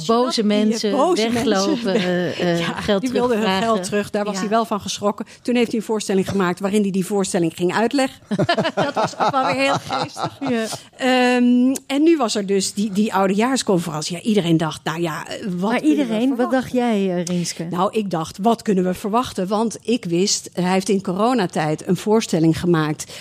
boze 0.06 0.42
mensen 0.42 0.90
boze 0.90 1.30
weglopen, 1.30 1.84
mensen, 1.84 2.44
uh, 2.46 2.58
ja, 2.58 2.72
geld 2.72 3.00
die 3.00 3.10
wilden 3.10 3.38
hun 3.38 3.62
geld 3.62 3.82
terug. 3.82 4.10
Daar 4.10 4.24
was 4.24 4.34
ja. 4.34 4.40
hij 4.40 4.48
wel 4.48 4.64
van 4.64 4.80
geschrokken. 4.80 5.26
Toen 5.42 5.54
heeft 5.54 5.70
hij 5.70 5.80
een 5.80 5.86
voorstelling 5.86 6.28
gemaakt 6.28 6.60
waarin 6.60 6.82
hij 6.82 6.90
die 6.90 7.06
voorstelling 7.06 7.52
ging 7.56 7.74
uitleggen. 7.74 8.20
dat 8.74 8.94
was 8.94 9.18
ook 9.18 9.30
wel 9.30 9.46
weer 9.46 9.54
heel 9.54 9.76
geestig. 9.88 10.38
Ja. 10.40 11.36
Um, 11.36 11.74
en 11.86 12.02
nu 12.02 12.16
was 12.16 12.34
er 12.34 12.46
dus 12.46 12.72
die, 12.74 12.92
die 12.92 13.14
oudejaarsconferentie. 13.14 14.16
Ja, 14.16 14.22
iedereen 14.22 14.56
dacht, 14.56 14.84
nou 14.84 15.00
ja, 15.00 15.26
wat 15.48 15.70
Maar 15.70 15.82
iedereen, 15.82 16.36
wat 16.36 16.50
dacht 16.50 16.72
jij, 16.72 17.22
Rinske? 17.22 17.66
Nou, 17.70 17.98
ik 17.98 18.10
dacht, 18.10 18.38
wat 18.42 18.62
kunnen 18.62 18.84
we 18.84 18.94
verwachten? 18.94 19.48
Want 19.48 19.78
ik 19.82 20.04
wist, 20.04 20.50
hij 20.52 20.72
heeft 20.72 20.88
in 20.88 21.02
coronatijd 21.02 21.86
een 21.86 21.96
voorstelling 21.96 22.60
gemaakt... 22.60 23.12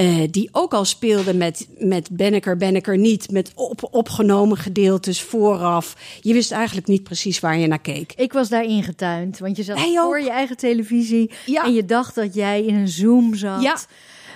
Uh, 0.00 0.22
die 0.30 0.48
ook 0.52 0.74
al 0.74 0.84
speelde 0.84 1.34
met, 1.34 1.68
met 1.78 2.08
Benneker, 2.10 2.56
Benneker 2.56 2.98
niet. 2.98 3.30
Met 3.30 3.52
op, 3.54 3.88
opgenomen 3.90 4.56
gedeeltes 4.56 5.22
vooraf. 5.22 5.96
Je 6.20 6.32
wist 6.32 6.52
eigenlijk 6.52 6.86
niet 6.86 7.02
precies 7.02 7.40
waar 7.40 7.58
je 7.58 7.66
naar 7.66 7.78
keek. 7.78 8.12
Ik 8.16 8.32
was 8.32 8.48
daar 8.48 8.64
ingetuind. 8.64 9.38
Want 9.38 9.56
je 9.56 9.62
zat 9.62 9.80
voor 9.80 10.20
je 10.20 10.30
eigen 10.30 10.56
televisie. 10.56 11.30
Ja. 11.46 11.64
En 11.64 11.72
je 11.72 11.84
dacht 11.84 12.14
dat 12.14 12.34
jij 12.34 12.64
in 12.64 12.74
een 12.74 12.88
Zoom 12.88 13.34
zat. 13.34 13.62
Ja. 13.62 13.78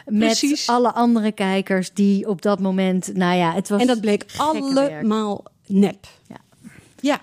Met 0.07 0.39
precies. 0.39 0.67
alle 0.69 0.93
andere 0.93 1.33
kijkers 1.33 1.91
die 1.95 2.29
op 2.29 2.43
dat 2.43 2.61
moment. 2.61 3.15
Nou 3.15 3.37
ja, 3.37 3.55
het 3.55 3.69
was. 3.69 3.81
En 3.81 3.87
dat 3.87 4.01
bleek 4.01 4.25
allemaal 4.37 5.45
nep. 5.67 6.07
Ja. 6.29 6.37
ja. 7.01 7.21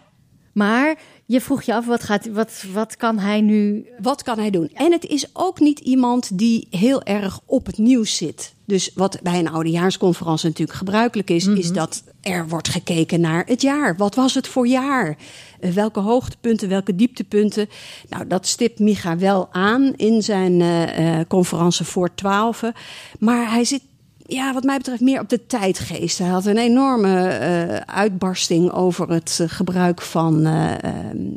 Maar 0.51 0.97
je 1.27 1.41
vroeg 1.41 1.61
je 1.61 1.73
af, 1.73 1.85
wat, 1.85 2.03
gaat, 2.03 2.31
wat, 2.31 2.63
wat 2.73 2.97
kan 2.97 3.19
hij 3.19 3.41
nu... 3.41 3.87
Wat 4.01 4.23
kan 4.23 4.39
hij 4.39 4.49
doen? 4.49 4.69
En 4.73 4.91
het 4.91 5.05
is 5.05 5.29
ook 5.33 5.59
niet 5.59 5.79
iemand 5.79 6.37
die 6.37 6.67
heel 6.69 7.03
erg 7.03 7.39
op 7.45 7.65
het 7.65 7.77
nieuws 7.77 8.17
zit. 8.17 8.53
Dus 8.65 8.91
wat 8.95 9.19
bij 9.23 9.39
een 9.39 9.49
oudejaarsconferentie 9.49 10.47
natuurlijk 10.47 10.77
gebruikelijk 10.77 11.29
is... 11.29 11.47
is 11.47 11.65
mhm. 11.65 11.73
dat 11.73 12.03
er 12.21 12.47
wordt 12.47 12.67
gekeken 12.67 13.21
naar 13.21 13.43
het 13.45 13.61
jaar. 13.61 13.97
Wat 13.97 14.15
was 14.15 14.33
het 14.33 14.47
voor 14.47 14.67
jaar? 14.67 15.17
Uh, 15.61 15.71
welke 15.71 15.99
hoogtepunten, 15.99 16.69
welke 16.69 16.95
dieptepunten? 16.95 17.69
Nou, 18.09 18.27
dat 18.27 18.47
stipt 18.47 18.79
Micha 18.79 19.17
wel 19.17 19.47
aan 19.51 19.93
in 19.95 20.23
zijn 20.23 20.59
uh, 20.59 21.19
conferentie 21.27 21.85
voor 21.85 22.15
twaalfen. 22.15 22.73
Maar 23.19 23.51
hij 23.51 23.63
zit 23.63 23.81
ja, 24.27 24.53
wat 24.53 24.63
mij 24.63 24.77
betreft 24.77 25.01
meer 25.01 25.19
op 25.19 25.29
de 25.29 25.45
tijdgeest. 25.45 26.17
Hij 26.17 26.27
had 26.27 26.45
een 26.45 26.57
enorme 26.57 27.39
uh, 27.39 27.75
uitbarsting 27.95 28.71
over 28.71 29.09
het 29.09 29.37
uh, 29.41 29.49
gebruik 29.49 30.01
van 30.01 30.47
uh, 30.47 30.71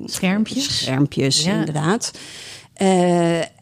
schermpjes. 0.05 0.78
Schermpjes, 0.78 1.45
ja. 1.45 1.53
inderdaad. 1.53 2.11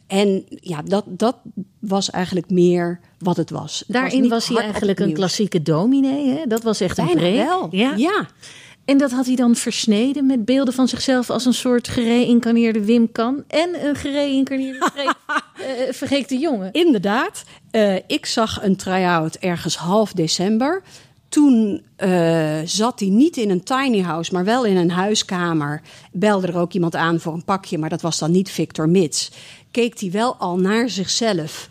en 0.06 0.44
ja, 0.48 0.82
dat, 0.82 1.04
dat 1.06 1.36
was 1.78 2.10
eigenlijk 2.10 2.50
meer 2.50 3.00
wat 3.18 3.36
het 3.36 3.50
was. 3.50 3.78
Het 3.78 3.96
Daarin 3.96 4.28
was, 4.28 4.30
was 4.30 4.48
hij 4.48 4.64
eigenlijk 4.64 5.00
een 5.00 5.12
klassieke 5.12 5.62
dominee. 5.62 6.28
Hè? 6.28 6.46
Dat 6.46 6.62
was 6.62 6.80
echt 6.80 6.96
Bijna 6.96 7.10
een 7.10 7.16
breed. 7.16 7.36
wel. 7.36 7.68
Ja. 7.70 7.94
ja. 7.96 8.26
En 8.88 8.98
dat 8.98 9.10
had 9.10 9.26
hij 9.26 9.36
dan 9.36 9.54
versneden 9.54 10.26
met 10.26 10.44
beelden 10.44 10.74
van 10.74 10.88
zichzelf 10.88 11.30
als 11.30 11.44
een 11.44 11.54
soort 11.54 11.88
gereïncarneerde 11.88 12.84
Wim 12.84 13.12
Kan 13.12 13.44
en 13.48 13.86
een 13.86 13.94
gereïncarneerde 13.94 14.90
uh, 14.96 15.64
Vergeet 15.90 16.28
de 16.28 16.38
Jongen. 16.38 16.72
Inderdaad. 16.72 17.44
Uh, 17.72 17.94
ik 18.06 18.26
zag 18.26 18.62
een 18.62 18.76
try-out 18.76 19.34
ergens 19.34 19.76
half 19.76 20.12
december. 20.12 20.82
Toen 21.28 21.82
uh, 21.98 22.58
zat 22.64 23.00
hij 23.00 23.08
niet 23.08 23.36
in 23.36 23.50
een 23.50 23.62
tiny 23.62 24.00
house, 24.00 24.32
maar 24.32 24.44
wel 24.44 24.64
in 24.64 24.76
een 24.76 24.90
huiskamer. 24.90 25.82
Belde 26.12 26.46
er 26.46 26.58
ook 26.58 26.72
iemand 26.72 26.94
aan 26.94 27.20
voor 27.20 27.32
een 27.32 27.44
pakje, 27.44 27.78
maar 27.78 27.90
dat 27.90 28.02
was 28.02 28.18
dan 28.18 28.30
niet 28.30 28.50
Victor 28.50 28.88
Mits. 28.88 29.30
Keek 29.70 30.00
hij 30.00 30.10
wel 30.10 30.36
al 30.36 30.56
naar 30.56 30.88
zichzelf 30.88 31.68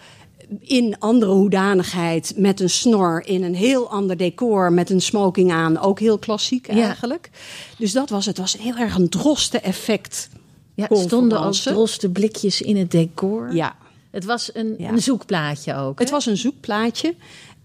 in 0.59 0.95
andere 0.99 1.31
hoedanigheid 1.31 2.33
met 2.35 2.59
een 2.59 2.69
snor 2.69 3.25
in 3.25 3.43
een 3.43 3.55
heel 3.55 3.89
ander 3.89 4.17
decor 4.17 4.73
met 4.73 4.89
een 4.89 5.01
smoking 5.01 5.51
aan. 5.51 5.79
Ook 5.79 5.99
heel 5.99 6.17
klassiek 6.17 6.67
eigenlijk. 6.67 7.29
Ja. 7.31 7.39
Dus 7.77 7.91
dat 7.91 8.09
was 8.09 8.25
het. 8.25 8.37
was 8.37 8.57
heel 8.57 8.75
erg 8.75 8.95
een 8.95 9.09
droste 9.09 9.59
effect. 9.59 10.29
Ja, 10.73 10.87
stonden 10.89 11.41
ook 11.41 11.53
droste 11.53 12.09
blikjes 12.09 12.61
in 12.61 12.77
het 12.77 12.91
decor. 12.91 13.53
Ja. 13.53 13.75
Het 14.11 14.25
was 14.25 14.49
een, 14.53 14.75
ja. 14.77 14.89
een 14.89 15.01
zoekplaatje 15.01 15.75
ook. 15.75 15.99
Het 15.99 16.09
was 16.09 16.25
een 16.25 16.37
zoekplaatje. 16.37 17.15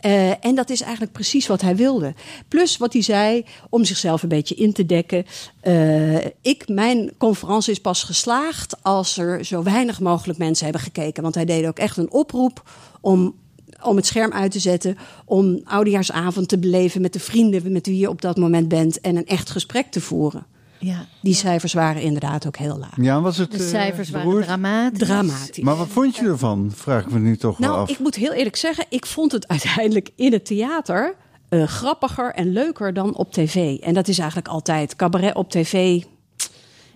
Uh, 0.07 0.44
en 0.44 0.55
dat 0.55 0.70
is 0.70 0.80
eigenlijk 0.80 1.12
precies 1.12 1.46
wat 1.46 1.61
hij 1.61 1.76
wilde. 1.76 2.14
Plus 2.48 2.76
wat 2.76 2.92
hij 2.92 3.03
zei, 3.03 3.44
om 3.68 3.84
zichzelf 3.84 4.22
een 4.22 4.28
beetje 4.28 4.55
in 4.55 4.72
te 4.72 4.86
dekken. 4.86 5.26
Uh, 5.62 6.24
ik, 6.40 6.68
mijn 6.68 7.11
conferentie 7.18 7.72
is 7.72 7.80
pas 7.80 8.03
geslaagd 8.03 8.82
als 8.82 9.18
er 9.18 9.44
zo 9.44 9.62
weinig 9.62 10.00
mogelijk 10.00 10.38
mensen 10.38 10.64
hebben 10.64 10.82
gekeken. 10.82 11.22
Want 11.22 11.34
hij 11.34 11.44
deed 11.44 11.66
ook 11.66 11.78
echt 11.78 11.96
een 11.96 12.11
oproep 12.11 12.70
om 13.00 13.40
om 13.82 13.96
het 13.96 14.07
scherm 14.07 14.32
uit 14.32 14.50
te 14.50 14.59
zetten. 14.59 14.98
Om 15.24 15.61
oudejaarsavond 15.64 16.48
te 16.48 16.59
beleven 16.59 17.00
met 17.00 17.12
de 17.12 17.20
vrienden 17.20 17.72
met 17.72 17.86
wie 17.86 17.98
je 17.98 18.09
op 18.09 18.22
dat 18.22 18.36
moment 18.36 18.68
bent. 18.68 19.00
En 19.00 19.16
een 19.16 19.26
echt 19.26 19.50
gesprek 19.50 19.90
te 19.90 20.00
voeren. 20.00 20.46
Ja. 20.84 21.06
Die 21.20 21.34
cijfers 21.34 21.72
waren 21.72 22.02
inderdaad 22.02 22.46
ook 22.46 22.56
heel 22.56 22.78
laag. 22.78 22.96
Ja, 22.96 23.20
was 23.20 23.36
het, 23.36 23.50
de 23.50 23.68
cijfers 23.68 24.10
waren 24.10 24.42
dramatisch. 24.42 24.98
dramatisch. 24.98 25.64
Maar 25.64 25.76
wat 25.76 25.88
vond 25.88 26.16
je 26.16 26.26
ervan? 26.26 26.72
Vraag 26.74 27.04
ik 27.04 27.10
me 27.10 27.18
nu 27.18 27.36
toch 27.36 27.58
nou, 27.58 27.72
wel 27.72 27.80
af. 27.80 27.90
Ik 27.90 27.98
moet 27.98 28.14
heel 28.14 28.32
eerlijk 28.32 28.56
zeggen, 28.56 28.86
ik 28.88 29.06
vond 29.06 29.32
het 29.32 29.48
uiteindelijk 29.48 30.10
in 30.16 30.32
het 30.32 30.46
theater 30.46 31.14
uh, 31.50 31.66
grappiger 31.66 32.34
en 32.34 32.52
leuker 32.52 32.94
dan 32.94 33.14
op 33.16 33.32
tv. 33.32 33.78
En 33.78 33.94
dat 33.94 34.08
is 34.08 34.18
eigenlijk 34.18 34.48
altijd 34.48 34.96
cabaret 34.96 35.34
op 35.34 35.50
tv. 35.50 36.02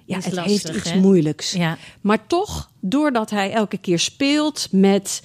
Ja, 0.04 0.16
het 0.16 0.32
lastig, 0.32 0.44
heeft 0.44 0.68
iets 0.68 0.94
moeilijks. 0.94 1.52
Ja. 1.52 1.76
Maar 2.00 2.26
toch, 2.26 2.70
doordat 2.80 3.30
hij 3.30 3.52
elke 3.52 3.78
keer 3.78 3.98
speelt 3.98 4.68
met 4.70 5.22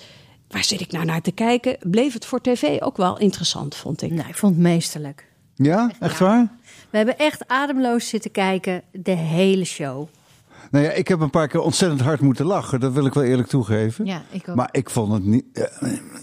waar 0.48 0.64
zit 0.64 0.82
ik 0.82 0.92
nou 0.92 1.06
naar 1.06 1.22
te 1.22 1.32
kijken, 1.32 1.78
bleef 1.80 2.14
het 2.14 2.26
voor 2.26 2.42
tv 2.42 2.82
ook 2.82 2.98
wel 2.98 3.18
interessant, 3.18 3.76
vond 3.76 4.02
ik. 4.02 4.12
Nou, 4.12 4.30
ik 4.30 4.36
vond 4.36 4.54
het 4.54 4.62
meesterlijk. 4.62 5.30
Ja, 5.56 5.92
echt 6.00 6.20
waar? 6.20 6.52
We 6.92 6.98
hebben 6.98 7.18
echt 7.18 7.48
ademloos 7.48 8.08
zitten 8.08 8.32
kijken 8.32 8.82
de 8.92 9.12
hele 9.12 9.66
show. 9.66 10.08
Nou 10.72 10.86
ja, 10.86 10.92
ik 10.92 11.08
heb 11.08 11.20
een 11.20 11.30
paar 11.30 11.48
keer 11.48 11.60
ontzettend 11.60 12.02
hard 12.02 12.22
moeten 12.22 12.46
lachen. 12.46 12.80
Dat 12.80 12.94
wil 12.94 13.06
ik 13.06 13.14
wel 13.14 13.24
eerlijk 13.24 13.48
toegeven. 13.48 14.06
Ja, 14.06 14.22
ik 14.30 14.50
ook. 14.50 14.56
Maar 14.56 14.70
ik 14.72 14.90
vond 14.90 15.14
het 15.14 15.24
niet. 15.24 15.46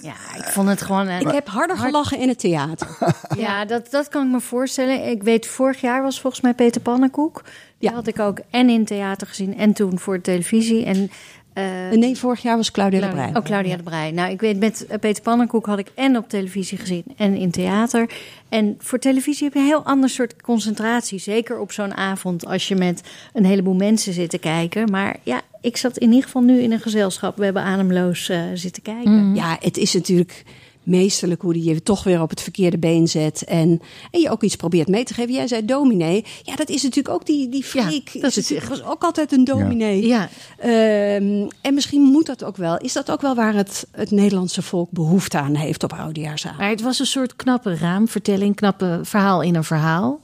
ja, 0.02 0.14
ik 0.36 0.44
vond 0.44 0.68
het 0.68 0.82
gewoon. 0.82 1.08
ik 1.08 1.30
heb 1.30 1.48
harder 1.48 1.76
gelachen 1.76 2.18
in 2.18 2.28
het 2.28 2.38
theater. 2.38 2.88
ja, 3.36 3.64
dat, 3.64 3.90
dat 3.90 4.08
kan 4.08 4.26
ik 4.26 4.32
me 4.32 4.40
voorstellen. 4.40 5.06
Ik 5.06 5.22
weet, 5.22 5.46
vorig 5.46 5.80
jaar 5.80 6.02
was 6.02 6.20
volgens 6.20 6.42
mij 6.42 6.54
Peter 6.54 6.80
Pannenkoek. 6.80 7.44
Die 7.78 7.90
had 7.90 8.06
ik 8.06 8.18
ook 8.18 8.38
en 8.50 8.68
in 8.68 8.84
theater 8.84 9.26
gezien 9.26 9.56
en 9.56 9.72
toen 9.72 9.98
voor 9.98 10.14
de 10.14 10.20
televisie. 10.20 10.84
En 10.84 11.10
uh, 11.58 11.98
nee, 11.98 12.16
vorig 12.16 12.42
jaar 12.42 12.56
was 12.56 12.70
Claudia, 12.70 13.00
de 13.00 13.08
Brij. 13.08 13.30
Oh, 13.34 13.42
Claudia 13.42 13.76
de 13.76 13.82
Brij. 13.82 14.10
Nou, 14.10 14.30
ik 14.30 14.40
weet, 14.40 14.58
met 14.58 14.86
Peter 15.00 15.22
Pannenkoek 15.22 15.66
had 15.66 15.78
ik 15.78 15.90
en 15.94 16.16
op 16.16 16.28
televisie 16.28 16.78
gezien 16.78 17.04
en 17.16 17.36
in 17.36 17.50
theater. 17.50 18.10
En 18.48 18.74
voor 18.78 18.98
televisie 18.98 19.44
heb 19.44 19.52
je 19.52 19.58
een 19.58 19.66
heel 19.66 19.84
ander 19.84 20.08
soort 20.08 20.42
concentratie. 20.42 21.18
Zeker 21.18 21.58
op 21.58 21.72
zo'n 21.72 21.94
avond 21.94 22.46
als 22.46 22.68
je 22.68 22.74
met 22.74 23.02
een 23.32 23.44
heleboel 23.44 23.74
mensen 23.74 24.12
zit 24.12 24.30
te 24.30 24.38
kijken. 24.38 24.90
Maar 24.90 25.16
ja, 25.22 25.40
ik 25.60 25.76
zat 25.76 25.96
in 25.96 26.08
ieder 26.08 26.24
geval 26.24 26.42
nu 26.42 26.60
in 26.60 26.72
een 26.72 26.80
gezelschap. 26.80 27.36
We 27.36 27.44
hebben 27.44 27.62
ademloos 27.62 28.28
uh, 28.28 28.42
zitten 28.54 28.82
kijken. 28.82 29.28
Mm. 29.28 29.34
Ja, 29.34 29.56
het 29.60 29.76
is 29.76 29.92
natuurlijk 29.92 30.44
meesterlijk 30.88 31.42
hoe 31.42 31.52
die 31.52 31.64
je 31.64 31.82
toch 31.82 32.04
weer 32.04 32.20
op 32.20 32.30
het 32.30 32.40
verkeerde 32.40 32.78
been 32.78 33.08
zet. 33.08 33.44
En, 33.44 33.80
en 34.10 34.20
je 34.20 34.30
ook 34.30 34.42
iets 34.42 34.56
probeert 34.56 34.88
mee 34.88 35.04
te 35.04 35.14
geven. 35.14 35.34
Jij 35.34 35.48
zei 35.48 35.64
dominee. 35.64 36.24
Ja, 36.42 36.56
dat 36.56 36.68
is 36.68 36.82
natuurlijk 36.82 37.14
ook 37.14 37.26
die, 37.26 37.48
die 37.48 37.64
freak. 37.64 38.08
Ja, 38.08 38.20
dat 38.20 38.36
is 38.36 38.48
het 38.48 38.68
was 38.68 38.84
ook 38.84 39.02
altijd 39.02 39.32
een 39.32 39.44
dominee. 39.44 40.06
Ja. 40.06 40.28
Um, 40.64 41.48
en 41.60 41.74
misschien 41.74 42.02
moet 42.02 42.26
dat 42.26 42.44
ook 42.44 42.56
wel. 42.56 42.78
Is 42.78 42.92
dat 42.92 43.10
ook 43.10 43.20
wel 43.20 43.34
waar 43.34 43.54
het, 43.54 43.86
het 43.92 44.10
Nederlandse 44.10 44.62
volk 44.62 44.90
behoefte 44.90 45.38
aan 45.38 45.54
heeft 45.54 45.82
op 45.82 45.92
oudejaarsavond? 45.92 46.60
Maar 46.60 46.70
het 46.70 46.82
was 46.82 46.98
een 46.98 47.06
soort 47.06 47.36
knappe 47.36 47.76
raamvertelling, 47.76 48.56
knappe 48.56 49.00
verhaal 49.02 49.42
in 49.42 49.54
een 49.54 49.64
verhaal. 49.64 50.20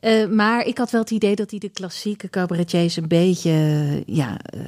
Uh, 0.00 0.26
maar 0.26 0.66
ik 0.66 0.78
had 0.78 0.90
wel 0.90 1.00
het 1.00 1.10
idee 1.10 1.36
dat 1.36 1.50
hij 1.50 1.58
de 1.58 1.68
klassieke 1.68 2.28
cabaretiers 2.28 2.96
een 2.96 3.08
beetje, 3.08 3.52
ja... 4.06 4.36
Uh, 4.54 4.60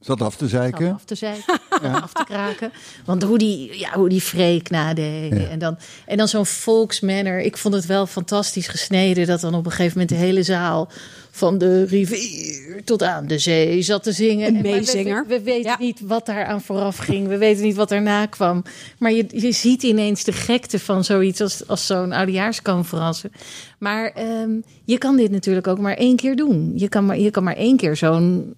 zat 0.00 0.22
af 0.22 0.36
te 0.36 0.48
zeiken. 0.48 0.86
Zat 0.86 0.94
af 0.94 1.04
te 1.04 1.14
zeiken, 1.14 1.60
ja. 1.82 1.98
af 1.98 2.12
te 2.12 2.24
kraken. 2.24 2.72
Want 3.04 3.22
hoe 3.22 3.38
die, 3.38 3.78
ja, 3.78 3.92
hoe 3.92 4.08
die 4.08 4.20
freak 4.20 4.70
nadeed. 4.70 5.32
Ja. 5.32 5.48
En 5.48 5.58
dan, 5.58 5.78
en 6.06 6.16
dan 6.16 6.28
zo'n 6.28 6.46
volksmanner. 6.46 7.40
Ik 7.40 7.56
vond 7.56 7.74
het 7.74 7.86
wel 7.86 8.06
fantastisch 8.06 8.68
gesneden 8.68 9.26
dat 9.26 9.40
dan 9.40 9.54
op 9.54 9.64
een 9.64 9.70
gegeven 9.70 9.98
moment 9.98 10.08
de 10.08 10.24
hele 10.24 10.42
zaal 10.42 10.88
van 11.36 11.58
de 11.58 11.84
rivier 11.84 12.84
tot 12.84 13.02
aan 13.02 13.26
de 13.26 13.38
zee 13.38 13.82
zat 13.82 14.02
te 14.02 14.12
zingen. 14.12 14.54
Een 14.54 14.62
meezinger. 14.62 15.26
We, 15.28 15.34
we, 15.34 15.42
weten 15.42 15.70
ja. 15.70 15.76
niet 15.78 16.00
wat 16.00 16.26
daar 16.26 16.44
aan 16.44 16.62
vooraf 16.62 16.96
ging. 16.96 17.28
We 17.28 17.38
weten 17.38 17.62
niet 17.62 17.76
wat 17.76 17.90
erna 17.90 18.26
kwam. 18.26 18.62
Maar 18.98 19.12
je, 19.12 19.26
je 19.28 19.52
ziet 19.52 19.82
ineens 19.82 20.24
de 20.24 20.32
gekte 20.32 20.78
van 20.78 21.04
zoiets 21.04 21.40
als, 21.40 21.66
als 21.66 21.86
zo'n 21.86 22.12
oudejaarsconferentie. 22.12 23.30
Maar 23.78 24.12
um, 24.42 24.64
je 24.84 24.98
kan 24.98 25.16
dit 25.16 25.30
natuurlijk 25.30 25.66
ook 25.66 25.78
maar 25.78 25.96
één 25.96 26.16
keer 26.16 26.36
doen. 26.36 26.72
Je 26.74 26.88
kan 26.88 27.06
maar, 27.06 27.18
je 27.18 27.30
kan 27.30 27.44
maar 27.44 27.56
één 27.56 27.76
keer 27.76 27.96
zo'n 27.96 28.54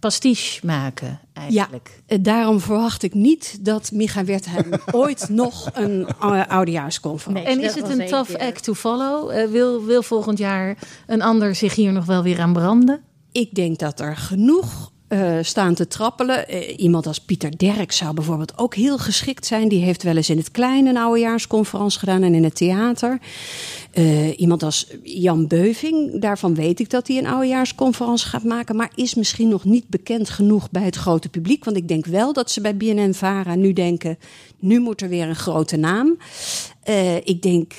pastiche 0.00 0.66
maken 0.66 1.20
eigenlijk. 1.32 2.02
Ja, 2.06 2.18
daarom 2.18 2.60
verwacht 2.60 3.02
ik 3.02 3.14
niet 3.14 3.64
dat 3.64 3.90
Micha 3.92 4.24
Wertheim 4.24 4.72
ooit 4.92 5.28
nog 5.28 5.70
een 5.72 6.06
oudejaarsconferentie... 6.48 7.44
Nee, 7.44 7.56
en 7.56 7.68
is 7.68 7.74
het 7.74 7.88
een 7.88 8.06
tough 8.06 8.34
act 8.34 8.64
to 8.64 8.74
follow? 8.74 9.32
Uh, 9.32 9.46
wil, 9.46 9.84
wil 9.84 10.02
volgend 10.02 10.38
jaar 10.38 10.76
een 11.06 11.22
ander 11.22 11.54
zich 11.54 11.74
hier 11.74 11.92
nog 11.92 12.04
wel 12.04 12.22
weer 12.22 12.40
aan 12.40 12.52
branden? 12.52 13.00
Ik 13.32 13.54
denk 13.54 13.78
dat 13.78 14.00
er 14.00 14.16
genoeg 14.16 14.92
uh, 15.10 15.38
staan 15.42 15.74
te 15.74 15.88
trappelen. 15.88 16.44
Uh, 16.48 16.78
iemand 16.78 17.06
als 17.06 17.20
Pieter 17.20 17.58
Derk 17.58 17.92
zou 17.92 18.14
bijvoorbeeld 18.14 18.58
ook 18.58 18.74
heel 18.74 18.98
geschikt 18.98 19.46
zijn. 19.46 19.68
Die 19.68 19.84
heeft 19.84 20.02
wel 20.02 20.16
eens 20.16 20.30
in 20.30 20.36
het 20.36 20.50
klein 20.50 20.86
een 20.86 20.96
oudejaarsconferentie 20.96 21.98
gedaan 21.98 22.22
en 22.22 22.34
in 22.34 22.44
het 22.44 22.54
theater. 22.54 23.18
Uh, 23.94 24.40
iemand 24.40 24.62
als 24.62 24.86
Jan 25.02 25.46
Beuving, 25.46 26.20
daarvan 26.20 26.54
weet 26.54 26.80
ik 26.80 26.90
dat 26.90 27.08
hij 27.08 27.18
een 27.18 27.26
oudejaarsconferentie 27.26 28.28
gaat 28.28 28.44
maken. 28.44 28.76
Maar 28.76 28.90
is 28.94 29.14
misschien 29.14 29.48
nog 29.48 29.64
niet 29.64 29.88
bekend 29.88 30.30
genoeg 30.30 30.70
bij 30.70 30.84
het 30.84 30.96
grote 30.96 31.28
publiek. 31.28 31.64
Want 31.64 31.76
ik 31.76 31.88
denk 31.88 32.06
wel 32.06 32.32
dat 32.32 32.50
ze 32.50 32.60
bij 32.60 32.76
BNN 32.76 33.14
Vara 33.14 33.54
nu 33.54 33.72
denken: 33.72 34.18
nu 34.58 34.80
moet 34.80 35.00
er 35.00 35.08
weer 35.08 35.28
een 35.28 35.36
grote 35.36 35.76
naam. 35.76 36.18
ik 37.24 37.42
denk 37.42 37.72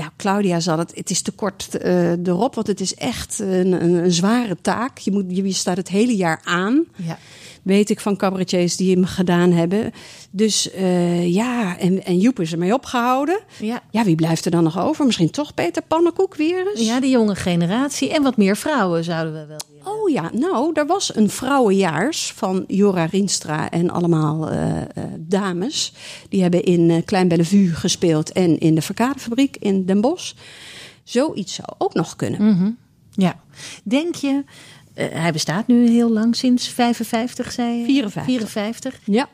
ja, 0.00 0.12
Claudia 0.16 0.60
zal 0.60 0.78
het. 0.78 0.92
Het 0.94 1.10
is 1.10 1.22
te 1.22 1.30
kort 1.30 1.68
uh, 1.84 2.26
erop, 2.26 2.54
want 2.54 2.66
het 2.66 2.80
is 2.80 2.94
echt 2.94 3.38
een, 3.38 3.72
een, 3.72 3.92
een, 3.92 4.12
zware 4.12 4.56
taak. 4.60 4.98
Je, 4.98 5.12
moet, 5.12 5.24
je 5.28 5.52
staat 5.52 5.76
het 5.76 5.88
hele 5.88 6.16
jaar 6.16 6.40
aan. 6.44 6.84
Ja. 6.96 7.18
Weet 7.62 7.90
ik 7.90 8.00
van 8.00 8.16
cabaretiers 8.16 8.76
die 8.76 8.94
hem 8.94 9.04
gedaan 9.04 9.52
hebben. 9.52 9.92
Dus 10.30 10.74
uh, 10.74 11.34
ja, 11.34 11.78
en, 11.78 12.04
en 12.04 12.18
Joep 12.18 12.40
is 12.40 12.52
ermee 12.52 12.74
opgehouden. 12.74 13.40
Ja. 13.58 13.82
ja, 13.90 14.04
wie 14.04 14.14
blijft 14.14 14.44
er 14.44 14.50
dan 14.50 14.62
nog 14.62 14.78
over? 14.78 15.06
Misschien 15.06 15.30
toch 15.30 15.54
Peter 15.54 15.82
Pannenkoek 15.82 16.34
weer 16.34 16.68
eens? 16.68 16.86
Ja, 16.86 17.00
de 17.00 17.08
jonge 17.08 17.34
generatie. 17.34 18.12
En 18.12 18.22
wat 18.22 18.36
meer 18.36 18.56
vrouwen 18.56 19.04
zouden 19.04 19.32
we 19.32 19.46
wel 19.46 19.60
willen. 19.68 19.92
Oh 19.92 20.10
ja, 20.10 20.30
nou, 20.32 20.70
er 20.74 20.86
was 20.86 21.16
een 21.16 21.30
vrouwenjaars 21.30 22.32
van 22.36 22.64
Jora 22.66 23.04
Rienstra 23.04 23.70
en 23.70 23.90
allemaal 23.90 24.52
uh, 24.52 24.76
uh, 24.76 25.04
dames. 25.18 25.92
Die 26.28 26.42
hebben 26.42 26.62
in 26.62 27.04
Klein 27.04 27.28
Bellevue 27.28 27.68
gespeeld 27.68 28.32
en 28.32 28.58
in 28.58 28.74
de 28.74 28.82
Verkadefabriek 28.82 29.56
in 29.56 29.84
Den 29.84 30.00
Bosch. 30.00 30.32
Zoiets 31.04 31.54
zou 31.54 31.68
ook 31.78 31.94
nog 31.94 32.16
kunnen. 32.16 32.42
Mm 32.42 32.58
-hmm. 32.58 32.76
Ja. 33.10 33.40
Denk 33.84 34.14
je, 34.14 34.44
hij 35.00 35.32
bestaat 35.32 35.66
nu 35.66 35.88
heel 35.88 36.10
lang, 36.10 36.36
sinds 36.36 36.68
55, 36.68 37.52
zei 37.52 37.78
je? 37.78 37.84
54. 37.84 38.24
54. 38.24 39.00
Ja. 39.04 39.28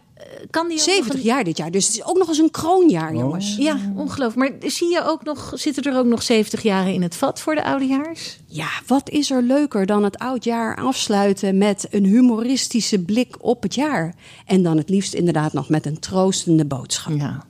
Kan 0.50 0.68
die 0.68 0.78
70 0.78 1.22
jaar 1.22 1.44
dit 1.44 1.56
jaar, 1.56 1.70
dus 1.70 1.86
het 1.86 1.94
is 1.94 2.04
ook 2.04 2.18
nog 2.18 2.28
eens 2.28 2.38
een 2.38 2.50
kroonjaar, 2.50 3.10
oh. 3.10 3.18
jongens. 3.18 3.56
Ja, 3.56 3.78
ongelooflijk. 3.96 4.60
Maar 4.60 4.70
zie 4.70 4.90
je 4.90 5.04
ook 5.04 5.24
nog, 5.24 5.52
zitten 5.54 5.82
er 5.82 5.98
ook 5.98 6.06
nog 6.06 6.22
70 6.22 6.62
jaren 6.62 6.92
in 6.92 7.02
het 7.02 7.16
vat 7.16 7.40
voor 7.40 7.54
de 7.54 7.64
oudejaars? 7.64 8.38
Ja, 8.46 8.68
wat 8.86 9.10
is 9.10 9.30
er 9.30 9.42
leuker 9.42 9.86
dan 9.86 10.04
het 10.04 10.18
oudjaar 10.18 10.76
afsluiten 10.76 11.58
met 11.58 11.86
een 11.90 12.04
humoristische 12.04 12.98
blik 12.98 13.36
op 13.40 13.62
het 13.62 13.74
jaar? 13.74 14.14
En 14.46 14.62
dan 14.62 14.76
het 14.76 14.88
liefst 14.88 15.14
inderdaad 15.14 15.52
nog 15.52 15.68
met 15.68 15.86
een 15.86 15.98
troostende 15.98 16.64
boodschap. 16.64 17.16
Ja. 17.16 17.44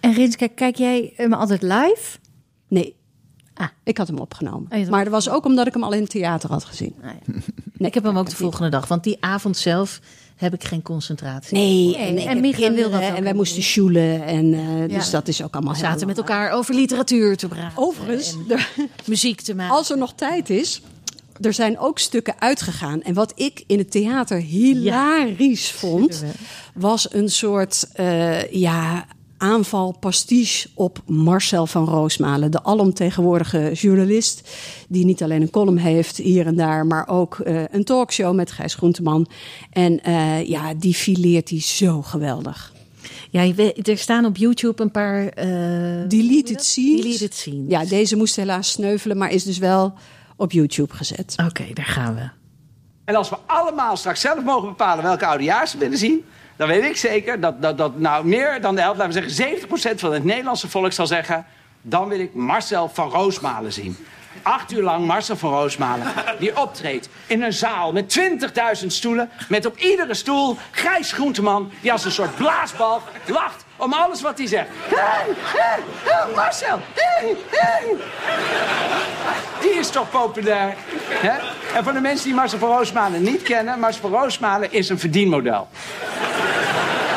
En 0.00 0.12
Rinske, 0.12 0.48
kijk 0.48 0.76
jij 0.76 1.12
hem 1.16 1.32
altijd 1.32 1.62
live? 1.62 2.18
Nee. 2.68 2.97
Ah. 3.58 3.68
Ik 3.82 3.98
had 3.98 4.06
hem 4.06 4.18
opgenomen. 4.18 4.70
Oh, 4.72 4.88
maar 4.88 5.04
dat 5.04 5.12
was 5.12 5.28
ook 5.28 5.44
omdat 5.44 5.66
ik 5.66 5.72
hem 5.72 5.82
al 5.82 5.92
in 5.92 6.00
het 6.00 6.10
theater 6.10 6.50
had 6.50 6.64
gezien. 6.64 6.94
Ah, 7.02 7.10
ja. 7.10 7.32
nee, 7.78 7.88
ik 7.88 7.94
heb 7.94 8.04
hem 8.04 8.18
ook 8.18 8.30
de 8.30 8.36
volgende 8.36 8.68
dag, 8.68 8.88
want 8.88 9.04
die 9.04 9.16
avond 9.20 9.56
zelf 9.56 10.00
heb 10.36 10.54
ik 10.54 10.64
geen 10.64 10.82
concentratie. 10.82 11.56
Nee, 11.56 11.96
en, 12.26 12.40
Micha 12.40 12.72
wil 12.72 12.90
dat. 12.90 13.00
En 13.00 13.22
wij 13.22 13.34
moesten 13.34 13.62
sjoelen. 13.62 14.24
En, 14.24 14.52
uh, 14.52 14.88
dus 14.88 15.10
dat 15.10 15.28
is 15.28 15.42
ook 15.42 15.54
allemaal 15.54 15.72
We 15.72 15.78
zaten 15.78 16.06
met 16.06 16.16
elkaar 16.16 16.50
over 16.50 16.74
literatuur 16.74 17.36
te 17.36 17.48
praten. 17.48 17.82
Overigens, 17.82 18.36
muziek 19.06 19.40
te 19.40 19.54
maken. 19.54 19.76
Als 19.76 19.90
er 19.90 19.98
nog 19.98 20.12
tijd 20.12 20.50
is. 20.50 20.82
Er 21.40 21.52
zijn 21.52 21.78
ook 21.78 21.98
stukken 21.98 22.34
uitgegaan. 22.38 23.02
En 23.02 23.14
wat 23.14 23.32
ik 23.34 23.64
in 23.66 23.78
het 23.78 23.90
theater 23.90 24.38
hilarisch 24.40 25.70
ja. 25.70 25.76
vond, 25.76 26.24
was 26.74 27.12
een 27.12 27.28
soort 27.28 27.88
uh, 28.00 28.52
ja, 28.52 29.06
aanval 29.38 29.96
pastiche 30.00 30.68
op 30.74 31.02
Marcel 31.06 31.66
van 31.66 31.84
Roosmalen. 31.84 32.50
De 32.50 32.62
alomtegenwoordige 32.62 33.72
journalist 33.72 34.48
die 34.88 35.04
niet 35.04 35.22
alleen 35.22 35.42
een 35.42 35.50
column 35.50 35.76
heeft 35.76 36.16
hier 36.16 36.46
en 36.46 36.56
daar... 36.56 36.86
maar 36.86 37.08
ook 37.08 37.38
uh, 37.38 37.62
een 37.70 37.84
talkshow 37.84 38.34
met 38.34 38.52
Gijs 38.52 38.74
Groenteman. 38.74 39.28
En 39.72 40.00
uh, 40.08 40.48
ja, 40.48 40.74
die 40.74 40.94
fileert 40.94 41.48
hij 41.48 41.60
zo 41.60 42.02
geweldig. 42.02 42.72
Ja, 43.30 43.52
er 43.82 43.98
staan 43.98 44.24
op 44.24 44.36
YouTube 44.36 44.82
een 44.82 44.90
paar... 44.90 45.22
Uh, 45.22 46.08
deleted 46.08 46.64
scenes. 46.64 47.02
Deleted 47.02 47.34
scenes. 47.34 47.68
Ja, 47.68 47.84
deze 47.84 48.16
moest 48.16 48.36
helaas 48.36 48.70
sneuvelen, 48.70 49.16
maar 49.16 49.30
is 49.30 49.44
dus 49.44 49.58
wel 49.58 49.94
op 50.36 50.52
YouTube 50.52 50.94
gezet. 50.94 51.34
Oké, 51.36 51.48
okay, 51.48 51.72
daar 51.72 51.84
gaan 51.84 52.14
we. 52.14 52.28
En 53.04 53.14
als 53.14 53.28
we 53.30 53.36
allemaal 53.46 53.96
straks 53.96 54.20
zelf 54.20 54.44
mogen 54.44 54.68
bepalen 54.68 55.04
welke 55.04 55.26
oudejaars 55.26 55.72
we 55.72 55.78
willen 55.78 55.98
zien 55.98 56.24
dan 56.58 56.68
weet 56.68 56.84
ik 56.84 56.96
zeker 56.96 57.40
dat, 57.40 57.62
dat, 57.62 57.78
dat 57.78 57.98
nou 57.98 58.26
meer 58.26 58.60
dan 58.60 58.74
de 58.74 58.80
helft, 58.80 58.98
laten 58.98 59.22
we 59.22 59.30
zeggen 59.30 59.68
70% 59.94 59.98
van 59.98 60.12
het 60.12 60.24
Nederlandse 60.24 60.68
volk 60.68 60.92
zal 60.92 61.06
zeggen... 61.06 61.46
dan 61.82 62.08
wil 62.08 62.20
ik 62.20 62.34
Marcel 62.34 62.88
van 62.88 63.10
Roosmalen 63.10 63.72
zien. 63.72 63.96
Acht 64.42 64.72
uur 64.72 64.82
lang 64.82 65.06
Marcel 65.06 65.36
van 65.36 65.50
Roosmalen, 65.50 66.06
die 66.38 66.60
optreedt 66.60 67.08
in 67.26 67.42
een 67.42 67.52
zaal 67.52 67.92
met 67.92 68.18
20.000 68.80 68.86
stoelen... 68.86 69.30
met 69.48 69.66
op 69.66 69.78
iedere 69.78 70.14
stoel 70.14 70.56
Gijs 70.70 71.12
Groenteman, 71.12 71.70
die 71.80 71.92
als 71.92 72.04
een 72.04 72.10
soort 72.10 72.36
blaasbal 72.36 73.02
lacht 73.26 73.64
om 73.78 73.92
alles 73.92 74.20
wat 74.20 74.38
hij 74.38 74.46
zegt. 74.46 74.68
Marcel. 76.34 76.80
Die 79.60 79.70
is 79.70 79.90
toch 79.90 80.10
populair? 80.10 80.74
Hè? 81.08 81.36
En 81.76 81.84
voor 81.84 81.92
de 81.92 82.00
mensen 82.00 82.24
die 82.24 82.34
Marcel 82.34 82.58
van 82.58 82.68
Roosmalen 82.68 83.22
niet 83.22 83.42
kennen... 83.42 83.78
Marcel 83.78 84.00
van 84.00 84.20
Roosmalen 84.20 84.72
is 84.72 84.88
een 84.88 84.98
verdienmodel. 84.98 85.68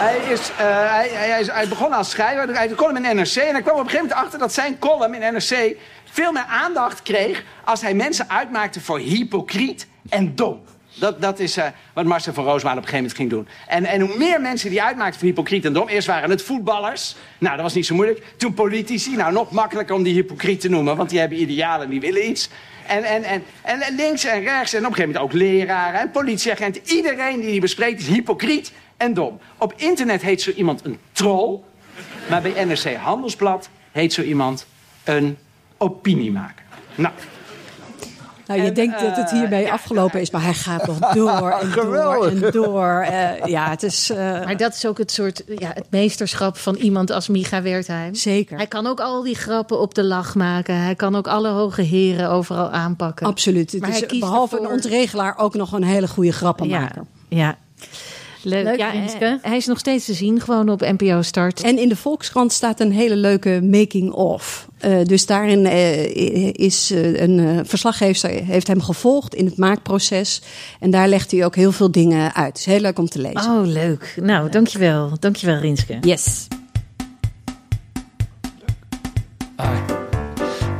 Hij, 0.01 0.17
is, 0.17 0.49
uh, 0.49 0.55
hij, 0.91 1.09
hij, 1.09 1.39
is, 1.39 1.47
hij 1.47 1.67
begon 1.67 1.93
als 1.93 2.09
schrijver, 2.09 2.47
hij 2.47 2.55
had 2.55 2.69
een 2.69 2.75
column 2.75 3.05
in 3.05 3.15
NRC... 3.15 3.35
en 3.35 3.53
hij 3.53 3.61
kwam 3.61 3.75
op 3.75 3.83
een 3.83 3.89
gegeven 3.89 4.07
moment 4.07 4.13
achter 4.13 4.39
dat 4.39 4.53
zijn 4.53 4.79
column 4.79 5.13
in 5.13 5.33
NRC... 5.33 5.77
veel 6.11 6.31
meer 6.31 6.45
aandacht 6.49 7.01
kreeg 7.01 7.43
als 7.63 7.81
hij 7.81 7.93
mensen 7.93 8.29
uitmaakte 8.29 8.81
voor 8.81 8.99
hypocriet 8.99 9.87
en 10.09 10.35
dom. 10.35 10.63
Dat, 10.93 11.21
dat 11.21 11.39
is 11.39 11.57
uh, 11.57 11.65
wat 11.93 12.05
Marcel 12.05 12.33
van 12.33 12.43
Roosmalen 12.43 12.77
op 12.77 12.83
een 12.83 12.89
gegeven 12.89 13.15
moment 13.17 13.17
ging 13.17 13.29
doen. 13.29 13.47
En, 13.67 13.85
en 13.85 14.01
hoe 14.01 14.17
meer 14.17 14.41
mensen 14.41 14.69
die 14.69 14.83
uitmaakten 14.83 15.19
voor 15.19 15.27
hypocriet 15.27 15.65
en 15.65 15.73
dom... 15.73 15.87
eerst 15.87 16.07
waren 16.07 16.29
het 16.29 16.41
voetballers, 16.41 17.15
nou, 17.37 17.55
dat 17.55 17.63
was 17.63 17.73
niet 17.73 17.85
zo 17.85 17.95
moeilijk. 17.95 18.33
Toen 18.37 18.53
politici, 18.53 19.15
nou, 19.15 19.33
nog 19.33 19.51
makkelijker 19.51 19.95
om 19.95 20.03
die 20.03 20.13
hypocriet 20.13 20.59
te 20.61 20.69
noemen... 20.69 20.95
want 20.95 21.09
die 21.09 21.19
hebben 21.19 21.41
idealen 21.41 21.85
en 21.85 21.91
die 21.91 21.99
willen 21.99 22.29
iets. 22.29 22.49
En, 22.87 23.03
en, 23.03 23.23
en, 23.23 23.43
en 23.61 23.95
links 23.95 24.23
en 24.23 24.41
rechts 24.41 24.73
en 24.73 24.79
op 24.79 24.85
een 24.85 24.95
gegeven 24.95 25.13
moment 25.13 25.17
ook 25.17 25.33
leraren 25.33 25.99
en 25.99 26.11
politieagenten. 26.11 26.81
Iedereen 26.85 27.39
die 27.39 27.49
die 27.49 27.61
bespreekt 27.61 27.99
is 27.99 28.07
hypocriet 28.07 28.71
en 28.97 29.13
dom. 29.13 29.39
Op 29.57 29.73
internet 29.75 30.21
heet 30.21 30.41
zo 30.41 30.51
iemand 30.51 30.85
een 30.85 30.99
troll. 31.11 31.59
Maar 32.29 32.41
bij 32.41 32.65
NRC 32.65 32.95
Handelsblad 32.95 33.69
heet 33.91 34.13
zo 34.13 34.21
iemand 34.21 34.65
een 35.03 35.37
opiniemaker. 35.77 36.63
Nou... 36.95 37.13
Nou, 38.51 38.63
je 38.63 38.71
denkt 38.71 38.99
dat 39.01 39.15
het 39.15 39.31
hierbij 39.31 39.65
uh, 39.65 39.71
afgelopen 39.71 40.21
is, 40.21 40.31
maar 40.31 40.43
hij 40.43 40.53
gaat 40.53 40.87
nog 40.87 40.99
door 41.13 41.51
en 41.51 41.71
door 41.71 42.25
en 42.27 42.51
door. 42.51 43.05
Uh, 43.09 43.45
ja, 43.45 43.69
het 43.69 43.83
is. 43.83 44.11
Uh, 44.11 44.17
maar 44.17 44.57
dat 44.57 44.73
is 44.73 44.85
ook 44.85 44.97
het 44.97 45.11
soort 45.11 45.43
ja, 45.57 45.71
het 45.73 45.85
meesterschap 45.89 46.57
van 46.57 46.75
iemand 46.75 47.11
als 47.11 47.27
Micha 47.27 47.61
Wertheim. 47.61 48.15
Zeker. 48.15 48.57
Hij 48.57 48.67
kan 48.67 48.87
ook 48.87 48.99
al 48.99 49.23
die 49.23 49.35
grappen 49.35 49.79
op 49.79 49.93
de 49.93 50.03
lach 50.03 50.35
maken. 50.35 50.75
Hij 50.75 50.95
kan 50.95 51.15
ook 51.15 51.27
alle 51.27 51.49
hoge 51.49 51.81
heren 51.81 52.29
overal 52.29 52.69
aanpakken. 52.69 53.25
Absoluut. 53.27 53.71
Het 53.71 53.81
Maar 53.81 53.89
is 53.89 53.97
hij 53.99 54.07
kiest 54.07 54.21
behalve 54.21 54.55
ervoor- 54.55 54.69
een 54.69 54.75
ontregelaar 54.75 55.37
ook 55.37 55.53
nog 55.55 55.71
een 55.71 55.83
hele 55.83 56.07
goede 56.07 56.31
grappenmaker. 56.31 57.03
Ja, 57.27 57.37
ja. 57.37 57.57
Leuk. 58.43 58.63
Leuk, 58.63 58.77
ja, 58.77 58.89
Renske. 58.89 59.39
hij- 59.41 59.57
is 59.57 59.65
nog 59.65 59.79
steeds 59.79 60.05
te 60.05 60.13
zien, 60.13 60.39
gewoon 60.41 60.69
op 60.69 60.81
NPO 60.81 61.21
Start. 61.21 61.61
En 61.61 61.77
in 61.77 61.89
de 61.89 61.95
Volkskrant 61.95 62.51
staat 62.51 62.79
een 62.79 62.91
hele 62.91 63.15
leuke 63.15 63.61
making-of. 63.63 64.67
Eh, 64.79 64.97
dus 65.03 65.25
daarin 65.25 65.65
eh, 65.65 66.53
is 66.53 66.91
eh, 66.91 67.21
een 67.21 67.39
eh, 67.39 67.59
verslaggever 67.63 68.29
heeft 68.29 68.67
hem 68.67 68.81
gevolgd 68.81 69.35
in 69.35 69.45
het 69.45 69.57
maakproces. 69.57 70.41
En 70.79 70.91
daar 70.91 71.07
legt 71.07 71.31
hij 71.31 71.45
ook 71.45 71.55
heel 71.55 71.71
veel 71.71 71.91
dingen 71.91 72.33
uit. 72.35 72.47
Het 72.47 72.57
is 72.57 72.65
heel 72.65 72.79
leuk 72.79 72.99
om 72.99 73.09
te 73.09 73.19
lezen. 73.21 73.51
Oh, 73.51 73.65
leuk. 73.65 74.13
Nou, 74.21 74.49
dankjewel. 74.49 75.11
Dankjewel, 75.19 75.57
Rinske. 75.59 75.97
Yes. 76.01 76.47
Ai. 79.55 79.79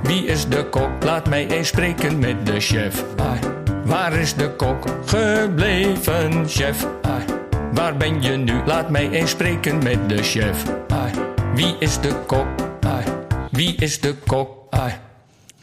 Wie 0.03 0.25
is 0.25 0.47
de 0.47 0.65
kok? 0.69 0.89
Laat 1.03 1.29
mij 1.29 1.47
eens 1.47 1.67
spreken 1.67 2.19
met 2.19 2.45
de 2.45 2.59
chef. 2.59 3.03
Ai. 3.15 3.39
Waar 3.85 4.13
is 4.13 4.33
de 4.33 4.55
kok 4.55 4.85
gebleven, 5.05 6.43
chef? 6.47 6.87
Ai. 7.01 7.23
Waar 7.73 7.97
ben 7.97 8.21
je 8.21 8.29
nu? 8.29 8.53
Laat 8.65 8.89
mij 8.89 9.09
eens 9.09 9.29
spreken 9.29 9.83
met 9.83 10.09
de 10.09 10.23
chef. 10.23 10.63
Ai. 10.87 11.11
Wie 11.55 11.75
is 11.79 12.01
de 12.01 12.15
kok? 12.25 12.47
Ai. 12.79 13.05
Wie 13.51 13.75
is 13.75 13.99
de 13.99 14.15
kok? 14.27 14.49
Ai. 14.69 14.93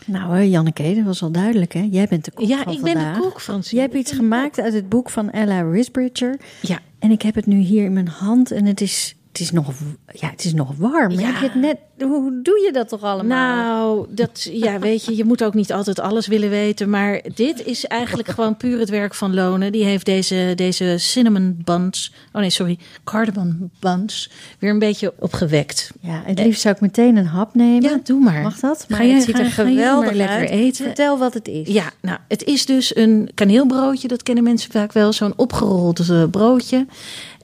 Nou, 0.06 0.42
Janneke, 0.42 0.94
dat 0.94 1.04
was 1.04 1.22
al 1.22 1.30
duidelijk, 1.30 1.72
hè? 1.72 1.88
Jij 1.90 2.06
bent 2.06 2.24
de 2.24 2.30
kok 2.30 2.46
Ja, 2.46 2.62
van 2.62 2.72
ik 2.72 2.82
ben 2.82 2.94
de 2.94 3.18
kok, 3.20 3.40
Francine. 3.40 3.80
Jij 3.80 3.90
hebt 3.90 4.06
iets 4.08 4.16
gemaakt 4.16 4.60
uit 4.60 4.72
het 4.72 4.88
boek 4.88 5.10
van 5.10 5.30
Ella 5.30 5.60
Risbridger. 5.60 6.38
Ja. 6.60 6.78
En 6.98 7.10
ik 7.10 7.22
heb 7.22 7.34
het 7.34 7.46
nu 7.46 7.56
hier 7.56 7.84
in 7.84 7.92
mijn 7.92 8.08
hand 8.08 8.50
en 8.50 8.64
het 8.64 8.80
is, 8.80 9.14
het 9.28 9.40
is, 9.40 9.50
nog, 9.52 9.70
ja, 10.12 10.30
het 10.30 10.44
is 10.44 10.52
nog 10.54 10.72
warm. 10.76 11.10
Ja. 11.12 11.20
Heb 11.26 11.36
je 11.40 11.44
het 11.44 11.54
net, 11.54 11.76
hoe 12.08 12.40
doe 12.42 12.60
je 12.64 12.70
dat 12.72 12.88
toch 12.88 13.02
allemaal? 13.02 13.56
Nou, 13.56 14.06
dat, 14.10 14.48
ja, 14.52 14.78
weet 14.78 15.04
je, 15.04 15.16
je 15.16 15.24
moet 15.24 15.44
ook 15.44 15.54
niet 15.54 15.72
altijd 15.72 16.00
alles 16.00 16.26
willen 16.26 16.50
weten. 16.50 16.90
Maar 16.90 17.20
dit 17.34 17.64
is 17.66 17.84
eigenlijk 17.84 18.28
gewoon 18.28 18.56
puur 18.56 18.78
het 18.78 18.88
werk 18.88 19.14
van 19.14 19.34
Lone. 19.34 19.70
Die 19.70 19.84
heeft 19.84 20.04
deze, 20.06 20.52
deze 20.56 20.94
cinnamon 20.98 21.56
buns, 21.64 22.12
oh 22.32 22.40
nee, 22.40 22.50
sorry, 22.50 22.78
cardamom 23.04 23.70
buns, 23.80 24.30
weer 24.58 24.70
een 24.70 24.78
beetje 24.78 25.12
opgewekt. 25.18 25.90
Ja, 26.00 26.22
het 26.24 26.38
liefst 26.38 26.60
zou 26.60 26.74
ik 26.74 26.80
meteen 26.80 27.16
een 27.16 27.26
hap 27.26 27.54
nemen. 27.54 27.82
Ja, 27.90 28.00
doe 28.04 28.20
maar. 28.20 28.42
Mag 28.42 28.58
dat? 28.60 28.84
Maar 28.88 28.98
Ga 28.98 29.04
je- 29.04 29.12
het 29.14 29.22
ziet 29.22 29.38
er 29.38 29.44
ga- 29.44 29.64
geweldig 29.64 30.12
lekker 30.12 30.48
eten? 30.50 30.84
Vertel 30.84 31.18
wat 31.18 31.34
het 31.34 31.48
is. 31.48 31.68
Ja, 31.68 31.90
nou, 32.00 32.18
het 32.28 32.44
is 32.44 32.66
dus 32.66 32.96
een 32.96 33.30
kaneelbroodje. 33.34 34.08
Dat 34.08 34.22
kennen 34.22 34.44
mensen 34.44 34.70
vaak 34.72 34.92
wel. 34.92 35.12
Zo'n 35.12 35.32
opgerold 35.36 36.08
eh, 36.08 36.24
broodje. 36.30 36.86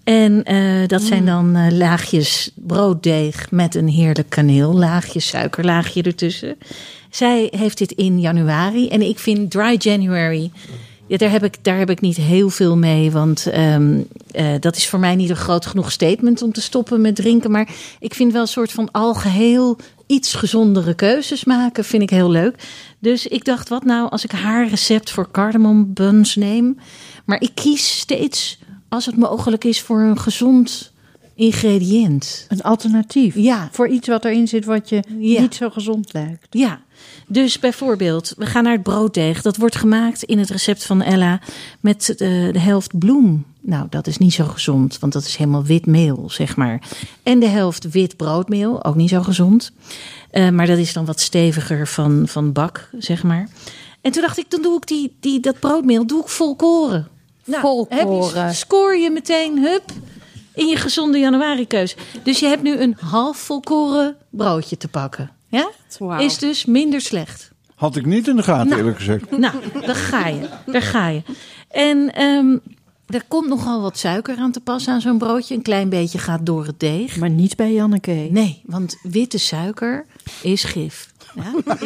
En 0.05 0.45
eh, 0.45 0.87
dat 0.87 1.03
zijn 1.03 1.27
dan 1.27 1.57
eh, 1.57 1.73
laagjes 1.73 2.51
brooddeeg 2.55 3.51
met 3.51 3.75
een 3.75 3.89
heerlijk 3.89 4.29
kaneellaagje, 4.31 5.21
suikerlaagje 5.21 6.03
ertussen. 6.03 6.57
Zij 7.11 7.49
heeft 7.57 7.79
dit 7.79 7.93
in 7.93 8.21
januari. 8.21 8.89
En 8.89 9.03
ik 9.03 9.19
vind 9.19 9.51
dry 9.51 9.77
January... 9.79 10.51
Ja, 11.07 11.17
daar, 11.17 11.31
heb 11.31 11.45
ik, 11.45 11.57
daar 11.63 11.79
heb 11.79 11.91
ik 11.91 12.01
niet 12.01 12.17
heel 12.17 12.51
veel 12.51 12.77
mee. 12.77 13.11
Want 13.11 13.47
ehm, 13.47 14.01
eh, 14.31 14.47
dat 14.61 14.77
is 14.77 14.89
voor 14.89 14.99
mij 14.99 15.15
niet 15.15 15.31
een 15.31 15.37
groot 15.37 15.67
genoeg 15.67 15.93
statement 15.93 16.43
om 16.43 16.53
te 16.53 16.61
stoppen 16.61 17.01
met 17.01 17.17
drinken. 17.17 17.51
Maar 17.51 17.69
ik 18.01 18.15
vind 18.15 18.33
wel 18.33 18.41
een 18.41 18.49
soort 18.49 18.73
van 18.73 18.91
algeheel 18.91 19.77
iets 20.07 20.35
gezondere 20.35 20.95
keuzes 20.95 21.45
maken. 21.45 21.85
Vind 21.85 22.03
ik 22.03 22.11
heel 22.11 22.31
leuk. 22.31 22.55
Dus 22.99 23.27
ik 23.27 23.45
dacht, 23.45 23.69
wat 23.69 23.85
nou 23.85 24.11
als 24.11 24.25
ik 24.25 24.31
haar 24.31 24.69
recept 24.69 25.11
voor 25.11 25.31
cardamom 25.31 25.93
buns 25.93 26.37
neem. 26.37 26.79
Maar 27.25 27.41
ik 27.41 27.51
kies 27.55 27.99
steeds, 27.99 28.59
als 28.95 29.07
het 29.07 29.17
mogelijk 29.17 29.65
is, 29.65 29.81
voor 29.81 30.01
een 30.01 30.19
gezond 30.19 30.93
ingrediënt. 31.35 32.47
Een 32.49 32.63
alternatief. 32.63 33.35
Ja. 33.35 33.69
Voor 33.73 33.89
iets 33.89 34.09
wat 34.09 34.25
erin 34.25 34.49
zit 34.49 34.65
wat 34.65 34.89
je 34.89 35.03
Ja. 35.19 35.41
niet 35.41 35.55
zo 35.55 35.71
gezond 35.71 36.13
lijkt. 36.13 36.47
Ja, 36.51 36.81
dus 37.27 37.59
bijvoorbeeld, 37.59 38.35
we 38.37 38.47
gaan 38.47 38.63
naar 38.63 38.73
het 38.73 38.83
brooddeeg. 38.83 39.43
Dat 39.43 39.57
wordt 39.57 39.77
gemaakt 39.77 40.23
in 40.23 40.39
het 40.39 40.51
recept 40.51 40.85
van 40.85 41.03
Ella 41.03 41.41
met 41.81 42.09
eh, 42.11 42.19
de 42.53 42.59
helft 42.59 42.99
bloem. 42.99 43.45
Nou, 43.61 43.87
dat 43.91 44.07
is 44.07 44.19
niet 44.19 44.33
zo 44.35 44.45
gezond, 44.45 44.99
want 44.99 45.13
dat 45.13 45.25
is 45.25 45.37
helemaal 45.37 45.65
wit 45.65 45.87
meel, 45.87 46.25
zeg 46.31 46.57
maar. 46.57 46.83
En 47.23 47.41
de 47.41 47.47
helft 47.47 47.91
wit 47.91 48.17
broodmeel, 48.17 48.85
ook 48.85 48.95
niet 48.95 49.09
zo 49.09 49.23
gezond. 49.23 49.73
Eh, 50.31 50.49
maar 50.51 50.67
dat 50.67 50.79
is 50.79 50.93
dan 50.93 51.05
wat 51.05 51.21
steviger 51.21 51.87
van, 51.89 52.23
van 52.29 52.53
bak, 52.53 52.89
zeg 52.99 53.23
maar. 53.23 53.49
En 54.01 54.13
toen 54.13 54.23
dacht 54.23 54.39
ik, 54.39 54.51
dan 54.51 54.63
doe 54.63 54.77
ik 54.77 54.87
die, 54.87 55.17
die, 55.21 55.41
dat 55.41 55.59
broodmeel 55.59 56.07
doe 56.07 56.21
ik 56.23 56.29
volkoren. 56.29 57.09
Nou, 57.45 57.61
Volkoren. 57.61 58.41
Heb 58.43 58.49
je, 58.51 58.55
scoor 58.57 58.97
je 58.97 59.11
meteen, 59.11 59.59
hup, 59.59 59.83
in 60.55 60.67
je 60.67 60.77
gezonde 60.77 61.19
januari-keus. 61.19 61.97
Dus 62.23 62.39
je 62.39 62.47
hebt 62.47 62.63
nu 62.63 62.79
een 62.79 62.97
half 63.01 63.37
volkoren 63.37 64.17
broodje 64.31 64.77
te 64.77 64.89
pakken. 64.89 65.31
Ja? 65.49 65.71
Is 66.19 66.39
dus 66.39 66.65
minder 66.65 67.01
slecht. 67.01 67.51
Had 67.75 67.97
ik 67.97 68.07
niet 68.07 68.29
in 68.29 68.37
de 68.37 68.43
gaten, 68.43 68.67
Nou. 68.69 68.79
eerlijk 68.81 68.97
gezegd. 68.97 69.31
Nou, 69.39 69.55
daar 69.87 69.95
ga 69.95 70.27
je. 70.27 70.49
Daar 70.67 70.83
ga 70.83 71.09
je. 71.09 71.23
En 71.69 72.15
ehm, 72.15 72.57
er 73.07 73.23
komt 73.29 73.49
nogal 73.49 73.81
wat 73.81 73.99
suiker 73.99 74.37
aan 74.37 74.53
te 74.53 74.61
pas 74.61 74.89
aan 74.89 75.01
zo'n 75.01 75.19
broodje. 75.19 75.55
Een 75.55 75.63
klein 75.63 75.89
beetje 75.89 76.19
gaat 76.19 76.47
door 76.47 76.67
het 76.67 76.81
deeg. 76.81 77.17
Maar 77.17 77.31
niet 77.31 77.57
bij 77.57 77.73
Janneke. 77.73 78.29
Nee, 78.31 78.63
want 78.67 78.97
witte 79.03 79.39
suiker 79.39 80.07
is 80.43 80.65
gif. 80.65 81.13
Ja? 81.35 81.77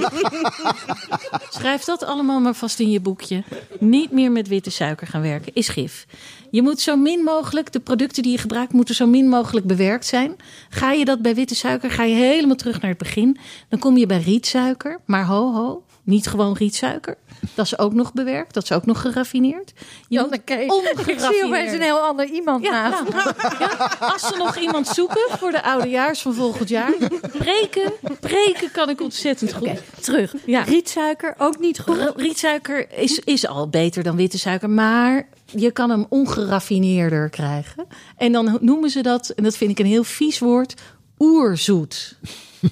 Schrijf 1.50 1.84
dat 1.84 2.04
allemaal 2.04 2.40
maar 2.40 2.54
vast 2.54 2.80
in 2.80 2.90
je 2.90 3.00
boekje. 3.00 3.42
Niet 3.78 4.10
meer 4.12 4.32
met 4.32 4.48
witte 4.48 4.70
suiker 4.70 5.06
gaan 5.06 5.22
werken, 5.22 5.54
is 5.54 5.68
gif. 5.68 6.06
Je 6.50 6.62
moet 6.62 6.80
zo 6.80 6.96
min 6.96 7.22
mogelijk, 7.22 7.72
de 7.72 7.80
producten 7.80 8.22
die 8.22 8.32
je 8.32 8.38
gebruikt, 8.38 8.72
moeten 8.72 8.94
zo 8.94 9.06
min 9.06 9.28
mogelijk 9.28 9.66
bewerkt 9.66 10.06
zijn. 10.06 10.36
Ga 10.68 10.92
je 10.92 11.04
dat 11.04 11.22
bij 11.22 11.34
witte 11.34 11.54
suiker, 11.54 11.90
ga 11.90 12.02
je 12.02 12.14
helemaal 12.14 12.56
terug 12.56 12.80
naar 12.80 12.90
het 12.90 12.98
begin. 12.98 13.38
Dan 13.68 13.78
kom 13.78 13.96
je 13.96 14.06
bij 14.06 14.20
rietsuiker. 14.20 15.00
Maar 15.04 15.26
ho, 15.26 15.52
ho, 15.52 15.82
niet 16.02 16.26
gewoon 16.26 16.56
rietsuiker. 16.56 17.16
Dat 17.54 17.64
is 17.64 17.78
ook 17.78 17.92
nog 17.92 18.12
bewerkt, 18.12 18.54
dat 18.54 18.62
is 18.62 18.72
ook 18.72 18.86
nog 18.86 19.00
geraffineerd. 19.00 19.72
Je 20.08 20.20
moet 20.20 20.34
Ik 21.08 21.20
zie 21.20 21.44
opeens 21.44 21.72
een 21.72 21.80
heel 21.80 21.98
ander 21.98 22.26
iemand 22.26 22.64
Ja, 22.64 22.70
naast 22.88 23.08
nou, 23.08 23.32
ja, 23.58 23.90
als 23.98 24.26
ze 24.26 24.34
nog 24.36 24.56
iemand 24.56 24.86
zoeken 24.86 25.38
voor 25.38 25.50
de 25.50 25.62
oudejaars 25.62 26.22
van 26.22 26.34
volgend 26.34 26.68
jaar. 26.68 26.92
Preken, 27.38 27.92
preken 28.20 28.70
kan 28.70 28.88
ik 28.88 29.00
ontzettend 29.00 29.52
goed. 29.52 29.82
Terug. 30.00 30.34
Ja. 30.46 30.62
Rietsuiker, 30.62 31.34
ook 31.38 31.58
niet 31.58 31.80
goed. 31.80 32.12
Rietsuiker 32.16 32.92
is, 32.92 33.18
is 33.18 33.46
al 33.46 33.68
beter 33.68 34.02
dan 34.02 34.16
witte 34.16 34.38
suiker, 34.38 34.70
maar 34.70 35.28
je 35.44 35.70
kan 35.70 35.90
hem 35.90 36.06
ongeraffineerder 36.08 37.28
krijgen. 37.28 37.86
En 38.16 38.32
dan 38.32 38.58
noemen 38.60 38.90
ze 38.90 39.02
dat, 39.02 39.28
en 39.28 39.42
dat 39.42 39.56
vind 39.56 39.70
ik 39.70 39.78
een 39.78 39.86
heel 39.86 40.04
vies 40.04 40.38
woord, 40.38 40.74
oerzoet. 41.18 42.16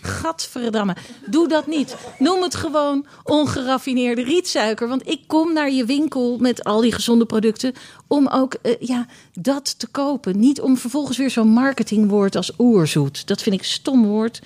Gadverdamme. 0.01 0.97
Doe 1.27 1.49
dat 1.49 1.67
niet. 1.67 1.97
Noem 2.19 2.43
het 2.43 2.55
gewoon 2.55 3.07
ongeraffineerde 3.25 4.23
rietsuiker. 4.23 4.89
Want 4.89 5.09
ik 5.09 5.21
kom 5.27 5.53
naar 5.53 5.71
je 5.71 5.85
winkel 5.85 6.39
met 6.39 6.65
al 6.65 6.81
die 6.81 6.93
gezonde 6.93 7.27
producten 7.27 7.73
om 8.07 8.29
ook 8.29 8.55
eh, 8.55 8.75
ja, 8.81 9.07
dat 9.33 9.79
te 9.79 9.87
kopen. 9.87 10.39
Niet 10.39 10.61
om 10.61 10.77
vervolgens 10.77 11.19
weer 11.19 11.31
zo'n 11.31 11.49
marketingwoord 11.49 12.37
als 12.37 12.53
oerzoet. 12.59 13.27
Dat 13.27 13.43
vind 13.43 13.55
ik 13.55 13.65
stom 13.65 14.07
woord. 14.07 14.41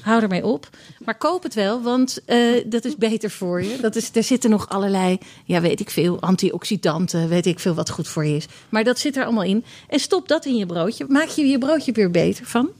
hou 0.00 0.22
ermee 0.22 0.44
op. 0.44 0.68
Maar 1.04 1.18
koop 1.18 1.42
het 1.42 1.54
wel, 1.54 1.82
want 1.82 2.18
uh, 2.26 2.62
dat 2.66 2.84
is 2.84 2.96
beter 2.96 3.30
voor 3.30 3.62
je. 3.62 3.78
Dat 3.80 3.96
is, 3.96 4.10
er 4.12 4.22
zitten 4.22 4.50
nog 4.50 4.68
allerlei, 4.68 5.18
ja, 5.44 5.60
weet 5.60 5.80
ik 5.80 5.90
veel, 5.90 6.20
antioxidanten, 6.20 7.28
weet 7.28 7.46
ik 7.46 7.58
veel 7.58 7.74
wat 7.74 7.90
goed 7.90 8.08
voor 8.08 8.24
je 8.24 8.36
is. 8.36 8.46
Maar 8.68 8.84
dat 8.84 8.98
zit 8.98 9.16
er 9.16 9.24
allemaal 9.24 9.42
in. 9.42 9.64
En 9.88 10.00
stop 10.00 10.28
dat 10.28 10.44
in 10.44 10.56
je 10.56 10.66
broodje. 10.66 11.04
Maak 11.08 11.28
je 11.28 11.46
je 11.46 11.58
broodje 11.58 11.92
weer 11.92 12.10
beter 12.10 12.46
van. 12.46 12.70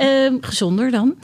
Uh, 0.00 0.34
gezonder 0.40 0.90
dan. 0.90 1.16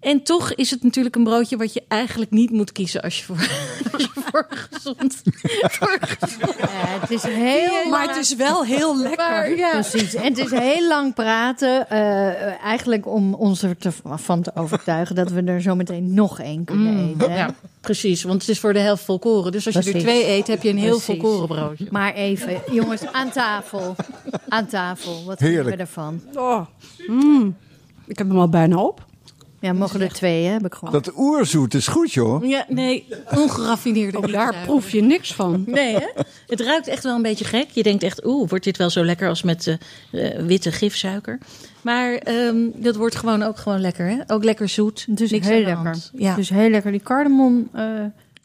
En 0.00 0.22
toch 0.22 0.54
is 0.54 0.70
het 0.70 0.82
natuurlijk 0.82 1.16
een 1.16 1.24
broodje 1.24 1.56
wat 1.56 1.72
je 1.72 1.82
eigenlijk 1.88 2.30
niet 2.30 2.50
moet 2.50 2.72
kiezen 2.72 3.02
als 3.02 3.18
je 3.18 3.24
voor, 3.24 3.36
als 3.92 4.02
je 4.02 4.10
voor 4.14 4.46
gezond. 4.48 5.22
Voor 5.62 5.98
gezond. 6.00 6.54
Ja, 6.58 7.00
het 7.00 7.10
is 7.10 7.22
heel. 7.22 7.90
Maar 7.90 8.08
het 8.08 8.16
is 8.16 8.34
wel 8.34 8.64
heel 8.64 8.98
lekker. 8.98 9.56
ja. 9.56 9.70
Precies. 9.70 10.14
En 10.14 10.24
het 10.24 10.38
is 10.38 10.50
heel 10.50 10.88
lang 10.88 11.14
praten. 11.14 11.86
Uh, 11.92 12.64
eigenlijk 12.64 13.06
om 13.06 13.34
ons 13.34 13.62
ervan 13.62 14.42
te 14.42 14.50
overtuigen 14.54 15.14
dat 15.14 15.30
we 15.30 15.42
er 15.42 15.62
zo 15.62 15.74
meteen 15.74 16.14
nog 16.14 16.40
één 16.40 16.64
kunnen 16.64 16.92
mm, 16.92 17.08
eten. 17.08 17.32
Ja, 17.32 17.54
precies. 17.80 18.22
Want 18.22 18.40
het 18.40 18.50
is 18.50 18.60
voor 18.60 18.72
de 18.72 18.78
helft 18.78 19.04
volkoren. 19.04 19.52
Dus 19.52 19.66
als 19.66 19.84
je 19.84 19.92
er 19.92 20.00
twee 20.00 20.26
eet, 20.26 20.46
heb 20.46 20.62
je 20.62 20.68
een 20.68 20.78
heel 20.78 20.98
precies. 20.98 21.20
volkoren 21.20 21.48
broodje. 21.48 21.86
Maar 21.90 22.14
even, 22.14 22.62
jongens, 22.70 23.06
aan 23.12 23.30
tafel. 23.30 23.96
Aan 24.48 24.66
tafel. 24.66 25.24
Wat 25.24 25.38
vinden 25.38 25.64
we 25.64 25.76
ervan? 25.76 26.20
Oh. 26.34 26.66
Mm. 27.06 27.56
Ik 28.10 28.18
heb 28.18 28.28
hem 28.28 28.38
al 28.38 28.48
bijna 28.48 28.76
op. 28.76 29.08
Ja, 29.60 29.72
mogen 29.72 30.00
er 30.00 30.12
twee, 30.12 30.44
hè? 30.44 30.52
Heb 30.52 30.64
ik 30.64 30.74
gewoon. 30.74 30.92
Dat 30.92 31.12
oerzoet 31.16 31.74
is 31.74 31.86
goed, 31.86 32.12
joh. 32.12 32.44
Ja, 32.44 32.64
nee, 32.68 33.06
ongeraffineerde. 33.34 34.18
Ook 34.18 34.32
daar 34.32 34.54
proef 34.64 34.90
je 34.90 35.02
niks 35.02 35.34
van. 35.34 35.64
Nee, 35.66 35.94
hè? 35.94 36.06
Het 36.46 36.60
ruikt 36.60 36.88
echt 36.88 37.02
wel 37.02 37.16
een 37.16 37.22
beetje 37.22 37.44
gek. 37.44 37.70
Je 37.70 37.82
denkt 37.82 38.02
echt, 38.02 38.26
oeh, 38.26 38.48
wordt 38.48 38.64
dit 38.64 38.76
wel 38.76 38.90
zo 38.90 39.04
lekker 39.04 39.28
als 39.28 39.42
met 39.42 39.78
uh, 40.12 40.28
witte 40.38 40.72
gifsuiker? 40.72 41.38
Maar 41.82 42.22
um, 42.28 42.72
dat 42.74 42.96
wordt 42.96 43.16
gewoon 43.16 43.42
ook 43.42 43.56
gewoon 43.58 43.80
lekker, 43.80 44.06
hè? 44.06 44.16
Ook 44.26 44.44
lekker 44.44 44.68
zoet. 44.68 45.06
Is 45.14 45.30
heel 45.30 45.62
lekker. 45.62 45.96
Ja. 46.12 46.36
Is 46.36 46.50
heel 46.50 46.70
lekker. 46.70 46.90
Die 46.90 47.02
cardamom... 47.02 47.68
Uh, 47.74 47.82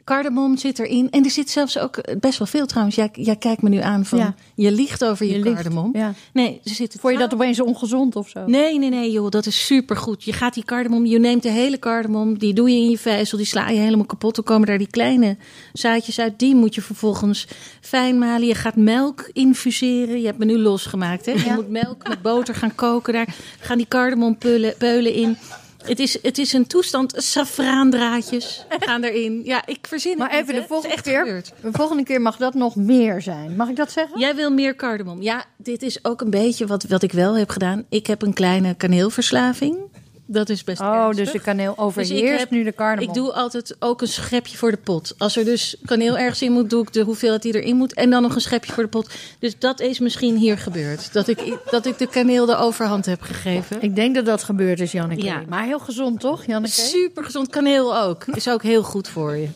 Cardamom 0.05 0.57
zit 0.57 0.79
erin. 0.79 1.09
En 1.11 1.23
er 1.23 1.29
zit 1.29 1.49
zelfs 1.49 1.79
ook 1.79 2.19
best 2.19 2.37
wel 2.37 2.47
veel 2.47 2.65
trouwens. 2.65 2.95
Jij, 2.95 3.09
jij 3.13 3.35
kijkt 3.35 3.61
me 3.61 3.69
nu 3.69 3.77
aan 3.77 4.05
van 4.05 4.17
ja. 4.17 4.35
je 4.55 4.71
liegt 4.71 5.05
over 5.05 5.25
je, 5.25 5.37
je 5.37 5.53
cardamom. 5.53 5.89
Ja. 5.93 6.13
Nee, 6.33 6.61
ze 6.63 6.73
zitten. 6.73 6.99
Vond 6.99 7.13
je 7.13 7.19
dat 7.19 7.33
opeens 7.33 7.59
ongezond 7.59 8.15
of 8.15 8.29
zo? 8.29 8.45
Nee, 8.45 8.79
nee, 8.79 8.89
nee, 8.89 9.11
joh. 9.11 9.29
Dat 9.29 9.45
is 9.45 9.65
supergoed. 9.65 10.23
Je 10.23 10.33
gaat 10.33 10.53
die 10.53 10.63
cardamom, 10.63 11.05
je 11.05 11.19
neemt 11.19 11.43
de 11.43 11.49
hele 11.49 11.79
cardamom, 11.79 12.37
die 12.37 12.53
doe 12.53 12.69
je 12.69 12.75
in 12.75 12.89
je 12.89 12.97
vijzel, 12.97 13.37
die 13.37 13.47
sla 13.47 13.69
je 13.69 13.79
helemaal 13.79 14.05
kapot. 14.05 14.35
Dan 14.35 14.43
komen 14.43 14.67
daar 14.67 14.77
die 14.77 14.89
kleine 14.89 15.37
zaadjes 15.73 16.19
uit. 16.19 16.39
Die 16.39 16.55
moet 16.55 16.75
je 16.75 16.81
vervolgens 16.81 17.47
fijn 17.81 18.17
malen. 18.17 18.47
Je 18.47 18.55
gaat 18.55 18.75
melk 18.75 19.29
infuseren. 19.33 20.19
Je 20.19 20.25
hebt 20.25 20.37
me 20.37 20.45
nu 20.45 20.57
losgemaakt, 20.57 21.25
hè? 21.25 21.31
Je 21.31 21.51
moet 21.55 21.69
melk 21.69 22.07
met 22.07 22.21
boter 22.21 22.55
gaan 22.55 22.75
koken. 22.75 23.13
Daar 23.13 23.35
gaan 23.59 23.77
die 23.77 23.87
cardamompeulen 23.87 24.73
peulen 24.77 25.13
in. 25.13 25.37
Het 25.85 25.99
is, 25.99 26.21
het 26.21 26.37
is 26.37 26.53
een 26.53 26.67
toestand. 26.67 27.13
Safraandraadjes 27.17 28.65
gaan 28.79 29.03
erin. 29.03 29.41
Ja, 29.43 29.65
ik 29.65 29.87
verzin 29.87 30.17
maar 30.17 30.31
het 30.31 30.41
even, 30.41 30.53
de 30.53 30.67
volgende, 30.67 31.01
keer, 31.01 31.43
de 31.61 31.71
volgende 31.71 32.03
keer 32.03 32.21
mag 32.21 32.37
dat 32.37 32.53
nog 32.53 32.75
meer 32.75 33.21
zijn. 33.21 33.55
Mag 33.55 33.69
ik 33.69 33.75
dat 33.75 33.91
zeggen? 33.91 34.19
Jij 34.19 34.35
wil 34.35 34.51
meer 34.51 34.75
cardamom. 34.75 35.21
Ja, 35.21 35.45
dit 35.57 35.81
is 35.81 36.05
ook 36.05 36.21
een 36.21 36.29
beetje 36.29 36.67
wat, 36.67 36.83
wat 36.83 37.03
ik 37.03 37.11
wel 37.11 37.37
heb 37.37 37.49
gedaan. 37.49 37.85
Ik 37.89 38.07
heb 38.07 38.21
een 38.21 38.33
kleine 38.33 38.75
kaneelverslaving. 38.75 39.77
Dat 40.25 40.49
is 40.49 40.63
best 40.63 40.81
Oh, 40.81 40.87
ernstig. 40.87 41.23
dus 41.23 41.33
de 41.33 41.39
kaneel 41.39 41.77
overheerst 41.77 42.31
dus 42.31 42.39
heb, 42.39 42.49
nu 42.49 42.63
de 42.63 42.73
cardamom. 42.73 43.09
Ik 43.09 43.15
doe 43.15 43.31
altijd 43.31 43.75
ook 43.79 44.01
een 44.01 44.07
schepje 44.07 44.57
voor 44.57 44.71
de 44.71 44.77
pot. 44.77 45.15
Als 45.17 45.37
er 45.37 45.45
dus 45.45 45.75
kaneel 45.85 46.17
ergens 46.17 46.41
in 46.41 46.51
moet, 46.51 46.69
doe 46.69 46.81
ik 46.81 46.93
de 46.93 47.01
hoeveelheid 47.01 47.41
die 47.41 47.61
erin 47.61 47.75
moet. 47.75 47.93
En 47.93 48.09
dan 48.09 48.21
nog 48.21 48.35
een 48.35 48.41
schepje 48.41 48.73
voor 48.73 48.83
de 48.83 48.89
pot. 48.89 49.09
Dus 49.39 49.59
dat 49.59 49.79
is 49.79 49.99
misschien 49.99 50.37
hier 50.37 50.57
gebeurd. 50.57 51.13
Dat 51.13 51.27
ik, 51.27 51.57
dat 51.69 51.85
ik 51.85 51.97
de 51.97 52.07
kaneel 52.07 52.45
de 52.45 52.55
overhand 52.55 53.05
heb 53.05 53.21
gegeven. 53.21 53.81
Ik 53.81 53.95
denk 53.95 54.15
dat 54.15 54.25
dat 54.25 54.43
gebeurd 54.43 54.79
is, 54.79 54.91
Janneke. 54.91 55.23
Ja. 55.23 55.43
Maar 55.47 55.63
heel 55.63 55.79
gezond, 55.79 56.19
toch, 56.19 56.45
Janneke? 56.45 56.73
Super 56.73 57.23
gezond. 57.23 57.49
Kaneel 57.49 57.97
ook. 57.97 58.25
Is 58.25 58.49
ook 58.49 58.63
heel 58.63 58.83
goed 58.83 59.07
voor 59.07 59.35
je. 59.35 59.47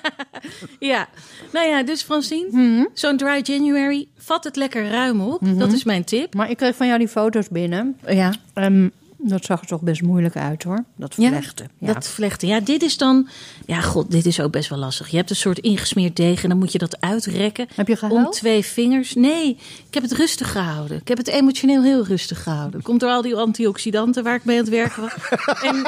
ja, 0.92 1.08
nou 1.52 1.68
ja, 1.68 1.82
dus 1.82 2.02
Francine, 2.02 2.48
mm 2.50 2.76
-hmm. 2.76 2.88
zo'n 2.94 3.16
dry 3.16 3.40
January, 3.42 4.08
vat 4.18 4.44
het 4.44 4.56
lekker 4.56 4.88
ruim 4.90 5.20
op. 5.20 5.40
Mm 5.40 5.48
-hmm. 5.48 5.58
Dat 5.58 5.72
is 5.72 5.84
mijn 5.84 6.04
tip. 6.04 6.34
Maar 6.34 6.50
ik 6.50 6.56
kreeg 6.56 6.76
van 6.76 6.86
jou 6.86 6.98
die 6.98 7.08
foto's 7.08 7.48
binnen. 7.48 7.98
Ja. 8.06 8.32
Um, 8.54 8.92
dat 9.24 9.44
zag 9.44 9.60
er 9.60 9.66
toch 9.66 9.80
best 9.80 10.02
moeilijk 10.02 10.36
uit 10.36 10.62
hoor. 10.62 10.84
Dat 10.96 11.14
vlechten. 11.14 11.70
Ja, 11.78 11.86
ja, 11.86 11.92
dat 11.92 12.08
vlechten. 12.08 12.48
Ja, 12.48 12.60
dit 12.60 12.82
is 12.82 12.96
dan. 12.96 13.28
Ja, 13.66 13.80
god, 13.80 14.10
dit 14.10 14.26
is 14.26 14.40
ook 14.40 14.52
best 14.52 14.68
wel 14.68 14.78
lastig. 14.78 15.08
Je 15.08 15.16
hebt 15.16 15.30
een 15.30 15.36
soort 15.36 15.58
ingesmeerd 15.58 16.16
deeg 16.16 16.42
en 16.42 16.48
dan 16.48 16.58
moet 16.58 16.72
je 16.72 16.78
dat 16.78 17.00
uitrekken. 17.00 17.66
Heb 17.74 17.88
je 17.88 17.96
gehuild? 17.96 18.26
Om 18.26 18.32
twee 18.32 18.64
vingers. 18.64 19.14
Nee, 19.14 19.48
ik 19.88 19.94
heb 19.94 20.02
het 20.02 20.12
rustig 20.12 20.52
gehouden. 20.52 20.96
Ik 20.96 21.08
heb 21.08 21.18
het 21.18 21.28
emotioneel 21.28 21.82
heel 21.82 22.04
rustig 22.04 22.42
gehouden. 22.42 22.82
Komt 22.82 23.00
door 23.00 23.10
al 23.10 23.22
die 23.22 23.34
antioxidanten 23.34 24.24
waar 24.24 24.34
ik 24.34 24.44
mee 24.44 24.58
aan 24.58 24.64
het 24.64 24.72
werken 24.72 25.02
was. 25.02 25.12
en 25.68 25.86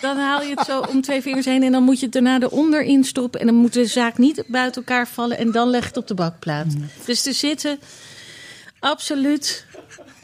dan 0.00 0.16
haal 0.16 0.42
je 0.42 0.54
het 0.54 0.66
zo 0.66 0.80
om 0.80 1.00
twee 1.00 1.22
vingers 1.22 1.46
heen 1.46 1.62
en 1.62 1.72
dan 1.72 1.82
moet 1.82 1.98
je 1.98 2.04
het 2.04 2.14
daarna 2.14 2.40
eronder 2.40 2.82
instoppen. 2.82 3.40
En 3.40 3.46
dan 3.46 3.54
moet 3.54 3.72
de 3.72 3.86
zaak 3.86 4.18
niet 4.18 4.44
buiten 4.46 4.82
elkaar 4.82 5.08
vallen 5.08 5.38
en 5.38 5.52
dan 5.52 5.68
leg 5.68 5.82
je 5.82 5.88
het 5.88 5.96
op 5.96 6.06
de 6.06 6.14
bakplaat. 6.14 6.74
Mm. 6.74 6.88
Dus 7.04 7.26
er 7.26 7.34
zitten 7.34 7.78
absoluut 8.80 9.66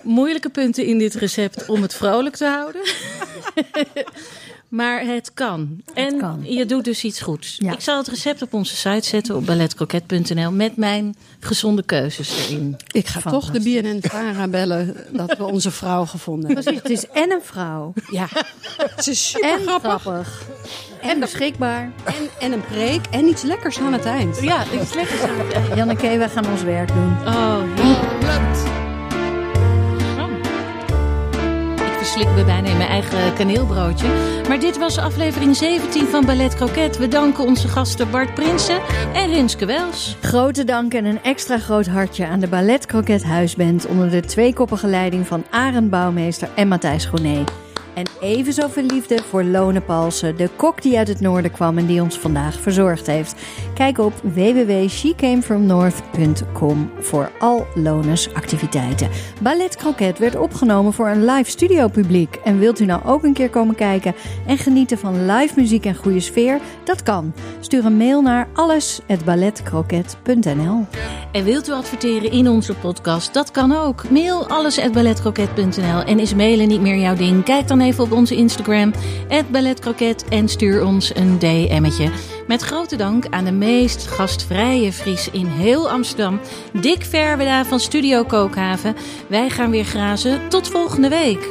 moeilijke 0.03 0.49
punten 0.49 0.87
in 0.87 0.99
dit 0.99 1.15
recept 1.15 1.67
om 1.67 1.83
het 1.83 1.95
vrolijk 1.95 2.37
te 2.37 2.47
houden. 2.47 2.83
maar 4.69 5.05
het 5.05 5.35
kan. 5.35 5.83
en 5.95 6.19
kan. 6.19 6.41
je 6.45 6.67
doet 6.67 6.85
dus 6.85 7.05
iets 7.05 7.21
goeds. 7.21 7.57
Ja. 7.59 7.73
Ik 7.73 7.81
zal 7.81 7.99
het 7.99 8.09
recept 8.09 8.43
op 8.43 8.55
onze 8.55 8.77
site 8.77 9.09
zetten 9.09 9.37
op 9.37 9.47
balletcroquet.nl 9.47 10.51
met 10.51 10.77
mijn 10.77 11.15
gezonde 11.41 11.83
keuzes 11.83 12.49
erin. 12.49 12.77
Ik 12.93 13.07
ga 13.07 13.31
toch 13.31 13.51
de 13.51 13.61
BNN-Vara 13.61 14.49
bellen 14.49 14.97
dat 15.13 15.37
we 15.37 15.45
onze 15.45 15.71
vrouw 15.71 16.05
gevonden 16.05 16.47
hebben. 16.47 16.65
Precies, 16.65 16.83
het 16.83 17.13
is 17.13 17.23
en 17.23 17.31
een 17.33 17.43
vrouw. 17.43 17.93
Ja, 18.11 18.29
het 18.97 19.07
is 19.07 19.31
super 19.31 19.51
en 19.51 19.61
grappig. 19.61 20.01
grappig. 20.01 20.47
En, 21.01 21.21
beschikbaar. 21.21 21.93
En, 22.05 22.29
en 22.41 22.53
een 22.53 22.65
preek 22.65 23.07
en 23.11 23.29
iets 23.29 23.43
lekkers 23.43 23.79
aan 23.79 23.93
het 23.93 24.05
eind. 24.05 24.41
Ja, 24.43 24.65
iets 24.81 24.95
lekkers 24.95 25.21
aan 25.21 25.39
het 25.39 25.53
eind. 25.53 25.77
Janneke, 25.77 26.19
wij 26.19 26.29
gaan 26.29 26.47
ons 26.51 26.63
werk 26.63 26.89
doen. 26.89 27.17
Oh, 27.27 27.63
heerlijk. 27.77 28.20
Slik 32.11 32.35
me 32.35 32.45
bijna 32.45 32.69
in 32.69 32.77
mijn 32.77 32.89
eigen 32.89 33.35
kaneelbroodje. 33.35 34.09
Maar 34.49 34.61
dit 34.61 34.79
was 34.79 34.99
aflevering 34.99 35.57
17 35.57 36.07
van 36.07 36.25
Ballet 36.25 36.55
Croquet. 36.55 36.99
We 36.99 37.09
danken 37.09 37.45
onze 37.45 37.69
gasten 37.69 38.11
Bart 38.11 38.35
Prinsen 38.35 38.81
en 39.13 39.29
Rinske 39.29 39.67
Wels. 39.67 40.17
Grote 40.21 40.65
dank 40.65 40.95
en 40.95 41.05
een 41.05 41.23
extra 41.23 41.59
groot 41.59 41.87
hartje 41.87 42.27
aan 42.27 42.41
de 42.41 42.49
Ballet 42.49 42.87
Croquet 42.87 43.25
Huisband... 43.25 43.87
onder 43.87 44.11
de 44.11 44.21
tweekoppige 44.21 44.87
leiding 44.87 45.27
van 45.27 45.45
Arend 45.51 45.91
Bouwmeester 45.91 46.49
en 46.55 46.69
Matthijs 46.69 47.05
Groenee. 47.05 47.45
En 47.95 48.05
even 48.21 48.53
zoveel 48.53 48.83
liefde 48.83 49.19
voor 49.29 49.45
Lone 49.45 49.81
Palsen, 49.81 50.37
de 50.37 50.49
kok 50.57 50.83
die 50.83 50.99
uit 50.99 51.09
het 51.09 51.21
noorden 51.21 51.51
kwam 51.51 51.79
en 51.79 51.87
die 51.87 52.03
ons 52.03 52.19
vandaag 52.19 52.61
verzorgd 52.61 53.07
heeft. 53.07 53.35
Kijk 53.75 53.99
op 53.99 54.13
www.shecamefromnorth.com 54.23 56.91
voor 56.99 57.31
al 57.39 57.67
Lones 57.75 58.35
activiteiten. 58.35 59.09
Ballet 59.41 59.77
Croquet 59.77 60.19
werd 60.19 60.37
opgenomen 60.37 60.93
voor 60.93 61.09
een 61.09 61.25
live 61.25 61.51
studio 61.51 61.89
publiek. 61.89 62.39
En 62.45 62.59
wilt 62.59 62.81
u 62.81 62.85
nou 62.85 63.05
ook 63.05 63.25
een 63.25 63.33
keer 63.33 63.51
komen 63.51 63.75
kijken 63.75 64.15
en 64.47 64.59
genieten 64.59 64.99
van 64.99 65.27
live 65.27 65.53
muziek 65.57 65.87
en 65.87 65.95
goede 65.95 66.21
sfeer? 66.21 66.61
Dat 66.85 67.03
kan. 67.03 67.35
Stuur 67.61 67.85
een 67.85 67.97
mail 67.97 68.23
naar 68.23 68.49
alles@balletcroquet.nl. 68.53 70.87
En 71.33 71.45
wilt 71.45 71.69
u 71.69 71.73
adverteren 71.73 72.31
in 72.31 72.49
onze 72.49 72.75
podcast? 72.75 73.35
Dat 73.35 73.51
kan 73.51 73.77
ook. 73.77 74.11
Mail 74.11 74.49
alles@balletcroquet.nl 74.49 76.03
en 76.07 76.19
is 76.19 76.35
mailen 76.35 76.69
niet 76.69 76.81
meer 76.81 76.99
jouw 76.99 77.15
ding? 77.15 77.45
Kijk 77.45 77.69
dan 77.69 77.81
even 77.81 77.90
op 77.99 78.13
onze 78.13 78.37
Instagram, 78.37 78.93
balletcroquet 79.51 80.25
en 80.29 80.49
stuur 80.49 80.85
ons 80.85 81.15
een 81.15 81.39
DM'tje. 81.39 82.11
Met 82.47 82.63
grote 82.63 82.97
dank 82.97 83.27
aan 83.31 83.45
de 83.45 83.53
meest 83.53 84.07
gastvrije 84.07 84.93
Fries 84.93 85.31
in 85.31 85.47
heel 85.47 85.91
Amsterdam, 85.91 86.41
Dick 86.73 87.05
Verweda 87.05 87.65
van 87.65 87.81
Studio 87.81 88.25
Kookhaven. 88.25 88.97
Wij 89.27 89.51
gaan 89.51 89.71
weer 89.71 89.85
grazen. 89.85 90.49
Tot 90.49 90.69
volgende 90.69 91.09
week. 91.09 91.49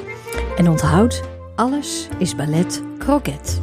En 0.57 0.69
onthoud, 0.69 1.21
alles 1.55 2.07
is 2.17 2.35
ballet 2.35 2.81
croquet. 2.97 3.61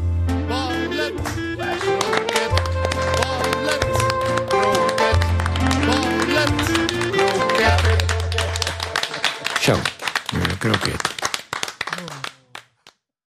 Zo, 9.61 9.75
kroket. 10.59 11.16